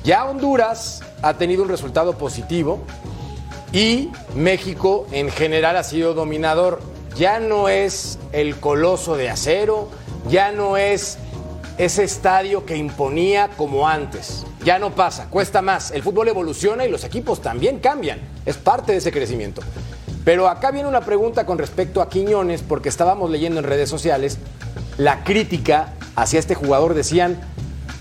Ya 0.05 0.25
Honduras 0.25 1.03
ha 1.21 1.35
tenido 1.35 1.65
un 1.65 1.69
resultado 1.69 2.17
positivo 2.17 2.85
y 3.73 4.11
México 4.37 5.09
en 5.11 5.31
general 5.31 5.77
ha 5.77 5.83
sido 5.83 6.15
dominador. 6.15 6.81
Ya 7.17 7.41
no 7.41 7.69
es 7.69 8.21
el 8.31 8.57
coloso 8.61 9.17
de 9.17 9.31
acero, 9.31 9.89
ya 10.29 10.53
no 10.53 10.77
es 10.77 11.19
ese 11.79 12.05
estadio 12.05 12.65
que 12.65 12.77
imponía 12.77 13.51
como 13.57 13.89
antes. 13.89 14.45
Ya 14.65 14.79
no 14.79 14.95
pasa, 14.95 15.29
cuesta 15.29 15.63
más. 15.63 15.91
El 15.91 16.03
fútbol 16.03 16.29
evoluciona 16.29 16.85
y 16.87 16.91
los 16.91 17.05
equipos 17.05 17.43
también 17.43 17.81
cambian. 17.81 18.21
Es 18.47 18.57
parte 18.57 18.93
de 18.93 18.99
ese 18.99 19.13
crecimiento. 19.13 19.63
Pero 20.25 20.49
acá 20.49 20.71
viene 20.71 20.89
una 20.89 21.03
pregunta 21.03 21.47
con 21.47 21.59
respecto 21.59 22.03
a 22.03 22.09
Quiñones, 22.09 22.63
porque 22.63 22.89
estábamos 22.89 23.31
leyendo 23.31 23.61
en 23.61 23.65
redes 23.65 23.89
sociales 23.89 24.39
la 24.99 25.23
crítica 25.23 25.93
hacia 26.17 26.41
este 26.41 26.55
jugador. 26.55 26.95
Decían, 26.95 27.39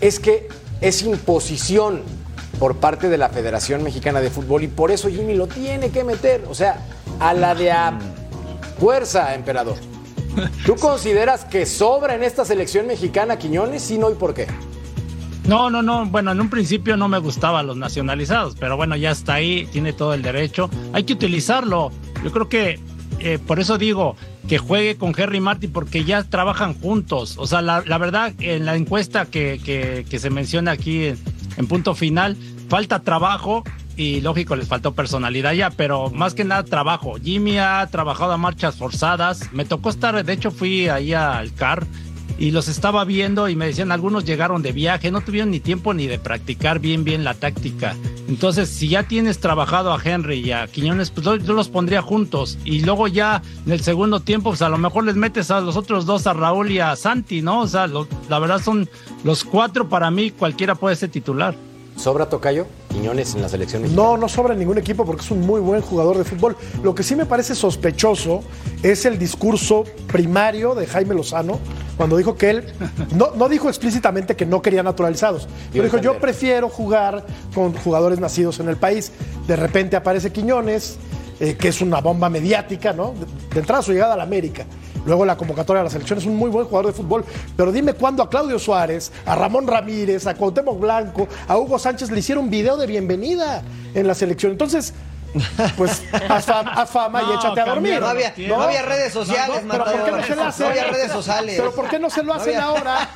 es 0.01 0.19
que 0.19 0.47
es 0.81 1.03
imposición 1.03 2.01
por 2.59 2.77
parte 2.77 3.09
de 3.09 3.17
la 3.17 3.29
Federación 3.29 3.83
Mexicana 3.83 4.21
de 4.21 4.29
Fútbol 4.29 4.63
y 4.63 4.67
por 4.67 4.91
eso 4.91 5.09
Jimmy 5.09 5.35
lo 5.35 5.47
tiene 5.47 5.91
que 5.91 6.03
meter. 6.03 6.45
O 6.49 6.55
sea, 6.55 6.79
a 7.19 7.33
la 7.33 7.53
de 7.53 7.71
a 7.71 7.97
fuerza, 8.79 9.35
emperador. 9.35 9.77
¿Tú 10.65 10.75
consideras 10.75 11.45
que 11.45 11.65
sobra 11.65 12.15
en 12.15 12.23
esta 12.23 12.45
selección 12.45 12.87
mexicana 12.87 13.37
Quiñones? 13.37 13.83
Sí, 13.83 13.97
no, 13.97 14.11
¿y 14.11 14.15
por 14.15 14.33
qué? 14.33 14.47
No, 15.47 15.69
no, 15.69 15.81
no. 15.81 16.05
Bueno, 16.07 16.31
en 16.31 16.41
un 16.41 16.49
principio 16.49 16.97
no 16.97 17.07
me 17.07 17.19
gustaban 17.19 17.67
los 17.67 17.77
nacionalizados, 17.77 18.55
pero 18.59 18.77
bueno, 18.77 18.95
ya 18.95 19.11
está 19.11 19.35
ahí, 19.35 19.67
tiene 19.71 19.93
todo 19.93 20.13
el 20.13 20.21
derecho. 20.21 20.69
Hay 20.93 21.03
que 21.03 21.13
utilizarlo. 21.13 21.91
Yo 22.23 22.31
creo 22.31 22.49
que 22.49 22.79
eh, 23.19 23.39
por 23.39 23.59
eso 23.59 23.77
digo 23.77 24.15
que 24.47 24.57
juegue 24.57 24.97
con 24.97 25.13
Henry 25.15 25.39
Martin 25.39 25.71
porque 25.71 26.03
ya 26.03 26.23
trabajan 26.23 26.73
juntos. 26.73 27.35
O 27.37 27.47
sea, 27.47 27.61
la, 27.61 27.81
verdad, 27.97 28.33
en 28.39 28.65
la 28.65 28.75
encuesta 28.75 29.25
que, 29.25 30.05
se 30.17 30.29
menciona 30.29 30.71
aquí 30.71 31.05
en 31.05 31.67
punto 31.67 31.95
final, 31.95 32.37
falta 32.67 32.99
trabajo. 32.99 33.63
Y 33.97 34.21
lógico, 34.21 34.55
les 34.55 34.67
faltó 34.67 34.93
personalidad 34.93 35.53
ya, 35.53 35.69
pero 35.69 36.09
más 36.09 36.33
que 36.33 36.43
nada 36.43 36.63
trabajo. 36.63 37.15
Jimmy 37.23 37.57
ha 37.57 37.87
trabajado 37.89 38.33
a 38.33 38.37
marchas 38.37 38.75
forzadas. 38.75 39.53
Me 39.53 39.65
tocó 39.65 39.89
estar, 39.89 40.23
de 40.23 40.33
hecho 40.33 40.51
fui 40.51 40.89
ahí 40.89 41.13
al 41.13 41.53
CAR 41.53 41.87
y 42.37 42.51
los 42.51 42.67
estaba 42.67 43.05
viendo 43.05 43.47
y 43.47 43.55
me 43.55 43.67
decían 43.67 43.91
algunos 43.91 44.25
llegaron 44.25 44.61
de 44.61 44.71
viaje, 44.71 45.11
no 45.11 45.21
tuvieron 45.21 45.51
ni 45.51 45.59
tiempo 45.59 45.93
ni 45.93 46.07
de 46.07 46.19
practicar 46.19 46.79
bien 46.79 47.03
bien 47.03 47.23
la 47.23 47.33
táctica. 47.33 47.95
Entonces, 48.27 48.69
si 48.69 48.89
ya 48.89 49.03
tienes 49.03 49.39
trabajado 49.39 49.93
a 49.93 50.01
Henry 50.03 50.39
y 50.39 50.51
a 50.51 50.67
Quiñones, 50.67 51.11
pues 51.11 51.25
yo, 51.25 51.53
los 51.53 51.69
pondría 51.69 52.01
juntos 52.01 52.57
y 52.65 52.81
luego 52.81 53.07
ya 53.07 53.41
en 53.65 53.71
el 53.71 53.81
segundo 53.81 54.19
tiempo, 54.19 54.49
pues 54.49 54.61
a 54.61 54.69
lo 54.69 54.77
mejor 54.77 55.05
les 55.05 55.15
metes 55.15 55.51
a 55.51 55.61
los 55.61 55.77
otros 55.77 56.05
dos, 56.05 56.27
a 56.27 56.33
Raúl 56.33 56.71
y 56.71 56.79
a 56.79 56.95
Santi, 56.95 57.41
¿no? 57.41 57.61
O 57.61 57.67
sea, 57.67 57.87
la 57.87 58.39
verdad 58.39 58.61
son 58.61 58.89
los 59.23 59.43
cuatro 59.43 59.87
para 59.87 60.11
mí, 60.11 60.31
cualquiera 60.31 60.75
puede 60.75 60.95
ser 60.95 61.09
titular. 61.09 61.55
¿Sobra 61.95 62.27
Tocayo? 62.27 62.67
Quiñones 62.89 63.35
en 63.35 63.41
la 63.41 63.49
selección 63.49 63.81
mexicana. 63.81 64.07
No, 64.07 64.17
no 64.17 64.29
sobra 64.29 64.53
ningún 64.53 64.77
equipo 64.77 65.05
porque 65.05 65.23
es 65.23 65.31
un 65.31 65.41
muy 65.41 65.59
buen 65.59 65.81
jugador 65.81 66.17
de 66.17 66.23
fútbol. 66.23 66.55
Lo 66.83 66.93
que 66.93 67.03
sí 67.03 67.15
me 67.15 67.25
parece 67.25 67.55
sospechoso 67.55 68.41
es 68.83 69.05
el 69.05 69.17
discurso 69.17 69.83
primario 70.07 70.75
de 70.75 70.87
Jaime 70.87 71.15
Lozano 71.15 71.59
cuando 71.97 72.17
dijo 72.17 72.35
que 72.35 72.49
él, 72.49 72.63
no, 73.15 73.31
no 73.35 73.49
dijo 73.49 73.69
explícitamente 73.69 74.35
que 74.35 74.45
no 74.45 74.61
quería 74.61 74.83
naturalizados, 74.83 75.47
pero 75.71 75.85
dijo 75.85 75.97
yo 75.97 76.19
prefiero 76.19 76.69
jugar 76.69 77.25
con 77.53 77.73
jugadores 77.73 78.19
nacidos 78.19 78.59
en 78.59 78.69
el 78.69 78.77
país. 78.77 79.11
De 79.47 79.55
repente 79.55 79.95
aparece 79.95 80.31
Quiñones, 80.31 80.97
eh, 81.39 81.55
que 81.55 81.67
es 81.69 81.81
una 81.81 82.01
bomba 82.01 82.29
mediática, 82.29 82.93
¿no? 82.93 83.13
De, 83.13 83.25
de 83.53 83.59
entrada 83.59 83.81
su 83.81 83.91
llegada 83.91 84.13
a 84.13 84.17
la 84.17 84.23
América. 84.23 84.65
Luego 85.05 85.23
la 85.23 85.37
convocatoria 85.37 85.81
a 85.81 85.83
la 85.83 85.89
selección 85.89 86.17
es 86.17 86.25
un 86.25 86.35
muy 86.35 86.49
buen 86.49 86.65
jugador 86.65 86.87
de 86.87 86.93
fútbol. 86.93 87.23
Pero 87.55 87.71
dime 87.71 87.93
cuándo 87.93 88.23
a 88.23 88.29
Claudio 88.29 88.57
Suárez, 88.57 89.11
a 89.25 89.35
Ramón 89.35 89.67
Ramírez, 89.67 90.25
a 90.25 90.33
Cuauhtémoc 90.33 90.79
Blanco, 90.79 91.27
a 91.47 91.57
Hugo 91.57 91.77
Sánchez 91.77 92.09
le 92.09 92.19
hicieron 92.19 92.49
video 92.49 92.75
de 92.75 92.87
bienvenida 92.87 93.61
en 93.93 94.07
la 94.07 94.15
selección. 94.15 94.51
Entonces, 94.51 94.93
pues 95.77 96.03
haz, 96.29 96.47
fam- 96.47 96.71
haz 96.75 96.89
fama 96.89 97.21
y 97.21 97.25
No, 97.25 97.33
échate 97.35 97.61
a 97.61 97.65
dormir. 97.65 97.99
no 97.99 98.07
había- 98.07 98.33
no 98.47 98.61
había 98.61 98.81
redes 98.81 99.13
sociales, 99.13 99.61
pero 99.69 99.83
¿por 99.83 100.03
qué 100.03 100.11
no 100.11 100.23
se 100.23 100.35
lo 100.35 100.43
hacen? 100.43 100.65
No 100.65 100.71
había 100.71 100.83
redes 100.85 101.11
sociales. 101.11 101.55
Pero 101.57 101.71
¿por 101.75 101.87
qué 101.89 101.99
no 101.99 102.09
se 102.09 102.23
lo 102.23 102.27
No 102.27 102.33
hacen 102.33 102.55
había- 102.55 102.63
ahora? 102.65 103.09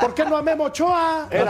¿Por 0.00 0.14
qué 0.14 0.24
no 0.24 0.36
a 0.36 0.42
Memo 0.42 0.64
Ochoa? 0.64 1.26
Pero 1.30 1.44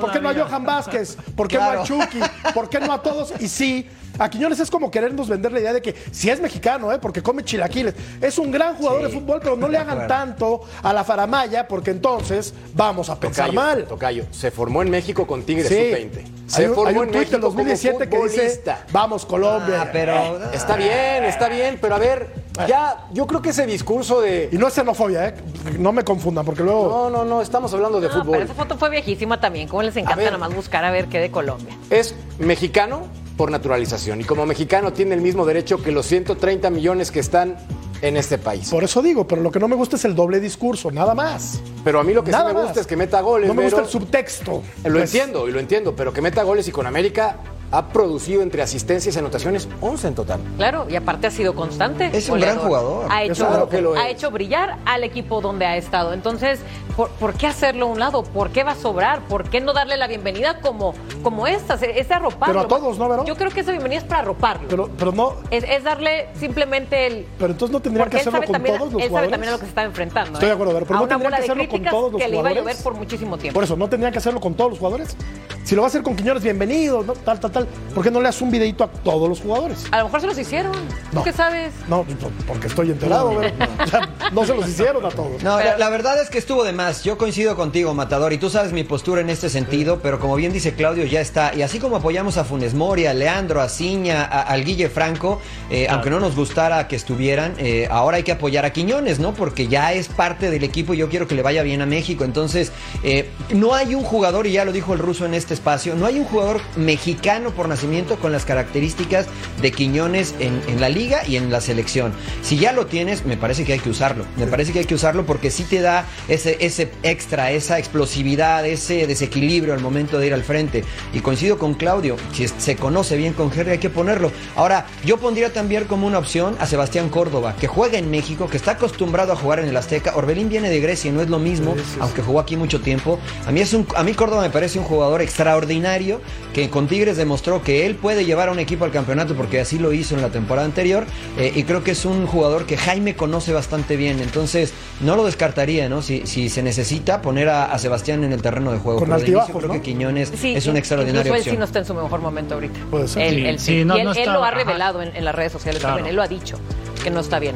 ¿por 0.00 0.12
qué 0.12 0.20
no 0.20 0.28
a. 0.28 0.34
Johan 0.34 0.64
Vázquez? 0.64 1.16
¿Por 1.36 1.48
qué 1.48 1.56
Claro. 1.56 1.74
no 1.74 1.80
a 1.82 1.84
Chucky? 1.84 2.20
¿Por 2.52 2.68
qué 2.68 2.80
no 2.80 2.92
a 2.92 3.02
todos? 3.02 3.32
Y 3.40 3.48
sí, 3.48 3.88
a 4.18 4.28
Quiñones 4.30 4.60
es 4.60 4.70
como 4.70 4.90
querernos 4.90 5.28
vender 5.28 5.52
la 5.52 5.60
idea 5.60 5.72
de 5.72 5.82
que 5.82 5.94
si 6.10 6.30
es 6.30 6.40
mexicano, 6.40 6.92
¿eh? 6.92 6.98
porque 7.00 7.22
come 7.22 7.44
chilaquiles. 7.44 7.94
Es 8.20 8.38
un 8.38 8.50
gran 8.50 8.76
jugador 8.76 9.00
Sí, 9.02 9.06
de 9.12 9.20
fútbol, 9.20 9.40
pero 9.42 9.56
no 9.56 9.68
le 9.68 9.78
hagan 9.78 10.06
tanto 10.06 10.62
a 10.82 10.92
la 10.92 11.04
faramaya, 11.04 11.66
porque 11.68 11.90
entonces 11.90 12.54
vamos 12.74 13.08
a 13.10 13.18
pensar 13.18 13.46
Tocayo, 13.46 13.60
mal. 13.60 13.84
Tocayo, 13.86 14.26
se 14.30 14.50
formó 14.50 14.82
en 14.82 14.90
México 14.90 15.26
con 15.26 15.42
Tigres 15.42 15.68
Sí. 15.68 15.74
sub-20. 15.74 16.24
Se 16.46 16.62
Hay 16.62 16.68
un, 16.68 16.74
formó 16.74 16.88
hay 16.90 16.96
un 16.96 17.02
en 17.04 17.08
tuit 17.08 17.18
México 17.20 17.32
del 17.32 17.40
2017 17.40 18.08
que 18.08 18.22
dice, 18.24 18.62
vamos 18.92 19.24
Colombia. 19.26 19.82
Ah, 19.82 19.88
pero. 19.92 20.50
Está 20.52 20.76
bien, 20.76 21.24
está 21.24 21.48
bien, 21.48 21.78
pero 21.80 21.94
a 21.94 21.98
ver, 21.98 22.28
ya, 22.68 23.06
yo 23.12 23.26
creo 23.26 23.40
que 23.42 23.50
ese 23.50 23.66
discurso 23.66 24.20
de... 24.20 24.50
Y 24.52 24.58
no 24.58 24.68
es 24.68 24.74
xenofobia, 24.74 25.28
¿eh? 25.28 25.34
No 25.78 25.90
me 25.92 26.04
confundan, 26.04 26.44
porque 26.44 26.62
luego... 26.62 26.88
No, 26.88 27.10
no, 27.10 27.24
no, 27.24 27.40
estamos 27.40 27.72
hablando 27.72 28.00
de 28.00 28.08
No, 28.08 28.14
fútbol. 28.14 28.32
pero 28.32 28.44
esa 28.44 28.54
foto 28.54 28.76
fue 28.76 28.90
viejísima 28.90 29.40
también. 29.40 29.66
¿Cómo 29.68 29.82
les 29.82 29.96
encanta 29.96 30.16
ver. 30.16 30.26
nada 30.26 30.38
más 30.38 30.54
buscar 30.54 30.84
a 30.84 30.90
ver 30.90 31.06
qué 31.06 31.18
de 31.18 31.30
Colombia? 31.30 31.74
Es 31.90 32.14
mexicano 32.38 33.08
por 33.36 33.50
naturalización 33.50 34.20
y 34.20 34.24
como 34.24 34.46
mexicano 34.46 34.92
tiene 34.92 35.14
el 35.14 35.20
mismo 35.20 35.44
derecho 35.44 35.82
que 35.82 35.90
los 35.92 36.06
130 36.06 36.70
millones 36.70 37.10
que 37.10 37.20
están 37.20 37.56
en 38.02 38.16
este 38.16 38.38
país. 38.38 38.68
Por 38.70 38.84
eso 38.84 39.00
digo, 39.02 39.26
pero 39.26 39.42
lo 39.42 39.50
que 39.50 39.58
no 39.58 39.66
me 39.66 39.76
gusta 39.76 39.96
es 39.96 40.04
el 40.04 40.14
doble 40.14 40.38
discurso, 40.40 40.90
nada 40.90 41.14
más. 41.14 41.60
Pero 41.84 42.00
a 42.00 42.04
mí 42.04 42.12
lo 42.12 42.22
que 42.22 42.30
Nada 42.30 42.44
sí 42.44 42.48
me 42.48 42.54
más. 42.54 42.64
gusta 42.64 42.80
es 42.82 42.86
que 42.86 42.96
meta 42.96 43.20
goles. 43.20 43.48
No 43.48 43.54
me 43.54 43.62
gusta 43.64 43.80
el 43.80 43.88
subtexto. 43.88 44.62
Lo 44.84 44.92
Pues, 44.92 45.04
entiendo 45.14 45.48
y 45.48 45.52
lo 45.52 45.58
entiendo, 45.60 45.96
pero 45.96 46.12
que 46.12 46.20
meta 46.20 46.42
goles 46.42 46.68
y 46.68 46.72
con 46.72 46.86
América 46.86 47.36
ha 47.74 47.88
producido 47.88 48.42
entre 48.42 48.62
asistencias 48.62 49.16
y 49.16 49.18
anotaciones 49.18 49.68
11 49.80 50.08
en 50.08 50.14
total. 50.14 50.40
Claro, 50.56 50.86
y 50.88 50.94
aparte 50.94 51.26
ha 51.26 51.30
sido 51.32 51.56
constante. 51.56 52.08
Es 52.12 52.28
un 52.28 52.38
gran 52.38 52.58
jugador. 52.58 53.08
Ha 53.10 53.24
hecho, 53.24 53.48
claro 53.48 53.68
que 53.68 53.80
lo 53.80 53.94
ha 53.94 54.08
es. 54.08 54.14
hecho 54.14 54.30
brillar 54.30 54.78
al 54.84 55.02
equipo 55.02 55.40
donde 55.40 55.66
ha 55.66 55.76
estado. 55.76 56.12
Entonces, 56.12 56.60
¿por, 56.96 57.10
por 57.10 57.34
qué 57.34 57.48
hacerlo 57.48 57.86
a 57.86 57.88
un 57.88 57.98
lado? 57.98 58.22
¿Por 58.22 58.50
qué 58.50 58.62
va 58.62 58.72
a 58.72 58.76
sobrar? 58.76 59.22
¿Por 59.22 59.50
qué 59.50 59.60
no 59.60 59.72
darle 59.72 59.96
la 59.96 60.06
bienvenida 60.06 60.60
como, 60.60 60.94
como 61.24 61.48
esta? 61.48 61.74
Es 61.74 62.10
arroparlo. 62.12 62.54
Pero 62.54 62.60
a 62.60 62.68
todos, 62.68 62.96
¿no, 62.96 63.08
Vero? 63.08 63.24
Yo 63.24 63.34
creo 63.34 63.50
que 63.50 63.60
esa 63.60 63.72
bienvenida 63.72 63.98
es 63.98 64.04
para 64.04 64.20
arroparlo. 64.20 64.68
Pero, 64.68 64.88
pero 64.96 65.10
no... 65.10 65.34
es, 65.50 65.64
es 65.64 65.82
darle 65.82 66.28
simplemente 66.34 67.08
el... 67.08 67.26
Pero 67.38 67.52
entonces 67.52 67.72
no 67.72 67.80
tendrían 67.80 68.04
Porque 68.04 68.22
que 68.22 68.28
hacerlo 68.28 68.46
con 68.46 68.52
también, 68.52 68.78
todos 68.78 68.92
los 68.92 69.02
él 69.02 69.08
sabe 69.08 69.26
jugadores. 69.26 69.30
también 69.32 69.48
a 69.48 69.52
lo 69.52 69.58
que 69.58 69.64
se 69.64 69.70
está 69.70 69.82
enfrentando. 69.82 70.32
Estoy 70.34 70.48
de 70.48 70.54
acuerdo, 70.54 70.72
pero 70.86 71.06
no 71.06 71.18
bola 71.18 71.36
que 71.38 71.42
hacerlo 71.42 71.68
con 71.68 71.82
todos 71.82 72.12
los 72.12 72.22
que 72.22 72.28
le 72.28 72.36
iba 72.36 72.48
a 72.48 72.52
jugadores. 72.52 72.62
llover 72.62 72.84
por 72.84 72.94
muchísimo 72.94 73.36
tiempo. 73.36 73.54
Por 73.54 73.64
eso, 73.64 73.76
¿no 73.76 73.88
tendrían 73.88 74.12
que 74.12 74.18
hacerlo 74.18 74.40
con 74.40 74.54
todos 74.54 74.70
los 74.70 74.78
jugadores? 74.78 75.16
Si 75.64 75.74
lo 75.74 75.80
va 75.80 75.86
a 75.86 75.88
hacer 75.88 76.02
con 76.02 76.14
Quiñones, 76.14 76.42
bienvenidos, 76.42 77.06
¿no? 77.06 77.14
tal, 77.14 77.40
tal, 77.40 77.50
tal. 77.50 77.66
¿Por 77.94 78.04
qué 78.04 78.10
no 78.10 78.20
le 78.20 78.28
haces 78.28 78.42
un 78.42 78.50
videito 78.50 78.84
a 78.84 78.86
todos 78.88 79.26
los 79.30 79.40
jugadores? 79.40 79.86
A 79.92 79.98
lo 80.00 80.04
mejor 80.04 80.20
se 80.20 80.26
los 80.26 80.38
hicieron. 80.38 80.72
¿Tú 80.72 81.16
No. 81.16 81.24
qué 81.24 81.32
sabes? 81.32 81.72
No, 81.88 82.04
porque 82.46 82.66
estoy 82.66 82.90
enterado, 82.90 83.34
Vero. 83.34 83.54
O 83.82 83.86
sea, 83.86 84.10
no 84.30 84.44
se 84.44 84.54
los 84.54 84.68
hicieron 84.68 85.02
a 85.06 85.08
todos. 85.08 85.42
No, 85.42 85.58
la, 85.58 85.78
la 85.78 85.88
verdad 85.88 86.20
es 86.20 86.28
que 86.28 86.36
estuvo 86.36 86.64
de 86.64 86.74
más. 86.74 87.02
Yo 87.02 87.16
coincido 87.16 87.56
contigo, 87.56 87.94
Matador, 87.94 88.34
y 88.34 88.38
tú 88.38 88.50
sabes 88.50 88.72
mi 88.74 88.84
postura 88.84 89.22
en 89.22 89.30
este 89.30 89.48
sentido, 89.48 90.00
pero 90.02 90.20
como 90.20 90.36
bien 90.36 90.52
dice 90.52 90.74
Claudio, 90.74 91.06
ya 91.06 91.22
está. 91.22 91.54
Y 91.54 91.62
así 91.62 91.78
como 91.78 91.96
apoyamos 91.96 92.36
a 92.36 92.44
Funes 92.44 92.74
Mori, 92.74 93.06
a 93.06 93.14
Leandro, 93.14 93.62
a 93.62 93.70
Ciña, 93.70 94.22
a- 94.22 94.42
al 94.42 94.64
Guille 94.66 94.90
Franco, 94.90 95.40
eh, 95.70 95.86
aunque 95.88 96.10
no 96.10 96.20
nos 96.20 96.36
gustara 96.36 96.88
que 96.88 96.96
estuvieran, 96.96 97.54
eh, 97.56 97.88
ahora 97.90 98.18
hay 98.18 98.22
que 98.22 98.32
apoyar 98.32 98.66
a 98.66 98.72
Quiñones, 98.74 99.18
¿no? 99.18 99.32
Porque 99.32 99.66
ya 99.66 99.94
es 99.94 100.08
parte 100.08 100.50
del 100.50 100.62
equipo 100.62 100.92
y 100.92 100.98
yo 100.98 101.08
quiero 101.08 101.26
que 101.26 101.34
le 101.34 101.40
vaya 101.42 101.62
bien 101.62 101.80
a 101.80 101.86
México. 101.86 102.24
Entonces, 102.24 102.70
eh, 103.02 103.30
no 103.48 103.74
hay 103.74 103.94
un 103.94 104.02
jugador, 104.04 104.46
y 104.46 104.52
ya 104.52 104.66
lo 104.66 104.72
dijo 104.72 104.92
el 104.92 104.98
ruso 104.98 105.24
en 105.24 105.32
este 105.32 105.53
espacio, 105.54 105.94
no 105.94 106.06
hay 106.06 106.18
un 106.18 106.24
jugador 106.24 106.60
mexicano 106.76 107.50
por 107.50 107.68
nacimiento 107.68 108.16
con 108.16 108.32
las 108.32 108.44
características 108.44 109.26
de 109.62 109.72
Quiñones 109.72 110.34
en, 110.40 110.60
en 110.68 110.80
la 110.80 110.88
liga 110.88 111.26
y 111.26 111.36
en 111.36 111.50
la 111.50 111.60
selección. 111.60 112.12
Si 112.42 112.58
ya 112.58 112.72
lo 112.72 112.86
tienes, 112.86 113.24
me 113.24 113.36
parece 113.36 113.64
que 113.64 113.72
hay 113.72 113.78
que 113.78 113.90
usarlo. 113.90 114.26
Me 114.36 114.46
parece 114.46 114.72
que 114.72 114.80
hay 114.80 114.84
que 114.84 114.94
usarlo 114.94 115.24
porque 115.24 115.50
sí 115.50 115.64
te 115.64 115.80
da 115.80 116.06
ese, 116.28 116.58
ese 116.60 116.90
extra, 117.02 117.50
esa 117.52 117.78
explosividad, 117.78 118.66
ese 118.66 119.06
desequilibrio 119.06 119.72
al 119.74 119.80
momento 119.80 120.18
de 120.18 120.26
ir 120.26 120.34
al 120.34 120.42
frente. 120.42 120.84
Y 121.12 121.20
coincido 121.20 121.58
con 121.58 121.74
Claudio, 121.74 122.16
si 122.32 122.48
se 122.48 122.76
conoce 122.76 123.16
bien 123.16 123.32
con 123.32 123.50
Henry 123.52 123.72
hay 123.72 123.78
que 123.78 123.90
ponerlo. 123.90 124.30
Ahora, 124.56 124.86
yo 125.04 125.18
pondría 125.18 125.52
también 125.52 125.84
como 125.84 126.06
una 126.06 126.18
opción 126.18 126.56
a 126.60 126.66
Sebastián 126.66 127.08
Córdoba, 127.08 127.54
que 127.58 127.66
juega 127.66 127.98
en 127.98 128.10
México, 128.10 128.48
que 128.48 128.56
está 128.56 128.72
acostumbrado 128.72 129.32
a 129.32 129.36
jugar 129.36 129.60
en 129.60 129.68
el 129.68 129.76
Azteca. 129.76 130.16
Orbelín 130.16 130.48
viene 130.48 130.70
de 130.70 130.80
Grecia 130.80 131.10
y 131.10 131.12
no 131.12 131.22
es 131.22 131.28
lo 131.28 131.38
mismo, 131.38 131.74
aunque 132.00 132.22
jugó 132.22 132.40
aquí 132.40 132.56
mucho 132.56 132.80
tiempo. 132.80 133.18
A 133.46 133.52
mí, 133.52 133.60
es 133.60 133.72
un, 133.74 133.86
a 133.94 134.02
mí 134.02 134.14
Córdoba 134.14 134.42
me 134.42 134.50
parece 134.50 134.78
un 134.78 134.84
jugador 134.84 135.22
extraordinario 135.44 136.20
que 136.54 136.70
con 136.70 136.86
Tigres 136.86 137.16
demostró 137.16 137.62
que 137.62 137.84
él 137.86 137.94
puede 137.96 138.24
llevar 138.24 138.48
a 138.48 138.52
un 138.52 138.58
equipo 138.58 138.84
al 138.84 138.90
campeonato 138.92 139.34
porque 139.34 139.60
así 139.60 139.78
lo 139.78 139.92
hizo 139.92 140.14
en 140.14 140.22
la 140.22 140.28
temporada 140.30 140.66
anterior. 140.66 141.04
eh, 141.38 141.52
y 141.54 141.64
creo 141.64 141.82
que 141.84 141.90
es 141.92 142.04
un 142.04 142.26
jugador 142.26 142.64
que 142.66 142.76
Jaime 142.76 143.14
conoce 143.14 143.52
bastante 143.52 143.96
bien. 143.96 144.20
Entonces, 144.20 144.72
no 145.00 145.16
lo 145.16 145.24
descartaría, 145.24 145.88
¿no? 145.88 146.00
Si, 146.02 146.26
si 146.26 146.48
se 146.48 146.62
necesita 146.62 147.20
poner 147.22 147.48
a, 147.48 147.66
a 147.66 147.78
Sebastián 147.78 148.24
en 148.24 148.32
el 148.32 148.40
terreno 148.42 148.72
de 148.72 148.78
juego. 148.78 149.00
Con 149.00 149.08
Pero 149.08 149.20
de 149.20 149.26
inicio 149.30 149.54
creo 149.54 149.68
¿no? 149.68 149.74
que 149.74 149.82
Quiñones 149.82 150.32
Sí, 150.34 150.54
es 150.54 150.66
extraordinaria 150.66 151.28
incluso 151.30 151.44
él 151.48 151.50
sí 151.54 151.56
no 151.58 151.64
está 151.64 151.78
en 151.80 151.84
su 151.84 151.94
mejor 151.94 152.20
momento 152.20 152.54
ahorita. 152.54 152.78
Puede 152.90 153.08
ser. 153.08 153.22
Él, 153.22 153.34
Sí, 153.34 153.46
él 153.46 153.58
sí, 153.58 153.64
sí. 153.80 153.84
no- 153.84 153.96
y 153.96 154.00
él, 154.00 154.04
no 154.06 154.12
él 154.12 154.18
está- 154.18 154.32
lo 154.32 154.44
ha 154.44 154.50
revelado 154.50 155.02
en, 155.02 155.14
en 155.14 155.24
las 155.24 155.34
redes 155.34 155.52
sociales 155.52 155.80
Claro. 155.80 155.96
también. 155.96 156.10
Él 156.10 156.16
lo 156.16 156.22
ha 156.22 156.28
dicho, 156.28 156.58
que 157.02 157.10
no 157.10 157.20
está 157.20 157.38
bien. 157.38 157.54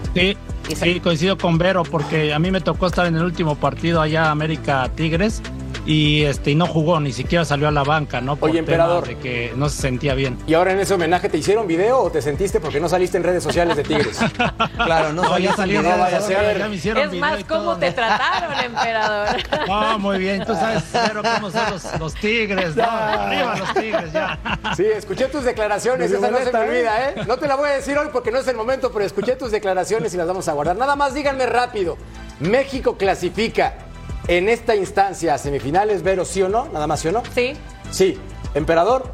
Sí, 0.75 1.01
coincido 1.01 1.39
con 1.39 1.57
Vero 1.57 1.83
porque 1.85 2.35
a 2.35 2.39
mí 2.39 2.51
me 2.51 2.61
tocó 2.61 2.87
estar 2.89 3.07
en 3.07 3.17
el 3.17 3.23
último 3.23 3.55
partido 3.57 4.03
allá 4.03 4.31
América 4.31 4.91
Tigres 4.95 5.41
y 5.89 6.25
este 6.25 6.51
y 6.51 6.55
no 6.55 6.67
jugó, 6.67 7.01
ni 7.01 7.13
siquiera 7.15 7.47
salió 7.47 7.67
a 7.67 7.71
la 7.71 7.83
banca, 7.83 8.21
¿no? 8.21 8.37
Por 8.37 8.51
Oye, 8.51 8.61
tema 8.63 8.73
emperador. 8.75 9.09
de 9.09 9.17
que 9.17 9.55
no 9.57 9.71
se 9.71 9.81
sentía 9.81 10.13
bien. 10.13 10.37
Y 10.47 10.53
ahora 10.53 10.73
en 10.73 10.81
ese 10.81 10.93
homenaje, 10.93 11.31
¿te 11.31 11.39
hicieron 11.39 11.67
video 11.67 11.99
o 12.01 12.11
te 12.11 12.21
sentiste 12.21 12.61
porque 12.61 12.79
no 12.79 12.91
saliste 12.91 13.17
en 13.17 13.25
redes 13.25 13.43
sociales 13.43 13.75
de 13.75 13.85
Tigres? 13.85 14.19
Claro, 14.77 15.15
no, 15.15 15.23
No, 15.23 15.39
ya 15.39 15.55
salió, 15.57 15.81
video, 15.81 15.97
no 15.97 16.03
vaya 16.03 16.19
a 16.19 16.21
ser, 16.21 16.37
a 16.37 16.43
ver. 16.43 16.59
ya 16.59 16.69
me 16.69 16.77
hicieron 16.77 17.03
Es 17.03 17.11
video 17.11 17.21
más, 17.27 17.45
¿cómo 17.45 17.63
todo. 17.63 17.77
te 17.79 17.91
trataron, 17.93 18.53
emperador? 18.65 19.29
No, 19.67 19.99
muy 19.99 20.19
bien, 20.19 20.45
tú 20.45 20.53
sabes, 20.55 20.85
Vero, 20.93 21.23
cómo 21.23 21.51
son 21.51 21.71
los, 21.71 21.99
los 21.99 22.15
tigres, 22.17 22.77
¿no? 22.77 22.85
Arriba 22.85 23.57
los 23.59 23.75
tigres, 23.75 24.13
ya. 24.13 24.39
Sí, 24.77 24.85
escuché 24.85 25.27
tus 25.29 25.45
declaraciones, 25.45 26.11
dio 26.11 26.19
esa 26.19 26.31
no 26.31 26.39
se 26.39 26.53
me 26.53 26.59
olvida, 26.59 27.09
¿eh? 27.11 27.15
No 27.27 27.39
te 27.39 27.49
la 27.49 27.57
voy 27.57 27.71
a 27.71 27.73
decir 27.73 27.97
hoy 27.97 28.09
porque 28.13 28.31
no 28.31 28.39
es 28.39 28.47
el 28.49 28.57
momento, 28.57 28.93
pero 28.93 29.07
escuché 29.07 29.37
tus 29.37 29.51
declaraciones 29.51 30.13
y 30.13 30.17
las 30.19 30.27
vamos 30.27 30.47
a 30.49 30.53
guardar. 30.53 30.77
Nada 30.77 30.97
más 30.97 31.15
díganme 31.15 31.47
rápido, 31.47 31.97
¿México 32.41 32.97
clasifica 32.97 33.88
en 34.29 34.49
esta 34.49 34.77
instancia 34.77 35.37
semifinales, 35.39 36.03
Vero, 36.03 36.25
sí 36.25 36.43
o 36.43 36.49
no? 36.49 36.69
Nada 36.73 36.87
más, 36.87 37.01
¿sí 37.01 37.09
o 37.09 37.13
no? 37.13 37.23
Sí. 37.35 37.55
Sí. 37.91 38.19
¿Emperador? 38.55 39.13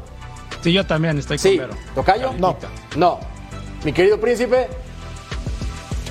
Sí, 0.61 0.71
yo 0.73 0.85
también 0.85 1.17
estoy 1.17 1.37
Sí. 1.37 1.57
con 1.57 1.67
Vero. 1.69 1.79
¿Tocayo? 1.95 2.33
No. 2.37 2.57
No. 2.95 3.19
¿Mi 3.83 3.93
querido 3.93 4.19
príncipe? 4.19 4.67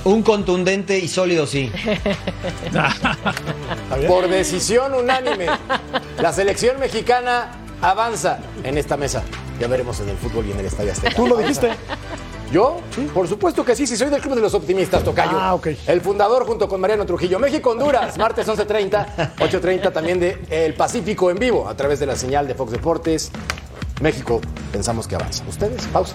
Un 0.05 0.23
contundente 0.23 0.99
y 0.99 1.09
sólido 1.09 1.47
sí. 1.47 1.73
Por 4.09 4.29
decisión 4.29 4.95
unánime, 4.95 5.47
la 6.19 6.33
selección 6.33 6.79
mexicana 6.79 7.53
avanza 7.81 8.39
en 8.63 8.77
esta 8.79 8.97
mesa. 8.97 9.23
Ya 9.59 9.67
veremos 9.67 10.01
en 10.01 10.11
el 10.11 10.17
fútbol 10.17 10.47
y 10.47 10.53
en 10.53 10.61
el 10.61 10.67
Estadio 10.67 10.93
Azteca. 10.93 11.15
¿Tú 11.15 11.27
lo 11.27 11.37
dijiste? 11.37 11.71
¿Yo? 12.55 12.77
Por 13.13 13.27
supuesto 13.27 13.65
que 13.65 13.75
sí, 13.75 13.85
sí 13.85 13.97
soy 13.97 14.11
del 14.11 14.21
Club 14.21 14.37
de 14.37 14.41
los 14.41 14.55
Optimistas, 14.55 15.03
Tocayo. 15.03 15.37
Ah, 15.37 15.55
ok. 15.55 15.71
El 15.89 16.01
fundador 16.01 16.47
junto 16.47 16.69
con 16.69 16.81
Mariano 16.81 17.05
Trujillo. 17.05 17.41
México-Honduras, 17.41 18.17
martes 18.19 18.47
11.30, 18.47 19.35
8.30 19.39 19.93
también 19.93 20.21
de 20.21 20.41
El 20.49 20.75
Pacífico 20.75 21.33
en 21.33 21.39
vivo 21.41 21.69
a 21.69 21.77
través 21.77 21.99
de 21.99 22.07
la 22.07 22.15
señal 22.15 22.47
de 22.47 22.55
Fox 22.55 22.71
Deportes. 22.71 23.33
México, 24.01 24.41
pensamos 24.71 25.09
que 25.09 25.17
avanza. 25.17 25.43
¿Ustedes? 25.49 25.85
Pausa. 25.89 26.15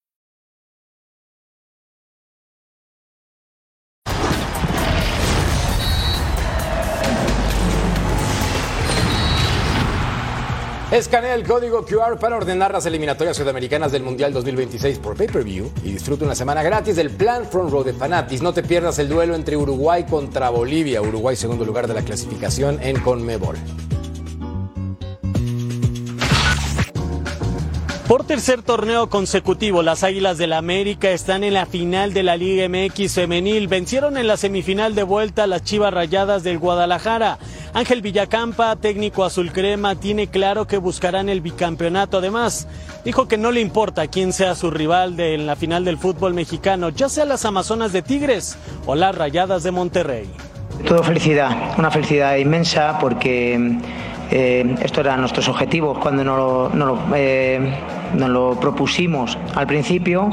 Escanea 10.91 11.35
el 11.35 11.47
código 11.47 11.85
QR 11.85 12.19
para 12.19 12.35
ordenar 12.35 12.73
las 12.73 12.85
eliminatorias 12.85 13.37
sudamericanas 13.37 13.93
del 13.93 14.03
Mundial 14.03 14.33
2026 14.33 14.99
por 14.99 15.15
pay-per-view 15.15 15.71
y 15.85 15.93
disfruta 15.93 16.25
una 16.25 16.35
semana 16.35 16.63
gratis 16.63 16.97
del 16.97 17.11
plan 17.11 17.45
Front 17.45 17.71
Row 17.71 17.81
de 17.81 17.93
Fanatis. 17.93 18.41
No 18.41 18.53
te 18.53 18.61
pierdas 18.61 18.99
el 18.99 19.07
duelo 19.07 19.33
entre 19.33 19.55
Uruguay 19.55 20.03
contra 20.03 20.49
Bolivia. 20.49 21.01
Uruguay 21.01 21.37
segundo 21.37 21.63
lugar 21.63 21.87
de 21.87 21.93
la 21.93 22.01
clasificación 22.01 22.77
en 22.81 22.99
Conmebol. 22.99 23.55
Por 28.11 28.25
tercer 28.25 28.61
torneo 28.61 29.07
consecutivo, 29.07 29.83
las 29.83 30.03
Águilas 30.03 30.37
del 30.37 30.49
la 30.49 30.57
América 30.57 31.11
están 31.11 31.45
en 31.45 31.53
la 31.53 31.65
final 31.65 32.13
de 32.13 32.23
la 32.23 32.35
Liga 32.35 32.67
MX 32.67 33.15
femenil. 33.15 33.69
Vencieron 33.69 34.17
en 34.17 34.27
la 34.27 34.35
semifinal 34.35 34.95
de 34.95 35.03
vuelta 35.03 35.45
a 35.45 35.47
las 35.47 35.63
Chivas 35.63 35.93
Rayadas 35.93 36.43
del 36.43 36.59
Guadalajara. 36.59 37.37
Ángel 37.73 38.01
Villacampa, 38.01 38.75
técnico 38.75 39.23
azul 39.23 39.53
crema, 39.53 39.95
tiene 39.95 40.27
claro 40.27 40.67
que 40.67 40.75
buscarán 40.75 41.29
el 41.29 41.39
bicampeonato. 41.39 42.17
Además, 42.17 42.67
dijo 43.05 43.29
que 43.29 43.37
no 43.37 43.49
le 43.49 43.61
importa 43.61 44.05
quién 44.07 44.33
sea 44.33 44.55
su 44.55 44.71
rival 44.71 45.15
de, 45.15 45.35
en 45.35 45.47
la 45.47 45.55
final 45.55 45.85
del 45.85 45.97
fútbol 45.97 46.33
mexicano, 46.33 46.89
ya 46.89 47.07
sea 47.07 47.23
las 47.23 47.45
Amazonas 47.45 47.93
de 47.93 48.01
Tigres 48.01 48.57
o 48.87 48.95
las 48.95 49.15
Rayadas 49.15 49.63
de 49.63 49.71
Monterrey. 49.71 50.29
Todo 50.85 51.01
felicidad, 51.01 51.75
una 51.77 51.89
felicidad 51.89 52.35
inmensa 52.35 52.99
porque 52.99 53.57
eh, 54.31 54.75
esto 54.81 54.99
eran 54.99 55.21
nuestros 55.21 55.47
objetivos 55.47 55.97
cuando 55.97 56.25
nos 56.25 56.73
lo, 56.73 57.01
eh, 57.15 57.73
nos 58.13 58.29
lo 58.29 58.59
propusimos 58.59 59.37
al 59.55 59.67
principio 59.67 60.29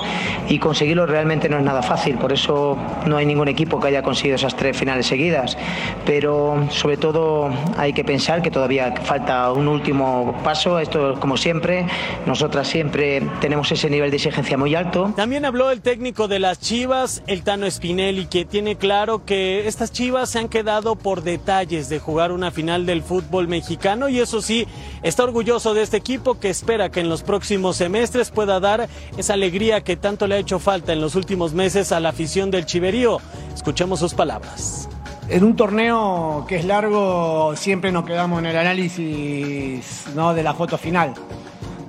y 0.49 0.59
conseguirlo 0.59 1.07
realmente 1.07 1.49
no 1.49 1.59
es 1.59 1.65
nada 1.65 1.83
fácil, 1.83 2.17
por 2.17 2.33
eso 2.33 2.77
no 3.07 3.17
hay 3.17 3.27
ningún 3.27 3.49
equipo 3.49 3.81
que 3.81 3.89
haya 3.89 4.03
conseguido 4.03 4.37
esas 4.37 4.57
tres 4.57 4.77
finales 4.77 5.07
seguidas, 5.07 5.57
pero 6.05 6.67
sobre 6.71 6.97
todo 6.97 7.51
hay 7.77 7.93
que 7.93 8.05
pensar 8.05 8.43
que 8.43 8.51
todavía 8.51 8.95
falta 9.03 9.53
un 9.53 9.69
último 9.69 10.35
paso, 10.45 10.79
esto 10.79 11.19
como 11.21 11.37
siempre, 11.37 11.87
nosotras 12.27 12.69
siempre 12.69 13.23
tenemos 13.41 13.71
ese 13.73 13.91
nivel 13.91 14.11
de 14.11 14.17
exigencia 14.17 14.57
muy 14.57 14.75
alto. 14.75 15.13
También 15.17 15.45
habló 15.45 15.71
el 15.71 15.81
técnico 15.81 16.29
de 16.29 16.39
las 16.39 16.61
Chivas, 16.61 17.23
el 17.27 17.43
Tano 17.43 17.71
Spinelli, 17.71 18.27
que 18.27 18.45
tiene 18.45 18.77
claro 18.77 19.25
que 19.25 19.67
estas 19.67 19.93
Chivas 19.93 20.31
se 20.31 20.39
han 20.39 20.49
quedado 20.49 20.97
por 20.97 21.23
detalles 21.23 21.89
de 21.89 21.99
jugar 21.99 22.33
una 22.33 22.51
final 22.51 22.87
del 22.87 23.03
fútbol 23.03 23.49
mexicano 23.49 24.09
y 24.09 24.21
eso 24.21 24.43
sí, 24.43 24.67
está 25.03 25.25
orgulloso 25.25 25.75
de 25.75 25.83
este 25.83 25.97
equipo 25.97 26.39
que 26.39 26.51
espera 26.51 26.91
que 26.91 27.01
en 27.01 27.09
los 27.09 27.23
próximos 27.23 27.68
semestres 27.77 28.31
pueda 28.31 28.61
dar 28.61 28.89
esa 29.17 29.35
alegría 29.35 29.83
que 29.83 29.97
tanto 29.97 30.27
le 30.27 30.37
ha 30.37 30.39
hecho 30.39 30.59
falta 30.59 30.93
en 30.93 31.01
los 31.01 31.15
últimos 31.15 31.53
meses 31.53 31.93
a 31.93 32.01
la 32.01 32.11
afición 32.11 32.51
del 32.51 32.67
Chiverío. 32.67 33.19
Escuchemos 33.55 34.01
sus 34.01 34.15
palabras. 34.15 34.89
En 35.29 35.45
un 35.45 35.57
torneo 35.57 36.47
que 36.49 36.57
es 36.57 36.65
largo 36.65 37.55
siempre 37.55 37.93
nos 37.93 38.07
quedamos 38.07 38.39
en 38.39 38.47
el 38.47 38.57
análisis 38.57 40.05
¿no? 40.15 40.33
de 40.33 40.43
la 40.43 40.55
foto 40.55 40.79
final. 40.79 41.13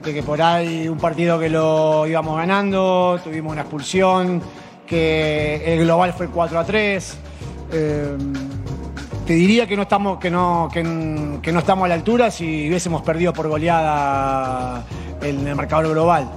De 0.03 0.13
que 0.13 0.23
por 0.23 0.41
ahí 0.41 0.87
un 0.87 0.97
partido 0.97 1.39
que 1.39 1.49
lo 1.49 2.05
íbamos 2.07 2.37
ganando, 2.37 3.19
tuvimos 3.23 3.51
una 3.53 3.61
expulsión, 3.61 4.41
que 4.85 5.73
el 5.73 5.85
global 5.85 6.13
fue 6.13 6.27
4 6.27 6.59
a 6.59 6.65
3. 6.65 7.17
Eh, 7.71 8.17
te 9.29 9.33
diría 9.33 9.67
que 9.67 9.75
no 9.75 9.83
estamos, 9.83 10.17
que 10.17 10.31
no, 10.31 10.67
que, 10.73 10.81
que 11.41 11.51
no 11.51 11.59
estamos 11.59 11.85
a 11.85 11.87
la 11.87 11.93
altura 11.93 12.31
si 12.31 12.67
hubiésemos 12.67 13.03
perdido 13.03 13.31
por 13.31 13.47
goleada 13.47 14.83
en 15.21 15.47
el 15.47 15.55
marcador 15.55 15.89
global. 15.89 16.29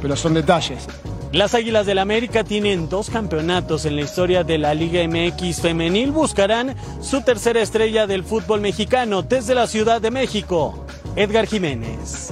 Pero 0.00 0.16
son 0.16 0.34
detalles. 0.34 0.86
Las 1.32 1.54
Águilas 1.54 1.86
del 1.86 1.98
América 1.98 2.44
tienen 2.44 2.88
dos 2.88 3.10
campeonatos 3.10 3.84
en 3.84 3.96
la 3.96 4.02
historia 4.02 4.44
de 4.44 4.58
la 4.58 4.74
Liga 4.74 5.06
MX 5.06 5.60
femenil. 5.60 6.12
Buscarán 6.12 6.74
su 7.02 7.20
tercera 7.22 7.60
estrella 7.60 8.06
del 8.06 8.24
fútbol 8.24 8.60
mexicano 8.60 9.22
desde 9.22 9.54
la 9.54 9.66
Ciudad 9.66 10.00
de 10.00 10.10
México. 10.10 10.86
Edgar 11.16 11.46
Jiménez. 11.46 12.30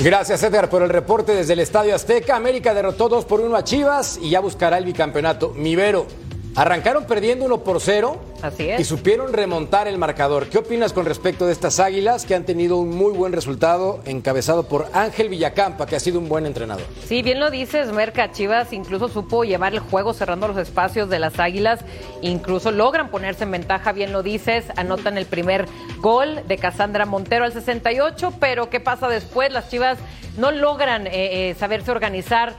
Gracias 0.00 0.42
Edgar 0.42 0.68
por 0.68 0.82
el 0.82 0.88
reporte 0.88 1.34
desde 1.34 1.52
el 1.52 1.60
Estadio 1.60 1.94
Azteca. 1.94 2.36
América 2.36 2.74
derrotó 2.74 3.08
2 3.08 3.24
por 3.24 3.40
1 3.40 3.56
a 3.56 3.64
Chivas 3.64 4.18
y 4.20 4.30
ya 4.30 4.40
buscará 4.40 4.78
el 4.78 4.84
bicampeonato. 4.84 5.50
Mivero, 5.50 6.06
arrancaron 6.54 7.04
perdiendo 7.04 7.44
1 7.46 7.64
por 7.64 7.80
0 7.80 8.20
Así 8.42 8.68
es. 8.68 8.80
y 8.80 8.84
supieron 8.84 9.32
remontar 9.32 9.88
el 9.88 9.98
marcador. 9.98 10.48
¿Qué 10.48 10.58
opinas 10.58 10.92
con 10.92 11.06
respecto 11.06 11.46
de 11.46 11.52
estas 11.52 11.80
águilas 11.80 12.26
que 12.26 12.34
han 12.34 12.44
tenido 12.44 12.76
un 12.76 12.90
muy 12.90 13.12
buen 13.12 13.32
resultado 13.32 14.00
encabezado 14.04 14.64
por 14.64 14.88
Ángel 14.92 15.28
Villacampa, 15.28 15.86
que 15.86 15.96
ha 15.96 16.00
sido 16.00 16.18
un 16.18 16.28
buen 16.28 16.44
entrenador? 16.46 16.84
Sí, 17.06 17.22
bien 17.22 17.40
lo 17.40 17.50
dices, 17.50 17.92
Merca 17.92 18.32
Chivas 18.32 18.72
incluso 18.72 19.08
supo 19.08 19.44
llevar 19.44 19.72
el 19.72 19.80
juego 19.80 20.12
cerrando 20.12 20.48
los 20.48 20.58
espacios 20.58 21.08
de 21.08 21.18
las 21.18 21.38
Águilas, 21.38 21.80
incluso 22.20 22.70
logran 22.72 23.10
ponerse 23.10 23.44
en 23.44 23.52
ventaja, 23.52 23.92
bien 23.92 24.12
lo 24.12 24.22
dices, 24.22 24.64
anotan 24.76 25.16
el 25.18 25.26
primer 25.26 25.66
gol 25.98 26.40
de 26.48 26.58
Casandra 26.58 27.06
Montero 27.06 27.44
al 27.44 27.52
68, 27.52 28.34
pero 28.40 28.68
¿qué 28.68 28.80
pasa 28.80 29.08
después? 29.08 29.52
Las 29.52 29.70
Chivas 29.70 29.98
no 30.36 30.50
logran 30.50 31.06
eh, 31.06 31.10
eh, 31.50 31.56
saberse 31.58 31.90
organizar. 31.90 32.54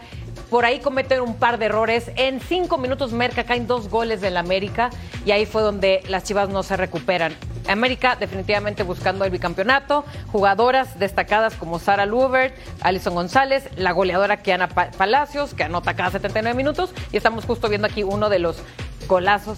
Por 0.54 0.66
ahí 0.66 0.82
cometen 0.82 1.20
un 1.22 1.36
par 1.36 1.58
de 1.58 1.66
errores. 1.66 2.12
En 2.16 2.40
cinco 2.40 2.78
minutos 2.78 3.12
Merca 3.12 3.44
caen 3.44 3.66
dos 3.66 3.90
goles 3.90 4.22
del 4.22 4.38
América 4.38 4.92
y 5.26 5.32
ahí 5.32 5.48
fue 5.48 5.64
donde 5.64 6.04
las 6.08 6.26
Chivas 6.26 6.48
no 6.50 6.62
se 6.62 6.78
recuperan. 6.78 7.34
América 7.68 8.16
definitivamente 8.20 8.84
buscando 8.84 9.26
el 9.26 9.32
bicampeonato, 9.32 10.06
jugadoras 10.32 11.00
destacadas 11.00 11.56
como 11.56 11.80
Sara 11.80 12.06
Lubert, 12.06 12.56
Alison 12.82 13.16
González, 13.16 13.68
la 13.78 13.94
goleadora 13.94 14.44
Kiana 14.44 14.68
Pa- 14.70 14.92
Palacios, 14.92 15.56
que 15.56 15.64
anota 15.64 15.96
cada 15.96 16.12
79 16.12 16.56
minutos, 16.56 16.92
y 17.12 17.18
estamos 17.18 17.46
justo 17.46 17.68
viendo 17.68 17.88
aquí 17.88 18.04
uno 18.04 18.30
de 18.30 18.38
los 18.38 18.58
golazos 19.08 19.58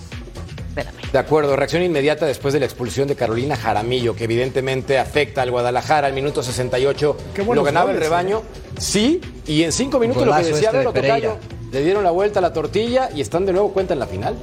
De 1.11 1.19
acuerdo, 1.19 1.55
reacción 1.55 1.82
inmediata 1.84 2.26
después 2.26 2.53
de 2.53 2.59
la 2.59 2.65
expulsión 2.65 3.07
de 3.07 3.15
Carolina 3.15 3.55
Jaramillo, 3.55 4.15
que 4.15 4.26
evidentemente 4.26 4.97
afecta 4.99 5.41
al 5.41 5.51
Guadalajara 5.51 6.07
al 6.07 6.13
minuto 6.13 6.43
68. 6.43 7.17
Qué 7.34 7.43
Lo 7.43 7.63
ganaba 7.63 7.91
el 7.91 7.97
rebaño, 7.97 8.41
sí, 8.78 9.21
y 9.47 9.63
en 9.63 9.71
cinco 9.71 9.99
minutos 9.99 10.26
lo 10.26 10.36
que 10.36 10.43
decía 10.43 10.69
este 10.69 10.78
de. 10.80 10.84
Tocayo, 10.84 11.38
le 11.71 11.84
dieron 11.84 12.03
la 12.03 12.11
vuelta 12.11 12.39
a 12.39 12.41
la 12.41 12.51
tortilla 12.53 13.09
y 13.15 13.21
están 13.21 13.45
de 13.45 13.53
nuevo 13.53 13.71
cuenta 13.71 13.93
en 13.93 13.99
la 13.99 14.07
final. 14.07 14.36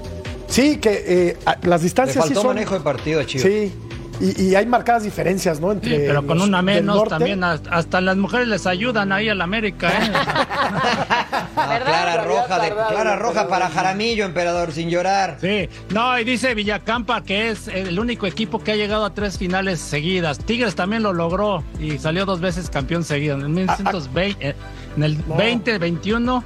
Sí, 0.48 0.76
que 0.76 1.04
eh, 1.06 1.36
las 1.62 1.80
Le 1.80 1.84
distancias 1.84 2.24
sí 2.24 2.34
faltó 2.34 2.42
son. 2.42 2.54
manejo 2.54 2.74
de 2.74 2.80
partido, 2.80 3.22
Chivas. 3.24 3.46
Sí, 3.46 3.72
y, 4.20 4.42
y 4.42 4.54
hay 4.54 4.66
marcadas 4.66 5.02
diferencias, 5.02 5.60
¿no? 5.60 5.72
Entre 5.72 5.90
Sí, 5.90 6.04
pero 6.06 6.26
con 6.26 6.38
los 6.38 6.48
una 6.48 6.62
menos 6.62 7.08
también 7.08 7.42
hasta, 7.44 8.00
las 8.00 8.16
mujeres 8.16 8.48
les 8.48 8.66
ayudan 8.66 9.12
ahí 9.12 9.28
a 9.28 9.34
la 9.34 9.44
América. 9.44 9.90
¿eh? 9.90 10.12
Ah, 11.54 11.78
clara 11.84 12.24
roja, 12.24 12.58
de, 12.58 12.70
clara 12.70 13.16
roja 13.16 13.46
para 13.46 13.68
Jaramillo, 13.68 14.24
emperador, 14.24 14.72
sin 14.72 14.88
llorar. 14.88 15.36
Sí, 15.40 15.68
no, 15.90 16.18
y 16.18 16.24
dice 16.24 16.54
Villacampa 16.54 17.22
que 17.22 17.50
es 17.50 17.68
el 17.68 17.98
único 17.98 18.26
equipo 18.26 18.62
que 18.62 18.72
ha 18.72 18.76
llegado 18.76 19.04
a 19.04 19.14
tres 19.14 19.38
finales 19.38 19.78
seguidas. 19.78 20.38
Tigres 20.38 20.74
también 20.74 21.02
lo 21.02 21.12
logró 21.12 21.62
y 21.78 21.98
salió 21.98 22.24
dos 22.24 22.40
veces 22.40 22.70
campeón 22.70 23.04
seguido. 23.04 23.36
En 23.36 23.42
el 23.42 23.48
1920, 23.50 24.48
eh, 24.48 24.54
en 24.96 25.02
el 25.02 25.16
20, 25.16 25.78
21 25.78 26.44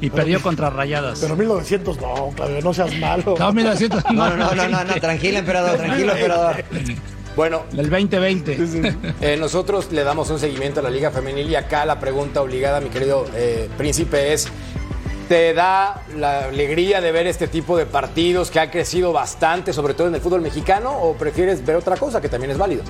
y 0.00 0.10
perdió 0.10 0.40
contra 0.40 0.70
Rayadas. 0.70 1.18
Pero 1.20 1.36
1900 1.36 2.00
no, 2.00 2.30
Claudio, 2.34 2.60
no 2.62 2.74
seas 2.74 2.94
malo. 2.98 3.34
No, 3.38 3.52
1900 3.52 4.04
No, 4.12 4.30
no, 4.30 4.36
no, 4.36 4.54
no, 4.54 4.68
no, 4.68 4.84
no, 4.84 4.94
tranquilo, 5.00 5.38
emperador, 5.38 5.76
tranquilo, 5.76 6.12
emperador. 6.12 6.64
Bueno, 7.36 7.62
El 7.76 7.88
2020. 7.88 8.58
eh, 9.20 9.36
nosotros 9.38 9.92
le 9.92 10.02
damos 10.02 10.28
un 10.30 10.40
seguimiento 10.40 10.80
a 10.80 10.82
la 10.82 10.90
Liga 10.90 11.10
Femenil 11.10 11.48
y 11.48 11.54
acá 11.54 11.84
la 11.84 12.00
pregunta 12.00 12.42
obligada, 12.42 12.80
mi 12.80 12.88
querido 12.88 13.26
eh, 13.34 13.68
príncipe, 13.76 14.32
es. 14.32 14.48
¿Te 15.28 15.52
da 15.52 16.02
la 16.16 16.46
alegría 16.46 17.02
de 17.02 17.12
ver 17.12 17.26
este 17.26 17.48
tipo 17.48 17.76
de 17.76 17.84
partidos 17.84 18.50
que 18.50 18.60
ha 18.60 18.70
crecido 18.70 19.12
bastante, 19.12 19.74
sobre 19.74 19.92
todo 19.92 20.08
en 20.08 20.14
el 20.14 20.22
fútbol 20.22 20.40
mexicano, 20.40 20.90
o 20.90 21.14
prefieres 21.14 21.64
ver 21.66 21.76
otra 21.76 21.96
cosa 21.98 22.20
que 22.20 22.30
también 22.30 22.50
es 22.50 22.56
válido? 22.56 22.82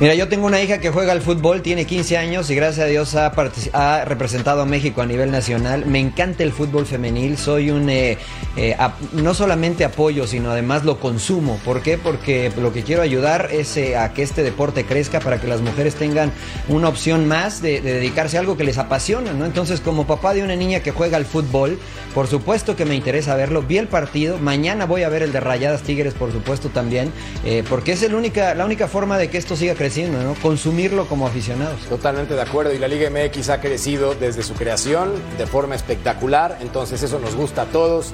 Mira, 0.00 0.14
yo 0.14 0.28
tengo 0.28 0.46
una 0.46 0.62
hija 0.62 0.78
que 0.78 0.88
juega 0.88 1.12
al 1.12 1.20
fútbol, 1.20 1.60
tiene 1.60 1.84
15 1.84 2.16
años 2.16 2.48
y 2.48 2.54
gracias 2.54 2.86
a 2.86 2.88
Dios 2.88 3.14
ha, 3.14 4.04
representado 4.06 4.62
a 4.62 4.64
México 4.64 5.02
a 5.02 5.06
nivel 5.06 5.30
nacional. 5.30 5.84
Me 5.84 5.98
encanta 5.98 6.42
el 6.42 6.52
fútbol 6.52 6.86
femenil, 6.86 7.36
soy 7.36 7.70
un, 7.70 7.90
eh, 7.90 8.16
eh, 8.56 8.76
no 9.12 9.34
solamente 9.34 9.84
apoyo, 9.84 10.26
sino 10.26 10.50
además 10.50 10.84
lo 10.84 10.98
consumo. 10.98 11.58
¿Por 11.64 11.82
qué? 11.82 11.98
Porque 11.98 12.52
lo 12.60 12.72
que 12.72 12.82
quiero 12.82 13.02
ayudar 13.02 13.48
es 13.52 13.76
eh, 13.76 13.96
a 13.96 14.12
que 14.12 14.22
este 14.22 14.42
deporte 14.42 14.84
crezca 14.84 15.20
para 15.20 15.40
que 15.40 15.46
las 15.46 15.60
mujeres 15.60 15.94
tengan 15.94 16.32
una 16.68 16.88
opción 16.88 17.28
más 17.28 17.62
de, 17.62 17.80
de 17.80 17.94
dedicarse 17.94 18.36
a 18.36 18.40
algo 18.40 18.56
que 18.56 18.64
les 18.64 18.78
apasiona, 18.78 19.32
¿no? 19.32 19.46
Entonces, 19.46 19.80
como 19.80 20.06
papá 20.06 20.34
de 20.34 20.42
una 20.42 20.56
niña 20.56 20.80
que 20.80 20.90
juega 20.90 21.16
al 21.16 21.24
fútbol, 21.24 21.78
por 22.14 22.26
supuesto 22.26 22.74
que 22.74 22.84
me 22.84 22.94
interesa 22.94 23.36
verlo. 23.36 23.62
Vi 23.62 23.78
el 23.78 23.86
partido, 23.86 24.38
mañana 24.38 24.84
voy 24.84 25.04
a 25.04 25.08
ver 25.08 25.22
el 25.22 25.32
de 25.32 25.40
Rayadas 25.40 25.82
Tigres, 25.82 26.14
por 26.14 26.32
supuesto 26.32 26.68
también, 26.68 27.12
eh, 27.44 27.62
porque 27.68 27.92
es 27.92 28.02
el 28.02 28.14
única, 28.14 28.54
la 28.54 28.64
única 28.64 28.88
forma 28.88 29.16
de 29.16 29.30
que 29.30 29.38
esto 29.38 29.54
siga 29.54 29.74
creciendo, 29.74 30.20
¿no? 30.22 30.34
Consumirlo 30.34 31.06
como 31.06 31.26
aficionados. 31.26 31.80
Totalmente 31.88 32.34
de 32.34 32.42
acuerdo. 32.42 32.74
Y 32.74 32.78
la 32.78 32.88
Liga 32.88 33.08
MX 33.10 33.50
ha 33.50 33.60
crecido 33.60 34.14
desde 34.14 34.42
su 34.42 34.54
creación 34.54 35.12
de 35.38 35.46
forma 35.46 35.76
espectacular. 35.76 36.58
Entonces 36.60 37.02
eso 37.02 37.20
nos 37.20 37.36
gusta 37.36 37.62
a 37.62 37.66
todos. 37.66 38.12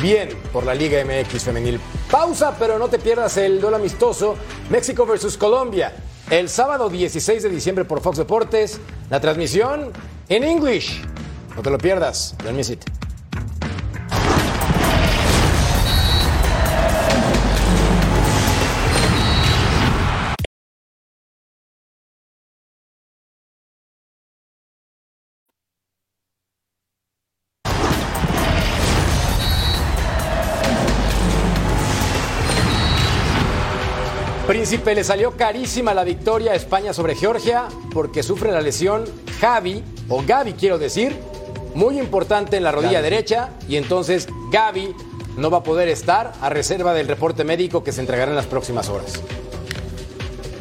Bien 0.00 0.28
por 0.52 0.64
la 0.64 0.74
Liga 0.74 1.02
MX 1.04 1.44
femenil. 1.44 1.80
Pausa, 2.10 2.56
pero 2.58 2.78
no 2.78 2.88
te 2.88 2.98
pierdas 2.98 3.36
el 3.36 3.60
duelo 3.60 3.76
amistoso 3.76 4.36
México 4.70 5.06
versus 5.06 5.36
Colombia. 5.36 5.92
El 6.30 6.48
sábado 6.48 6.88
16 6.88 7.42
de 7.42 7.48
diciembre 7.48 7.84
por 7.84 8.00
Fox 8.00 8.18
Deportes. 8.18 8.80
La 9.10 9.20
transmisión 9.20 9.92
en 10.28 10.42
English. 10.44 11.02
No 11.54 11.62
te 11.62 11.70
lo 11.70 11.78
pierdas. 11.78 12.34
Don't 12.42 12.56
miss 12.56 12.70
it. 12.70 13.03
Príncipe, 34.74 34.94
le 34.96 35.04
salió 35.04 35.36
carísima 35.36 35.94
la 35.94 36.02
victoria 36.02 36.50
a 36.50 36.56
España 36.56 36.92
sobre 36.92 37.14
Georgia 37.14 37.68
porque 37.92 38.24
sufre 38.24 38.50
la 38.50 38.60
lesión 38.60 39.04
Javi, 39.40 39.84
o 40.08 40.24
Gaby 40.26 40.54
quiero 40.54 40.78
decir, 40.78 41.16
muy 41.76 41.96
importante 41.96 42.56
en 42.56 42.64
la 42.64 42.72
rodilla 42.72 42.94
Gaby, 42.94 43.04
derecha 43.04 43.50
y 43.68 43.76
entonces 43.76 44.26
Gaby 44.50 44.92
no 45.36 45.48
va 45.48 45.58
a 45.58 45.62
poder 45.62 45.88
estar 45.88 46.32
a 46.40 46.48
reserva 46.48 46.92
del 46.92 47.06
reporte 47.06 47.44
médico 47.44 47.84
que 47.84 47.92
se 47.92 48.00
entregará 48.00 48.32
en 48.32 48.36
las 48.36 48.46
próximas 48.46 48.88
horas. 48.88 49.22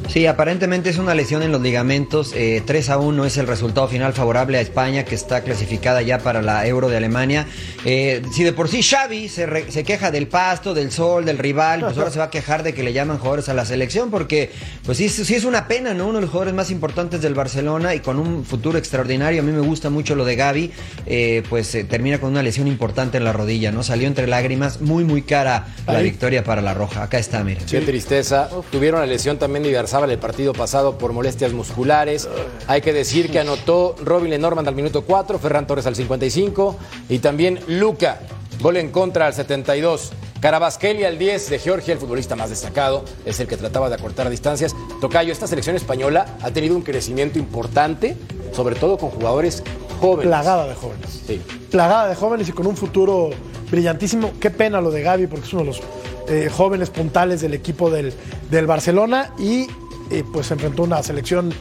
Sí, 0.09 0.27
aparentemente 0.27 0.91
es 0.91 0.99
una 0.99 1.15
lesión 1.15 1.41
en 1.41 1.51
los 1.51 1.61
ligamentos. 1.61 2.33
eh, 2.35 2.61
3 2.63 2.89
a 2.91 2.97
1 2.99 3.25
es 3.25 3.37
el 3.37 3.47
resultado 3.47 3.87
final 3.87 4.13
favorable 4.13 4.59
a 4.59 4.61
España, 4.61 5.05
que 5.05 5.15
está 5.15 5.41
clasificada 5.41 6.03
ya 6.03 6.19
para 6.19 6.43
la 6.43 6.67
Euro 6.67 6.87
de 6.89 6.97
Alemania. 6.97 7.47
Eh, 7.83 8.21
si 8.31 8.43
de 8.43 8.53
por 8.53 8.69
sí 8.69 8.83
Xavi 8.83 9.27
se, 9.27 9.47
re- 9.47 9.71
se 9.71 9.83
queja 9.83 10.11
del 10.11 10.27
pasto, 10.27 10.75
del 10.75 10.91
sol, 10.91 11.25
del 11.25 11.39
rival, 11.39 11.79
pues 11.81 11.97
ahora 11.97 12.11
se 12.11 12.19
va 12.19 12.25
a 12.25 12.29
quejar 12.29 12.61
de 12.61 12.73
que 12.75 12.83
le 12.83 12.93
llaman 12.93 13.17
jugadores 13.17 13.49
a 13.49 13.55
la 13.55 13.65
selección, 13.65 14.11
porque 14.11 14.51
pues 14.85 14.99
sí, 14.99 15.09
sí 15.09 15.33
es 15.33 15.45
una 15.45 15.67
pena, 15.67 15.95
¿no? 15.95 16.05
Uno 16.05 16.15
de 16.15 16.21
los 16.21 16.29
jugadores 16.29 16.53
más 16.53 16.69
importantes 16.69 17.21
del 17.23 17.33
Barcelona 17.33 17.95
y 17.95 17.99
con 18.01 18.19
un 18.19 18.45
futuro 18.45 18.77
extraordinario. 18.77 19.41
A 19.41 19.45
mí 19.45 19.51
me 19.51 19.61
gusta 19.61 19.89
mucho 19.89 20.13
lo 20.15 20.25
de 20.25 20.35
Gaby, 20.35 20.71
eh, 21.07 21.41
pues 21.49 21.73
eh, 21.73 21.85
termina 21.85 22.19
con 22.19 22.29
una 22.29 22.43
lesión 22.43 22.67
importante 22.67 23.17
en 23.17 23.23
la 23.23 23.33
rodilla, 23.33 23.71
¿no? 23.71 23.81
Salió 23.81 24.07
entre 24.07 24.27
lágrimas, 24.27 24.79
muy, 24.81 25.05
muy 25.05 25.23
cara 25.23 25.67
la 25.87 25.97
Ahí. 25.97 26.03
victoria 26.03 26.43
para 26.43 26.61
la 26.61 26.75
Roja. 26.75 27.01
Acá 27.03 27.17
está, 27.17 27.43
mira. 27.43 27.61
Qué 27.67 27.81
tristeza. 27.81 28.49
Tuvieron 28.71 28.99
la 28.99 29.07
lesión 29.07 29.39
también 29.39 29.63
de 29.63 29.69
El 29.93 30.17
partido 30.17 30.53
pasado 30.53 30.97
por 30.97 31.13
molestias 31.13 31.53
musculares. 31.53 32.27
Hay 32.65 32.81
que 32.81 32.93
decir 32.93 33.29
que 33.29 33.39
anotó 33.39 33.95
Robin 34.03 34.31
Lenormand 34.31 34.67
al 34.67 34.73
minuto 34.73 35.03
4, 35.03 35.37
Ferran 35.37 35.67
Torres 35.67 35.85
al 35.85 35.95
55 35.95 36.75
y 37.09 37.19
también 37.19 37.59
Luca, 37.67 38.21
gol 38.59 38.77
en 38.77 38.89
contra 38.89 39.27
al 39.27 39.35
72. 39.35 40.11
Carabasqueli 40.39 41.03
al 41.03 41.19
10 41.19 41.47
de 41.47 41.59
Georgia, 41.59 41.93
el 41.93 41.99
futbolista 41.99 42.35
más 42.35 42.49
destacado, 42.49 43.05
es 43.23 43.39
el 43.39 43.45
que 43.45 43.55
trataba 43.55 43.87
de 43.87 43.93
acortar 43.93 44.27
distancias. 44.31 44.75
Tocayo, 44.99 45.31
esta 45.31 45.45
selección 45.45 45.75
española 45.75 46.25
ha 46.41 46.49
tenido 46.49 46.75
un 46.75 46.81
crecimiento 46.81 47.37
importante, 47.37 48.17
sobre 48.51 48.73
todo 48.75 48.97
con 48.97 49.11
jugadores 49.11 49.63
jóvenes. 50.01 50.25
Plagada 50.25 50.67
de 50.67 50.73
jóvenes. 50.73 51.21
Sí. 51.27 51.39
plagada 51.69 52.07
de 52.07 52.15
jóvenes 52.15 52.49
y 52.49 52.51
con 52.51 52.65
un 52.65 52.75
futuro 52.75 53.29
brillantísimo. 53.69 54.31
Qué 54.39 54.49
pena 54.49 54.81
lo 54.81 54.89
de 54.89 55.03
Gaby, 55.03 55.27
porque 55.27 55.45
es 55.45 55.53
uno 55.53 55.61
de 55.61 55.67
los 55.67 55.81
eh, 56.29 56.49
jóvenes 56.51 56.89
puntales 56.89 57.41
del 57.41 57.53
equipo 57.53 57.91
del, 57.91 58.11
del 58.49 58.65
Barcelona 58.65 59.33
y 59.37 59.67
eh, 60.13 60.23
pues 60.31 60.45
se 60.45 60.53
enfrentó 60.53 60.83
a 60.83 60.85
una 60.85 61.01
selección 61.01 61.51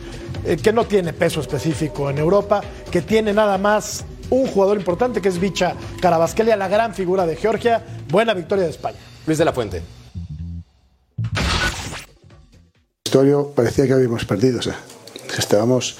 eh, 0.45 0.59
que 0.59 0.75
no 0.75 0.85
tiene 0.85 1.15
peso 1.15 1.41
específico 1.41 2.11
en 2.11 2.19
Europa, 2.19 2.61
que 2.91 3.01
tiene 3.01 3.33
nada 3.33 3.57
más 3.57 4.05
un 4.29 4.47
jugador 4.47 4.77
importante 4.77 5.23
que 5.23 5.31
es 5.31 5.41
Vicha 5.41 5.75
Carabasquelia, 6.03 6.55
la 6.57 6.69
gran 6.69 6.95
figura 6.95 7.25
de 7.25 7.37
Georgia. 7.37 7.83
Buena 8.11 8.35
victoria 8.35 8.65
de 8.65 8.71
España. 8.71 8.99
Luis 9.27 9.39
de 9.39 9.45
la 9.47 9.55
Fuente. 9.55 9.83
Historia 13.07 13.39
parecía 13.55 13.87
que 13.87 13.95
habíamos 13.95 14.27
perdido, 14.27 14.59
o 14.59 14.63
sea, 14.63 14.79
estábamos 15.39 15.97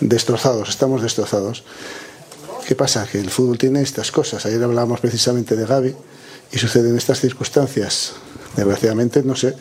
destrozados, 0.00 0.70
estamos 0.70 1.02
destrozados. 1.02 1.64
¿Qué 2.66 2.74
pasa? 2.74 3.06
Que 3.06 3.20
el 3.20 3.28
fútbol 3.28 3.58
tiene 3.58 3.82
estas 3.82 4.10
cosas. 4.10 4.46
Ayer 4.46 4.62
hablábamos 4.62 5.00
precisamente 5.00 5.54
de 5.54 5.66
Gaby 5.66 5.94
y 6.50 6.58
suceden 6.58 6.96
estas 6.96 7.20
circunstancias. 7.20 8.14
Desgraciadamente 8.56 9.22
no 9.22 9.36
sé 9.36 9.54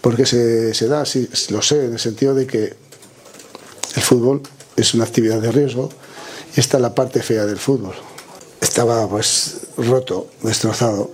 por 0.00 0.16
qué 0.16 0.24
se, 0.26 0.88
da, 0.88 1.04
sí, 1.04 1.28
lo 1.50 1.62
sé, 1.62 1.84
en 1.86 1.92
el 1.92 1.98
sentido 1.98 2.34
de 2.34 2.46
que 2.46 2.74
el 3.96 4.02
fútbol 4.02 4.42
es 4.76 4.94
una 4.94 5.04
actividad 5.04 5.40
de 5.40 5.52
riesgo 5.52 5.90
y 6.56 6.60
esta 6.60 6.78
es 6.78 6.82
la 6.82 6.94
parte 6.94 7.22
fea 7.22 7.44
del 7.46 7.58
fútbol. 7.58 7.94
Estaba 8.60 9.08
pues 9.08 9.68
roto, 9.76 10.28
destrozado. 10.42 11.10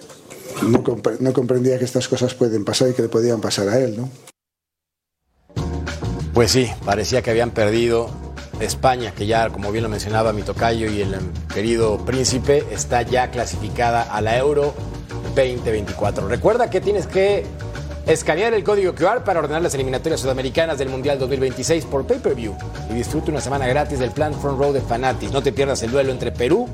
No, 0.63 0.83
compre- 0.83 1.19
no 1.21 1.33
comprendía 1.33 1.79
que 1.79 1.85
estas 1.85 2.09
cosas 2.09 2.35
pueden 2.35 2.65
pasar 2.65 2.89
y 2.91 2.93
que 2.95 3.03
le 3.03 3.09
podían 3.09 3.41
pasar 3.41 3.69
a 3.69 3.79
él, 3.79 3.97
¿no? 3.97 4.09
Pues 6.33 6.51
sí, 6.53 6.69
parecía 6.85 7.23
que 7.23 7.31
habían 7.31 7.51
perdido 7.51 8.11
España, 8.61 9.13
que 9.13 9.27
ya, 9.27 9.51
como 9.51 9.73
bien 9.73 9.83
lo 9.85 9.89
mencionaba 9.91 10.33
mi 10.33 10.43
tocayo 10.43 10.91
y 10.91 11.03
el 11.03 11.15
querido 11.53 11.99
príncipe, 12.05 12.65
está 12.71 13.03
ya 13.03 13.31
clasificada 13.31 14.03
a 14.03 14.21
la 14.21 14.37
Euro 14.39 14.75
2024. 15.35 16.29
Recuerda 16.29 16.71
que 16.71 16.81
tienes 16.81 17.07
que 17.07 17.45
escanear 18.07 18.55
el 18.55 18.63
código 18.63 18.95
QR 18.95 19.25
para 19.25 19.41
ordenar 19.41 19.63
las 19.63 19.75
eliminatorias 19.75 20.21
sudamericanas 20.21 20.79
del 20.79 20.89
Mundial 20.89 21.19
2026 21.19 21.85
por 21.87 22.07
pay-per-view 22.07 22.55
y 22.91 22.95
disfruta 22.95 23.31
una 23.31 23.41
semana 23.41 23.67
gratis 23.67 23.99
del 23.99 24.13
plan 24.13 24.33
Front 24.35 24.59
Row 24.59 24.73
de 24.73 24.81
Fanatis. 24.81 25.33
No 25.33 25.43
te 25.43 25.53
pierdas 25.53 25.83
el 25.83 25.91
duelo 25.91 26.13
entre 26.13 26.31
Perú 26.31 26.69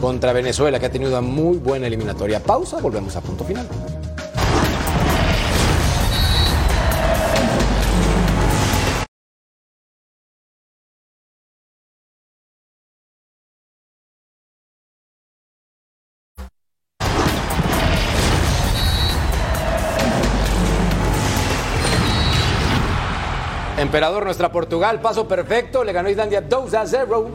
contra 0.00 0.32
Venezuela, 0.32 0.80
que 0.80 0.86
ha 0.86 0.90
tenido 0.90 1.12
una 1.12 1.20
muy 1.20 1.58
buena 1.58 1.86
eliminatoria. 1.86 2.40
Pausa, 2.40 2.78
volvemos 2.80 3.14
a 3.16 3.20
punto 3.20 3.44
final. 3.44 3.66
Emperador, 23.94 24.24
nuestra 24.24 24.50
Portugal, 24.50 25.00
paso 25.00 25.28
perfecto, 25.28 25.84
le 25.84 25.92
ganó 25.92 26.10
Islandia 26.10 26.40
2 26.40 26.74
a 26.74 26.84
0. 26.84 27.30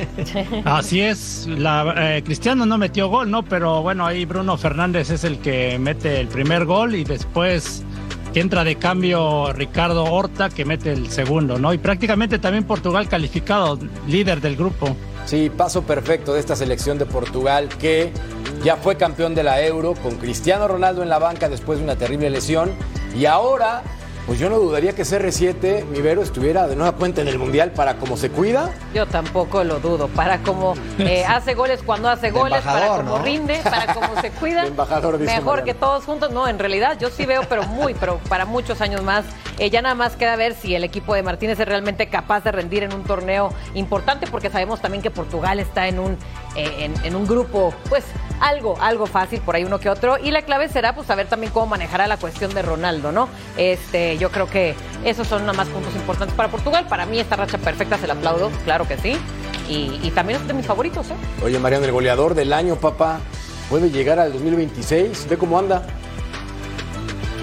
Así 0.64 1.00
es, 1.00 1.46
la, 1.46 2.16
eh, 2.16 2.24
Cristiano 2.24 2.66
no 2.66 2.78
metió 2.78 3.06
gol, 3.06 3.30
¿no? 3.30 3.44
Pero 3.44 3.80
bueno, 3.80 4.04
ahí 4.04 4.24
Bruno 4.24 4.56
Fernández 4.56 5.10
es 5.10 5.22
el 5.22 5.38
que 5.38 5.78
mete 5.78 6.18
el 6.18 6.26
primer 6.26 6.64
gol 6.64 6.96
y 6.96 7.04
después 7.04 7.84
entra 8.34 8.64
de 8.64 8.74
cambio 8.74 9.52
Ricardo 9.52 10.02
Horta 10.02 10.48
que 10.48 10.64
mete 10.64 10.90
el 10.90 11.12
segundo, 11.12 11.60
¿no? 11.60 11.72
Y 11.72 11.78
prácticamente 11.78 12.40
también 12.40 12.64
Portugal 12.64 13.08
calificado, 13.08 13.78
líder 14.08 14.40
del 14.40 14.56
grupo. 14.56 14.96
Sí, 15.26 15.48
paso 15.48 15.82
perfecto 15.82 16.34
de 16.34 16.40
esta 16.40 16.56
selección 16.56 16.98
de 16.98 17.06
Portugal 17.06 17.68
que 17.68 18.10
ya 18.64 18.74
fue 18.74 18.96
campeón 18.96 19.36
de 19.36 19.44
la 19.44 19.64
Euro 19.64 19.94
con 19.94 20.16
Cristiano 20.16 20.66
Ronaldo 20.66 21.04
en 21.04 21.08
la 21.08 21.20
banca 21.20 21.48
después 21.48 21.78
de 21.78 21.84
una 21.84 21.94
terrible 21.94 22.30
lesión 22.30 22.72
y 23.16 23.26
ahora, 23.26 23.84
pues 24.26 24.38
yo 24.38 24.48
no 24.48 24.58
dudaría 24.58 24.94
que 24.94 25.02
CR7, 25.02 25.84
mi 25.84 26.00
Vero, 26.00 26.22
estuviera 26.22 26.66
de 26.66 26.76
nueva 26.76 26.92
cuenta 26.92 27.20
en 27.20 27.28
el 27.28 27.38
Mundial 27.38 27.72
para 27.72 27.96
cómo 27.96 28.16
se 28.16 28.30
cuida. 28.30 28.70
Yo 28.94 29.06
tampoco 29.06 29.62
lo 29.64 29.80
dudo. 29.80 30.08
Para 30.08 30.38
como 30.38 30.74
eh, 30.98 31.24
hace 31.28 31.54
goles 31.54 31.82
cuando 31.84 32.08
hace 32.08 32.30
goles, 32.30 32.62
para 32.62 32.88
como 32.88 33.18
¿no? 33.18 33.24
rinde, 33.24 33.60
para 33.62 33.92
como 33.92 34.20
se 34.20 34.30
cuida. 34.40 34.66
Embajador, 34.66 35.18
dice 35.18 35.36
mejor 35.36 35.64
que 35.64 35.74
todos 35.74 36.04
juntos. 36.04 36.30
No, 36.30 36.48
en 36.48 36.58
realidad 36.58 36.98
yo 36.98 37.10
sí 37.10 37.26
veo, 37.26 37.42
pero 37.48 37.64
muy, 37.64 37.94
pero 37.94 38.18
para 38.28 38.46
muchos 38.46 38.80
años 38.80 39.02
más. 39.02 39.24
Eh, 39.58 39.70
ya 39.70 39.82
nada 39.82 39.94
más 39.94 40.16
queda 40.16 40.34
ver 40.34 40.54
si 40.54 40.74
el 40.74 40.82
equipo 40.82 41.14
de 41.14 41.22
Martínez 41.22 41.60
es 41.60 41.68
realmente 41.68 42.08
capaz 42.08 42.42
de 42.42 42.50
rendir 42.50 42.82
en 42.82 42.92
un 42.92 43.04
torneo 43.04 43.52
importante, 43.74 44.26
porque 44.26 44.50
sabemos 44.50 44.80
también 44.80 45.00
que 45.02 45.10
Portugal 45.10 45.60
está 45.60 45.86
en 45.86 46.00
un, 46.00 46.18
en, 46.54 46.94
en 47.04 47.16
un 47.16 47.26
grupo, 47.26 47.74
pues 47.88 48.04
algo, 48.40 48.76
algo 48.80 49.06
fácil, 49.06 49.40
por 49.40 49.56
ahí 49.56 49.64
uno 49.64 49.78
que 49.78 49.88
otro. 49.88 50.18
Y 50.18 50.30
la 50.30 50.42
clave 50.42 50.68
será 50.68 50.94
pues 50.94 51.06
saber 51.06 51.26
también 51.26 51.52
cómo 51.52 51.66
manejará 51.66 52.06
la 52.06 52.16
cuestión 52.16 52.52
de 52.54 52.62
Ronaldo, 52.62 53.12
¿no? 53.12 53.28
Este, 53.56 54.18
yo 54.18 54.30
creo 54.30 54.46
que 54.48 54.74
esos 55.04 55.26
son 55.26 55.42
nada 55.46 55.52
más 55.54 55.68
puntos 55.68 55.94
importantes 55.94 56.36
para 56.36 56.50
Portugal. 56.50 56.86
Para 56.88 57.06
mí 57.06 57.18
esta 57.18 57.36
racha 57.36 57.58
perfecta 57.58 57.98
se 57.98 58.06
la 58.06 58.14
aplaudo, 58.14 58.50
claro 58.64 58.86
que 58.86 58.96
sí. 58.98 59.16
Y, 59.68 59.98
y 60.02 60.10
también 60.14 60.40
es 60.40 60.46
de 60.46 60.54
mis 60.54 60.66
favoritos, 60.66 61.08
¿eh? 61.10 61.14
Oye, 61.42 61.58
Mariano, 61.58 61.86
el 61.86 61.92
goleador 61.92 62.34
del 62.34 62.52
año, 62.52 62.76
papá, 62.76 63.20
puede 63.70 63.90
llegar 63.90 64.18
al 64.18 64.32
2026. 64.32 65.26
Ve 65.28 65.38
cómo 65.38 65.58
anda. 65.58 65.86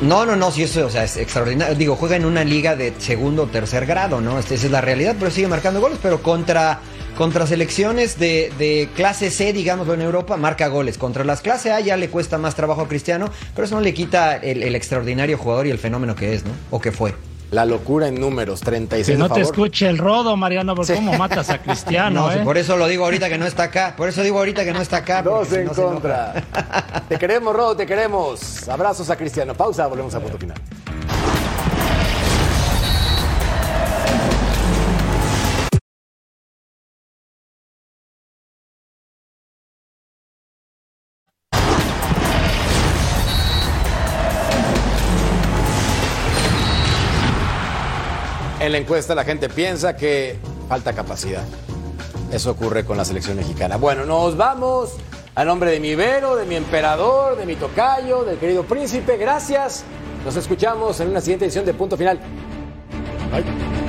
No, 0.02 0.26
no, 0.26 0.36
no, 0.36 0.50
sí, 0.50 0.64
eso 0.64 0.88
o 0.88 0.90
sea, 0.90 1.04
es 1.04 1.18
extraordinario. 1.18 1.76
Digo, 1.76 1.96
juega 1.96 2.16
en 2.16 2.26
una 2.26 2.44
liga 2.44 2.76
de 2.76 2.94
segundo 2.98 3.44
o 3.44 3.48
tercer 3.48 3.86
grado, 3.86 4.20
¿no? 4.20 4.40
Este, 4.40 4.56
esa 4.56 4.66
es 4.66 4.72
la 4.72 4.82
realidad, 4.82 5.16
pero 5.20 5.30
sigue 5.30 5.48
marcando 5.48 5.80
goles, 5.80 6.00
pero 6.02 6.24
contra, 6.24 6.80
contra 7.22 7.46
selecciones 7.46 8.18
de, 8.18 8.52
de 8.58 8.90
clase 8.96 9.30
C, 9.30 9.54
digámoslo 9.54 9.94
en 9.94 10.02
Europa, 10.02 10.38
marca 10.38 10.70
goles. 10.70 10.98
Contra 10.98 11.24
las 11.24 11.42
clase 11.42 11.72
A 11.72 11.80
ya 11.80 11.96
le 11.96 12.10
cuesta 12.10 12.40
más 12.40 12.56
trabajo 12.56 12.82
a 12.82 12.88
Cristiano, 12.88 13.30
pero 13.54 13.66
eso 13.66 13.76
no 13.76 13.82
le 13.82 13.94
quita 13.94 14.38
el, 14.38 14.64
el 14.64 14.74
extraordinario 14.74 15.38
jugador 15.38 15.68
y 15.68 15.70
el 15.70 15.78
fenómeno 15.78 16.16
que 16.16 16.34
es, 16.34 16.44
¿no? 16.44 16.50
O 16.72 16.82
que 16.82 16.92
fue. 16.92 17.14
La 17.52 17.68
locura 17.68 18.08
en 18.08 18.20
números, 18.20 18.62
36 18.62 19.16
Que 19.16 19.20
no 19.20 19.30
te 19.30 19.42
escuche 19.42 19.88
el 19.88 20.00
rodo, 20.00 20.36
Mariano, 20.36 20.74
porque 20.74 20.96
cómo 20.96 21.16
matas 21.16 21.52
a 21.52 21.58
Cristiano, 21.62 22.22
No, 22.22 22.32
¿eh? 22.32 22.40
por 22.44 22.58
eso 22.58 22.76
lo 22.76 22.88
digo 22.88 23.06
ahorita 23.06 23.30
que 23.30 23.38
no 23.38 23.46
está 23.46 23.66
acá. 23.66 23.94
Por 23.96 24.10
eso 24.10 24.24
digo 24.24 24.40
ahorita 24.40 24.66
que 24.66 24.74
no 24.74 24.82
está 24.82 24.98
acá. 24.98 25.22
Dos 25.22 25.54
en 25.54 25.66
no 25.66 25.74
contra. 25.74 26.34
te 27.08 27.20
queremos, 27.20 27.56
Rodo, 27.56 27.76
te 27.76 27.86
queremos. 27.86 28.68
Abrazos 28.68 29.12
a 29.12 29.16
Cristiano. 29.16 29.54
Pausa, 29.54 29.86
volvemos 29.86 30.16
a 30.16 30.20
punto 30.20 30.40
final. 30.40 30.58
La 48.72 48.78
encuesta 48.78 49.14
la 49.14 49.26
gente 49.26 49.50
piensa 49.50 49.98
que 49.98 50.40
falta 50.70 50.94
capacidad. 50.94 51.44
Eso 52.32 52.52
ocurre 52.52 52.86
con 52.86 52.96
la 52.96 53.04
selección 53.04 53.36
mexicana. 53.36 53.76
Bueno, 53.76 54.06
nos 54.06 54.38
vamos 54.38 54.94
a 55.36 55.44
nombre 55.44 55.72
de 55.72 55.82
mi 55.82 55.94
Vero, 55.94 56.38
de 56.38 56.46
mi 56.46 56.56
emperador, 56.56 57.36
de 57.36 57.46
mi 57.46 57.58
tocayo, 57.58 58.24
del 58.24 58.38
querido 58.38 58.64
príncipe. 58.64 59.18
Gracias 59.18 59.84
Nos 60.24 60.38
escuchamos 60.38 61.02
en 61.02 61.10
una 61.10 61.20
siguiente 61.20 61.44
edición 61.44 61.66
de 61.66 61.74
Punto 61.74 61.98
Final. 61.98 62.18
Bye. 63.30 63.81